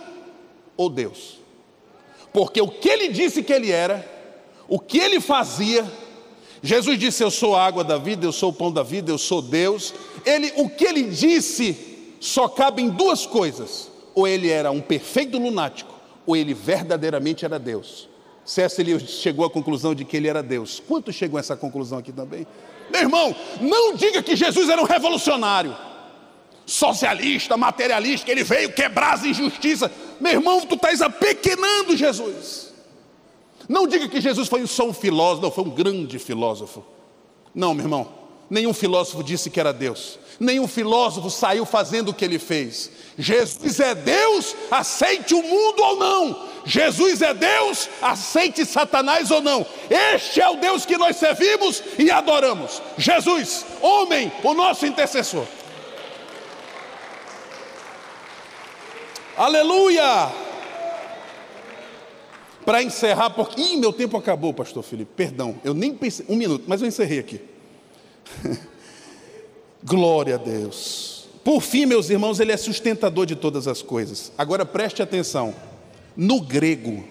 ou 0.77 0.89
Deus. 0.89 1.39
Porque 2.31 2.61
o 2.61 2.69
que 2.69 2.87
ele 2.87 3.09
disse 3.09 3.43
que 3.43 3.51
ele 3.51 3.71
era, 3.71 4.07
o 4.67 4.79
que 4.79 4.97
ele 4.97 5.19
fazia, 5.19 5.85
Jesus 6.63 6.97
disse: 6.97 7.23
Eu 7.23 7.31
sou 7.31 7.55
a 7.55 7.65
água 7.65 7.83
da 7.83 7.97
vida, 7.97 8.25
eu 8.25 8.31
sou 8.31 8.51
o 8.51 8.53
pão 8.53 8.71
da 8.71 8.83
vida, 8.83 9.11
eu 9.11 9.17
sou 9.17 9.41
Deus. 9.41 9.93
Ele, 10.25 10.53
o 10.55 10.69
que 10.69 10.85
ele 10.85 11.03
disse 11.03 12.15
só 12.19 12.47
cabe 12.47 12.81
em 12.81 12.89
duas 12.89 13.25
coisas: 13.25 13.89
ou 14.15 14.27
ele 14.27 14.49
era 14.49 14.71
um 14.71 14.81
perfeito 14.81 15.37
lunático, 15.37 15.93
ou 16.25 16.35
ele 16.35 16.53
verdadeiramente 16.53 17.43
era 17.43 17.59
Deus. 17.59 18.07
C.S. 18.45 18.81
Lewis 18.81 19.03
chegou 19.03 19.45
à 19.45 19.49
conclusão 19.49 19.93
de 19.93 20.03
que 20.03 20.17
ele 20.17 20.27
era 20.27 20.41
Deus. 20.41 20.81
Quantos 20.87 21.13
chegam 21.15 21.37
a 21.37 21.39
essa 21.39 21.55
conclusão 21.55 21.99
aqui 21.99 22.11
também? 22.11 22.47
Meu 22.91 23.01
irmão, 23.01 23.35
não 23.61 23.93
diga 23.93 24.21
que 24.21 24.35
Jesus 24.35 24.69
era 24.69 24.81
um 24.81 24.85
revolucionário, 24.85 25.75
socialista, 26.65 27.57
materialista, 27.57 28.25
que 28.25 28.31
ele 28.31 28.43
veio 28.43 28.71
quebrar 28.71 29.13
as 29.13 29.25
injustiças. 29.25 29.91
Meu 30.19 30.33
irmão, 30.33 30.61
tu 30.61 30.75
estás 30.75 31.01
apequenando 31.01 31.95
Jesus. 31.95 32.73
Não 33.67 33.87
diga 33.87 34.07
que 34.07 34.19
Jesus 34.19 34.47
foi 34.47 34.65
só 34.65 34.87
um 34.87 34.93
filósofo, 34.93 35.43
não, 35.43 35.51
foi 35.51 35.63
um 35.63 35.69
grande 35.69 36.17
filósofo. 36.17 36.83
Não, 37.53 37.73
meu 37.73 37.85
irmão, 37.85 38.18
nenhum 38.49 38.73
filósofo 38.73 39.23
disse 39.23 39.49
que 39.49 39.59
era 39.59 39.71
Deus, 39.71 40.19
nenhum 40.39 40.67
filósofo 40.67 41.29
saiu 41.29 41.65
fazendo 41.65 42.09
o 42.09 42.13
que 42.13 42.25
ele 42.25 42.39
fez. 42.39 42.91
Jesus 43.17 43.79
é 43.79 43.93
Deus, 43.93 44.55
aceite 44.71 45.33
o 45.33 45.43
mundo 45.43 45.83
ou 45.83 45.97
não, 45.97 46.49
Jesus 46.65 47.21
é 47.21 47.33
Deus, 47.33 47.89
aceite 48.01 48.65
Satanás 48.65 49.31
ou 49.31 49.41
não. 49.41 49.65
Este 49.89 50.41
é 50.41 50.49
o 50.49 50.57
Deus 50.57 50.85
que 50.85 50.97
nós 50.97 51.17
servimos 51.17 51.83
e 51.97 52.09
adoramos. 52.11 52.81
Jesus, 52.97 53.65
homem, 53.81 54.31
o 54.43 54.53
nosso 54.53 54.85
intercessor. 54.85 55.45
Aleluia! 59.35 60.31
Para 62.65 62.83
encerrar, 62.83 63.29
porque. 63.31 63.59
Ih, 63.59 63.77
meu 63.77 63.93
tempo 63.93 64.17
acabou, 64.17 64.53
Pastor 64.53 64.83
Felipe. 64.83 65.11
Perdão, 65.15 65.59
eu 65.63 65.73
nem 65.73 65.93
pensei. 65.93 66.25
Um 66.29 66.35
minuto, 66.35 66.65
mas 66.67 66.81
eu 66.81 66.87
encerrei 66.87 67.19
aqui. 67.19 67.41
Glória 69.83 70.35
a 70.35 70.37
Deus. 70.37 71.27
Por 71.43 71.61
fim, 71.61 71.85
meus 71.85 72.09
irmãos, 72.09 72.39
Ele 72.39 72.51
é 72.51 72.57
sustentador 72.57 73.25
de 73.25 73.35
todas 73.35 73.67
as 73.67 73.81
coisas. 73.81 74.31
Agora 74.37 74.65
preste 74.65 75.01
atenção. 75.01 75.55
No 76.15 76.41
grego, 76.41 77.03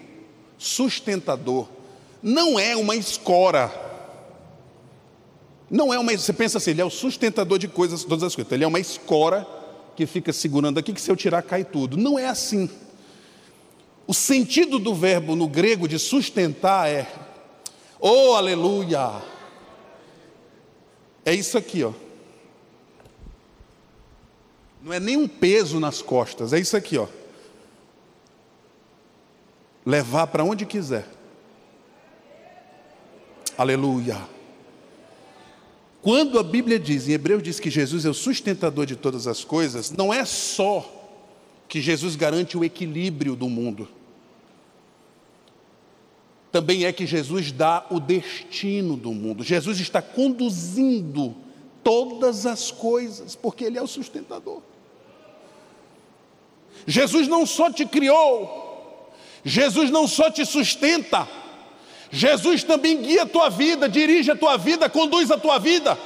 sustentador 0.57 1.67
não 2.21 2.59
é 2.59 2.75
uma 2.75 2.95
escora. 2.95 3.71
Não 5.69 5.93
é 5.93 5.99
uma. 5.99 6.11
Você 6.11 6.33
pensa 6.33 6.57
assim, 6.57 6.71
ele 6.71 6.81
é 6.81 6.85
o 6.85 6.89
sustentador 6.89 7.57
de 7.57 7.67
coisas, 7.67 8.03
todas 8.03 8.23
as 8.23 8.35
coisas. 8.35 8.51
Ele 8.51 8.63
é 8.63 8.67
uma 8.67 8.79
escora 8.79 9.47
que 9.95 10.05
fica 10.05 10.33
segurando 10.33 10.77
aqui, 10.77 10.93
que 10.93 11.01
se 11.01 11.11
eu 11.11 11.15
tirar 11.15 11.41
cai 11.41 11.63
tudo. 11.63 11.95
Não 11.95 12.17
é 12.17 12.27
assim. 12.27 12.69
O 14.05 14.13
sentido 14.13 14.79
do 14.79 14.93
verbo 14.93 15.35
no 15.35 15.47
grego 15.47 15.87
de 15.87 15.99
sustentar 15.99 16.89
é, 16.89 17.07
oh 17.99 18.33
aleluia, 18.33 19.21
é 21.29 21.35
isso 21.35 21.57
aqui, 21.57 21.83
ó. 21.83 21.93
Não 24.81 24.93
é 24.93 24.99
nem 24.99 25.17
um 25.17 25.27
peso 25.27 25.79
nas 25.79 26.01
costas, 26.01 26.53
é 26.53 26.59
isso 26.59 26.75
aqui, 26.75 26.97
ó 26.97 27.07
levar 29.89 30.27
para 30.27 30.43
onde 30.43 30.67
quiser. 30.67 31.07
Aleluia. 33.57 34.17
Quando 36.01 36.39
a 36.39 36.43
Bíblia 36.43 36.79
diz, 36.79 37.07
em 37.07 37.13
Hebreus 37.13 37.43
diz 37.43 37.59
que 37.59 37.69
Jesus 37.71 38.05
é 38.05 38.09
o 38.09 38.13
sustentador 38.13 38.85
de 38.85 38.95
todas 38.95 39.25
as 39.25 39.43
coisas, 39.43 39.91
não 39.91 40.13
é 40.13 40.23
só 40.23 40.95
que 41.67 41.81
Jesus 41.81 42.15
garante 42.15 42.57
o 42.57 42.63
equilíbrio 42.63 43.35
do 43.35 43.49
mundo. 43.49 43.87
Também 46.51 46.85
é 46.85 46.91
que 46.91 47.05
Jesus 47.05 47.51
dá 47.51 47.85
o 47.89 47.99
destino 47.99 48.97
do 48.97 49.13
mundo. 49.13 49.43
Jesus 49.43 49.79
está 49.79 50.01
conduzindo 50.01 51.35
todas 51.83 52.45
as 52.45 52.71
coisas, 52.71 53.35
porque 53.35 53.65
Ele 53.65 53.77
é 53.77 53.81
o 53.81 53.87
sustentador. 53.87 54.61
Jesus 56.87 57.27
não 57.27 57.45
só 57.45 57.71
te 57.71 57.85
criou, 57.85 59.11
Jesus 59.43 59.91
não 59.91 60.07
só 60.07 60.31
te 60.31 60.45
sustenta, 60.45 61.27
Jesus 62.11 62.63
também 62.63 63.01
guia 63.01 63.23
a 63.23 63.27
tua 63.27 63.49
vida, 63.49 63.87
dirige 63.87 64.31
a 64.31 64.35
tua 64.35 64.57
vida, 64.57 64.89
conduz 64.89 65.29
a 65.29 65.37
tua 65.37 65.59
vida. 65.59 65.97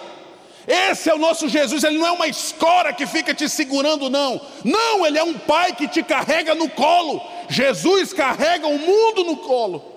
Esse 0.68 1.10
é 1.10 1.14
o 1.14 1.20
nosso 1.20 1.48
Jesus, 1.48 1.84
ele 1.84 1.98
não 1.98 2.08
é 2.08 2.12
uma 2.12 2.28
escora 2.28 2.94
que 2.94 3.06
fica 3.06 3.34
te 3.34 3.48
segurando, 3.48 4.10
não. 4.10 4.42
Não, 4.64 5.06
ele 5.06 5.18
é 5.18 5.24
um 5.24 5.38
pai 5.38 5.74
que 5.74 5.88
te 5.88 6.04
carrega 6.04 6.56
no 6.56 6.70
colo. 6.70 7.22
Jesus 7.50 8.14
carrega 8.14 8.68
o 8.68 8.80
mundo 8.80 9.24
no 9.24 9.38
colo. 9.38 9.93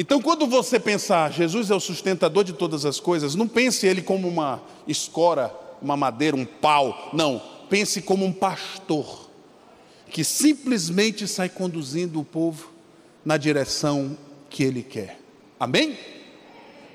Então, 0.00 0.22
quando 0.22 0.46
você 0.46 0.78
pensar, 0.78 1.32
Jesus 1.32 1.72
é 1.72 1.74
o 1.74 1.80
sustentador 1.80 2.44
de 2.44 2.52
todas 2.52 2.84
as 2.84 3.00
coisas, 3.00 3.34
não 3.34 3.48
pense 3.48 3.84
ele 3.84 4.00
como 4.00 4.28
uma 4.28 4.62
escora, 4.86 5.52
uma 5.82 5.96
madeira, 5.96 6.36
um 6.36 6.44
pau. 6.44 7.10
Não, 7.12 7.42
pense 7.68 8.00
como 8.00 8.24
um 8.24 8.32
pastor 8.32 9.28
que 10.08 10.22
simplesmente 10.22 11.26
sai 11.26 11.48
conduzindo 11.48 12.20
o 12.20 12.24
povo 12.24 12.70
na 13.24 13.36
direção 13.36 14.16
que 14.48 14.62
ele 14.62 14.84
quer. 14.84 15.18
Amém? 15.58 15.98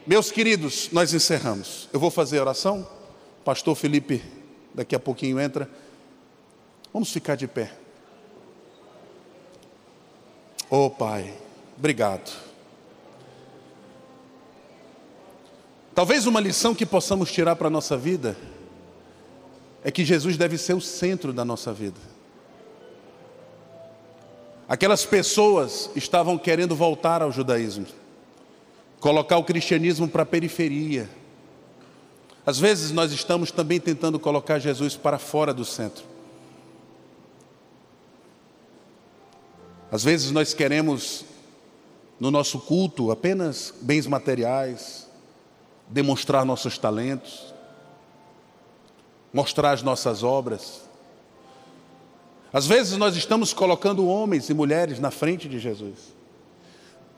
Meus 0.07 0.31
queridos, 0.31 0.87
nós 0.93 1.13
encerramos. 1.13 1.89
Eu 1.91 1.99
vou 1.99 2.09
fazer 2.09 2.39
oração. 2.39 2.87
Pastor 3.43 3.75
Felipe 3.75 4.23
daqui 4.73 4.95
a 4.95 4.99
pouquinho 4.99 5.41
entra. 5.41 5.69
Vamos 6.93 7.11
ficar 7.11 7.35
de 7.35 7.47
pé. 7.47 7.73
Oh 10.69 10.89
Pai, 10.89 11.33
obrigado. 11.77 12.52
Talvez 15.95 16.25
uma 16.25 16.39
lição 16.39 16.73
que 16.73 16.85
possamos 16.85 17.31
tirar 17.31 17.55
para 17.55 17.67
a 17.67 17.71
nossa 17.71 17.95
vida 17.95 18.35
é 19.83 19.91
que 19.91 20.03
Jesus 20.03 20.37
deve 20.37 20.57
ser 20.57 20.73
o 20.73 20.81
centro 20.81 21.31
da 21.31 21.45
nossa 21.45 21.71
vida. 21.71 21.99
Aquelas 24.67 25.05
pessoas 25.05 25.91
estavam 25.95 26.37
querendo 26.37 26.75
voltar 26.75 27.21
ao 27.21 27.31
judaísmo, 27.31 27.85
colocar 28.99 29.37
o 29.37 29.43
cristianismo 29.43 30.07
para 30.07 30.23
a 30.23 30.25
periferia. 30.25 31.07
Às 32.45 32.59
vezes 32.59 32.91
nós 32.91 33.11
estamos 33.11 33.51
também 33.51 33.79
tentando 33.79 34.19
colocar 34.19 34.57
Jesus 34.57 34.95
para 34.95 35.19
fora 35.19 35.53
do 35.53 35.63
centro. 35.63 36.05
Às 39.91 40.03
vezes 40.03 40.31
nós 40.31 40.55
queremos, 40.55 41.23
no 42.19 42.31
nosso 42.31 42.57
culto, 42.57 43.11
apenas 43.11 43.71
bens 43.79 44.07
materiais, 44.07 45.02
demonstrar 45.87 46.45
nossos 46.45 46.77
talentos, 46.77 47.53
mostrar 49.33 49.71
as 49.71 49.81
nossas 49.81 50.23
obras. 50.23 50.81
Às 52.51 52.67
vezes 52.67 52.97
nós 52.97 53.15
estamos 53.15 53.53
colocando 53.53 54.07
homens 54.07 54.49
e 54.49 54.53
mulheres 54.53 54.99
na 54.99 55.09
frente 55.09 55.49
de 55.49 55.59
Jesus. 55.59 56.13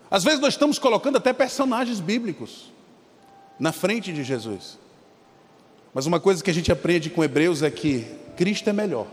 Às 0.09 0.23
vezes 0.23 0.39
nós 0.39 0.53
estamos 0.53 0.79
colocando 0.79 1.17
até 1.17 1.33
personagens 1.33 1.99
bíblicos 1.99 2.71
na 3.59 3.71
frente 3.71 4.13
de 4.13 4.23
Jesus. 4.23 4.77
Mas 5.93 6.05
uma 6.05 6.19
coisa 6.19 6.43
que 6.43 6.49
a 6.49 6.53
gente 6.53 6.71
aprende 6.71 7.09
com 7.09 7.23
Hebreus 7.23 7.63
é 7.63 7.71
que 7.71 8.05
Cristo 8.37 8.69
é 8.69 8.73
melhor. 8.73 9.07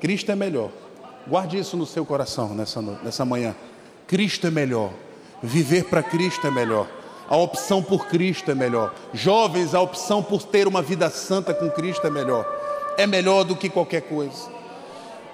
Cristo 0.00 0.30
é 0.32 0.36
melhor. 0.36 0.70
Guarde 1.26 1.58
isso 1.58 1.76
no 1.76 1.86
seu 1.86 2.04
coração 2.04 2.54
nessa, 2.54 2.80
nessa 2.80 3.24
manhã. 3.24 3.54
Cristo 4.06 4.46
é 4.46 4.50
melhor. 4.50 4.92
Viver 5.42 5.84
para 5.84 6.02
Cristo 6.02 6.46
é 6.46 6.50
melhor. 6.50 6.88
A 7.28 7.36
opção 7.36 7.82
por 7.82 8.06
Cristo 8.06 8.50
é 8.50 8.54
melhor. 8.54 8.94
Jovens, 9.12 9.74
a 9.74 9.80
opção 9.80 10.22
por 10.22 10.42
ter 10.42 10.68
uma 10.68 10.82
vida 10.82 11.08
santa 11.10 11.54
com 11.54 11.70
Cristo 11.70 12.06
é 12.06 12.10
melhor. 12.10 12.46
É 12.96 13.06
melhor 13.06 13.44
do 13.44 13.56
que 13.56 13.68
qualquer 13.68 14.02
coisa. 14.02 14.50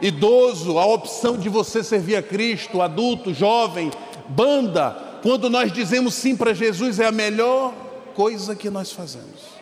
idoso, 0.01 0.79
a 0.79 0.87
opção 0.87 1.37
de 1.37 1.49
você 1.49 1.83
servir 1.83 2.17
a 2.17 2.23
Cristo, 2.23 2.81
adulto, 2.81 3.35
jovem, 3.35 3.91
banda, 4.29 4.97
quando 5.23 5.51
nós 5.51 5.73
dizemos 5.73 6.15
sim 6.15 6.37
para 6.37 6.55
Jesus, 6.55 7.01
é 7.01 7.07
a 7.07 7.13
melhor 7.13 7.75
coisa 8.15 8.55
que 8.55 8.71
nós 8.71 8.93
fazemos. 8.93 9.59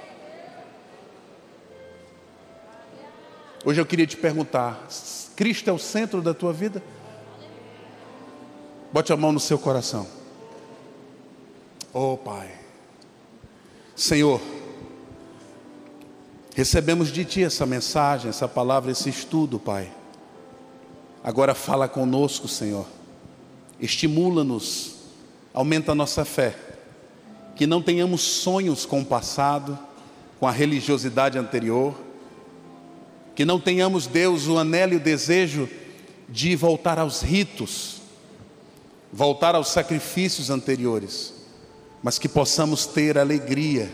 Hoje 3.65 3.81
eu 3.81 3.87
queria 3.87 4.07
te 4.07 4.17
perguntar: 4.17 4.87
Cristo 5.35 5.69
é 5.69 5.73
o 5.73 5.79
centro 5.79 6.21
da 6.21 6.33
tua 6.33 6.53
vida? 6.53 6.83
Bote 8.93 9.13
a 9.13 9.17
mão 9.17 9.33
no 9.33 9.41
seu 9.41 9.59
coração. 9.59 10.07
Oh 11.93 12.17
Pai, 12.17 12.51
Senhor, 13.95 14.41
recebemos 16.55 17.11
de 17.11 17.25
Ti 17.25 17.45
essa 17.45 17.65
mensagem, 17.65 18.29
essa 18.29 18.47
palavra, 18.47 18.91
esse 18.91 19.09
estudo, 19.09 19.59
Pai. 19.59 19.91
Agora 21.25 21.55
fala 21.55 21.89
conosco, 21.89 22.47
Senhor. 22.47 22.87
Estimula-nos, 23.81 24.95
aumenta 25.53 25.93
a 25.93 25.95
nossa 25.95 26.25
fé. 26.25 26.55
Que 27.57 27.67
não 27.67 27.83
tenhamos 27.83 28.21
sonhos 28.21 28.87
com 28.87 29.01
o 29.01 29.05
passado, 29.05 29.79
com 30.39 30.47
a 30.47 30.53
religiosidade 30.53 31.39
anterior. 31.39 31.95
Que 33.35 33.45
não 33.45 33.59
tenhamos, 33.59 34.07
Deus, 34.07 34.47
o 34.47 34.59
anelo 34.59 34.93
e 34.93 34.97
o 34.97 35.01
desejo 35.01 35.69
de 36.29 36.57
voltar 36.57 36.99
aos 36.99 37.23
ritos, 37.23 38.01
voltar 39.13 39.55
aos 39.55 39.69
sacrifícios 39.69 40.51
anteriores, 40.51 41.33
mas 42.07 42.21
que 42.21 42.29
possamos 42.29 42.87
ter 42.87 43.19
a 43.19 43.23
alegria 43.23 43.91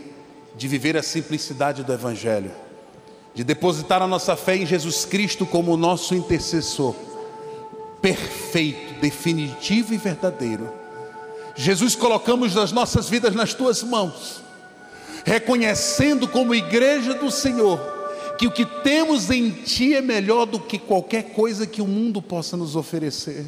de 0.55 0.67
viver 0.67 0.95
a 0.95 1.01
simplicidade 1.01 1.83
do 1.83 1.91
Evangelho, 1.91 2.51
de 3.33 3.43
depositar 3.43 4.03
a 4.03 4.07
nossa 4.07 4.35
fé 4.35 4.55
em 4.55 4.67
Jesus 4.67 5.03
Cristo 5.03 5.47
como 5.47 5.75
nosso 5.75 6.13
intercessor, 6.13 6.93
perfeito, 8.03 9.01
definitivo 9.01 9.95
e 9.95 9.97
verdadeiro. 9.97 10.71
Jesus, 11.55 11.95
colocamos 11.95 12.55
as 12.55 12.71
nossas 12.71 13.09
vidas 13.09 13.33
nas 13.33 13.55
tuas 13.55 13.81
mãos, 13.81 14.43
reconhecendo 15.25 16.27
como 16.27 16.53
igreja 16.53 17.15
do 17.15 17.31
Senhor 17.31 17.79
que 18.37 18.45
o 18.45 18.51
que 18.51 18.67
temos 18.83 19.31
em 19.31 19.49
Ti 19.49 19.95
é 19.95 20.01
melhor 20.03 20.45
do 20.45 20.59
que 20.59 20.77
qualquer 20.77 21.31
coisa 21.31 21.65
que 21.65 21.81
o 21.81 21.87
mundo 21.87 22.21
possa 22.21 22.55
nos 22.55 22.75
oferecer, 22.75 23.43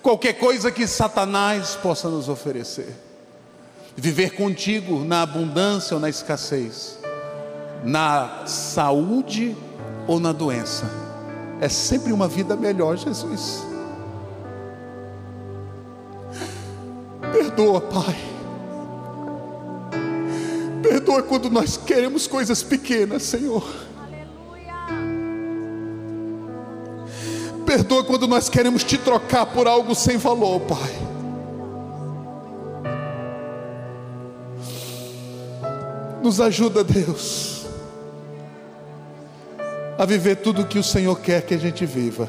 qualquer 0.00 0.34
coisa 0.34 0.70
que 0.70 0.86
Satanás 0.86 1.74
possa 1.74 2.08
nos 2.08 2.28
oferecer. 2.28 3.05
Viver 3.96 4.34
contigo 4.34 5.04
na 5.04 5.22
abundância 5.22 5.94
ou 5.94 6.00
na 6.00 6.10
escassez, 6.10 6.98
na 7.82 8.46
saúde 8.46 9.56
ou 10.06 10.20
na 10.20 10.32
doença, 10.32 10.84
é 11.60 11.68
sempre 11.68 12.12
uma 12.12 12.28
vida 12.28 12.54
melhor, 12.54 12.98
Jesus. 12.98 13.64
Perdoa, 17.32 17.80
Pai. 17.80 18.16
Perdoa 20.82 21.22
quando 21.22 21.48
nós 21.48 21.78
queremos 21.78 22.26
coisas 22.26 22.62
pequenas, 22.62 23.22
Senhor. 23.22 23.66
Perdoa 27.64 28.04
quando 28.04 28.28
nós 28.28 28.50
queremos 28.50 28.84
te 28.84 28.98
trocar 28.98 29.46
por 29.46 29.66
algo 29.66 29.94
sem 29.94 30.18
valor, 30.18 30.60
Pai. 30.60 31.05
Nos 36.26 36.40
ajuda, 36.40 36.82
Deus, 36.82 37.66
a 39.96 40.04
viver 40.04 40.34
tudo 40.34 40.62
o 40.62 40.66
que 40.66 40.76
o 40.76 40.82
Senhor 40.82 41.14
quer 41.20 41.40
que 41.42 41.54
a 41.54 41.56
gente 41.56 41.86
viva. 41.86 42.28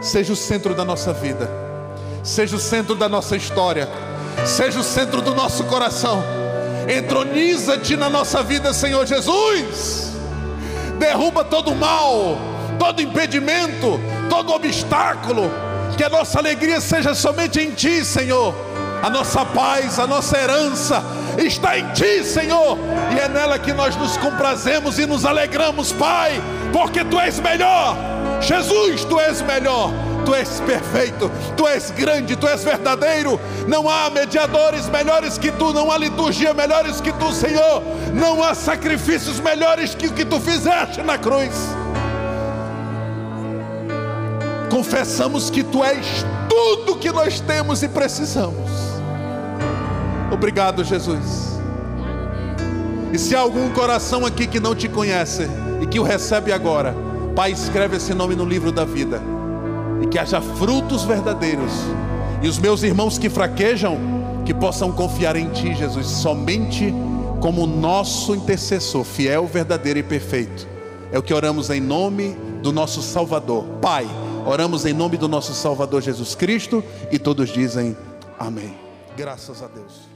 Seja 0.00 0.32
o 0.32 0.36
centro 0.36 0.72
da 0.72 0.84
nossa 0.84 1.12
vida, 1.12 1.50
seja 2.22 2.54
o 2.54 2.60
centro 2.60 2.94
da 2.94 3.08
nossa 3.08 3.34
história, 3.34 3.88
seja 4.44 4.78
o 4.78 4.84
centro 4.84 5.20
do 5.20 5.34
nosso 5.34 5.64
coração. 5.64 6.22
Entroniza-te 6.88 7.96
na 7.96 8.08
nossa 8.08 8.44
vida, 8.44 8.72
Senhor 8.72 9.04
Jesus. 9.04 10.12
Derruba 11.00 11.42
todo 11.42 11.74
mal, 11.74 12.38
todo 12.78 13.02
impedimento, 13.02 13.98
todo 14.30 14.52
obstáculo. 14.52 15.50
Que 15.96 16.04
a 16.04 16.08
nossa 16.08 16.38
alegria 16.38 16.80
seja 16.80 17.12
somente 17.12 17.58
em 17.58 17.72
Ti, 17.72 18.04
Senhor. 18.04 18.54
A 19.02 19.10
nossa 19.10 19.44
paz, 19.44 19.98
a 19.98 20.06
nossa 20.06 20.38
herança, 20.38 21.02
está 21.38 21.78
em 21.78 21.92
Ti, 21.92 22.24
Senhor, 22.24 22.78
e 23.14 23.18
é 23.18 23.28
nela 23.28 23.58
que 23.58 23.72
nós 23.72 23.96
nos 23.96 24.16
comprazemos 24.16 24.98
e 24.98 25.06
nos 25.06 25.24
alegramos, 25.24 25.92
Pai, 25.92 26.40
porque 26.72 27.04
Tu 27.04 27.18
és 27.18 27.38
melhor, 27.40 27.96
Jesus, 28.40 29.04
Tu 29.04 29.20
és 29.20 29.42
melhor. 29.42 29.92
Tu 30.26 30.34
és 30.34 30.60
perfeito, 30.60 31.30
Tu 31.56 31.68
és 31.68 31.92
grande, 31.92 32.34
Tu 32.34 32.48
és 32.48 32.64
verdadeiro. 32.64 33.38
Não 33.68 33.88
há 33.88 34.10
mediadores 34.10 34.88
melhores 34.88 35.38
que 35.38 35.52
Tu, 35.52 35.72
não 35.72 35.88
há 35.90 35.96
liturgia 35.96 36.52
melhores 36.52 37.00
que 37.00 37.12
Tu, 37.12 37.32
Senhor. 37.32 37.80
Não 38.12 38.42
há 38.42 38.52
sacrifícios 38.52 39.38
melhores 39.38 39.94
que 39.94 40.08
o 40.08 40.12
que 40.12 40.24
Tu 40.24 40.40
fizeste 40.40 41.00
na 41.00 41.16
cruz. 41.16 41.54
Confessamos 44.68 45.48
que 45.48 45.62
Tu 45.62 45.84
és 45.84 46.26
tudo 46.48 46.96
que 46.96 47.12
nós 47.12 47.38
temos 47.38 47.84
e 47.84 47.88
precisamos. 47.88 48.95
Obrigado, 50.30 50.82
Jesus. 50.84 51.56
E 53.12 53.18
se 53.18 53.34
há 53.34 53.40
algum 53.40 53.70
coração 53.70 54.26
aqui 54.26 54.46
que 54.46 54.60
não 54.60 54.74
te 54.74 54.88
conhece 54.88 55.48
e 55.80 55.86
que 55.86 56.00
o 56.00 56.02
recebe 56.02 56.52
agora, 56.52 56.94
Pai, 57.34 57.52
escreve 57.52 57.96
esse 57.96 58.14
nome 58.14 58.34
no 58.34 58.44
livro 58.44 58.72
da 58.72 58.84
vida. 58.84 59.20
E 60.02 60.06
que 60.06 60.18
haja 60.18 60.40
frutos 60.40 61.04
verdadeiros. 61.04 61.72
E 62.42 62.48
os 62.48 62.58
meus 62.58 62.82
irmãos 62.82 63.18
que 63.18 63.28
fraquejam, 63.28 63.98
que 64.44 64.54
possam 64.54 64.90
confiar 64.90 65.36
em 65.36 65.48
Ti, 65.50 65.74
Jesus, 65.74 66.06
somente 66.06 66.92
como 67.40 67.66
nosso 67.66 68.34
intercessor, 68.34 69.04
fiel, 69.04 69.46
verdadeiro 69.46 69.98
e 69.98 70.02
perfeito. 70.02 70.66
É 71.12 71.18
o 71.18 71.22
que 71.22 71.34
oramos 71.34 71.70
em 71.70 71.80
nome 71.80 72.36
do 72.62 72.72
nosso 72.72 73.02
Salvador. 73.02 73.64
Pai, 73.80 74.06
oramos 74.46 74.84
em 74.84 74.92
nome 74.92 75.16
do 75.16 75.28
nosso 75.28 75.54
Salvador 75.54 76.02
Jesus 76.02 76.34
Cristo 76.34 76.82
e 77.12 77.18
todos 77.18 77.50
dizem 77.50 77.96
amém. 78.38 78.74
Graças 79.16 79.62
a 79.62 79.66
Deus. 79.66 80.15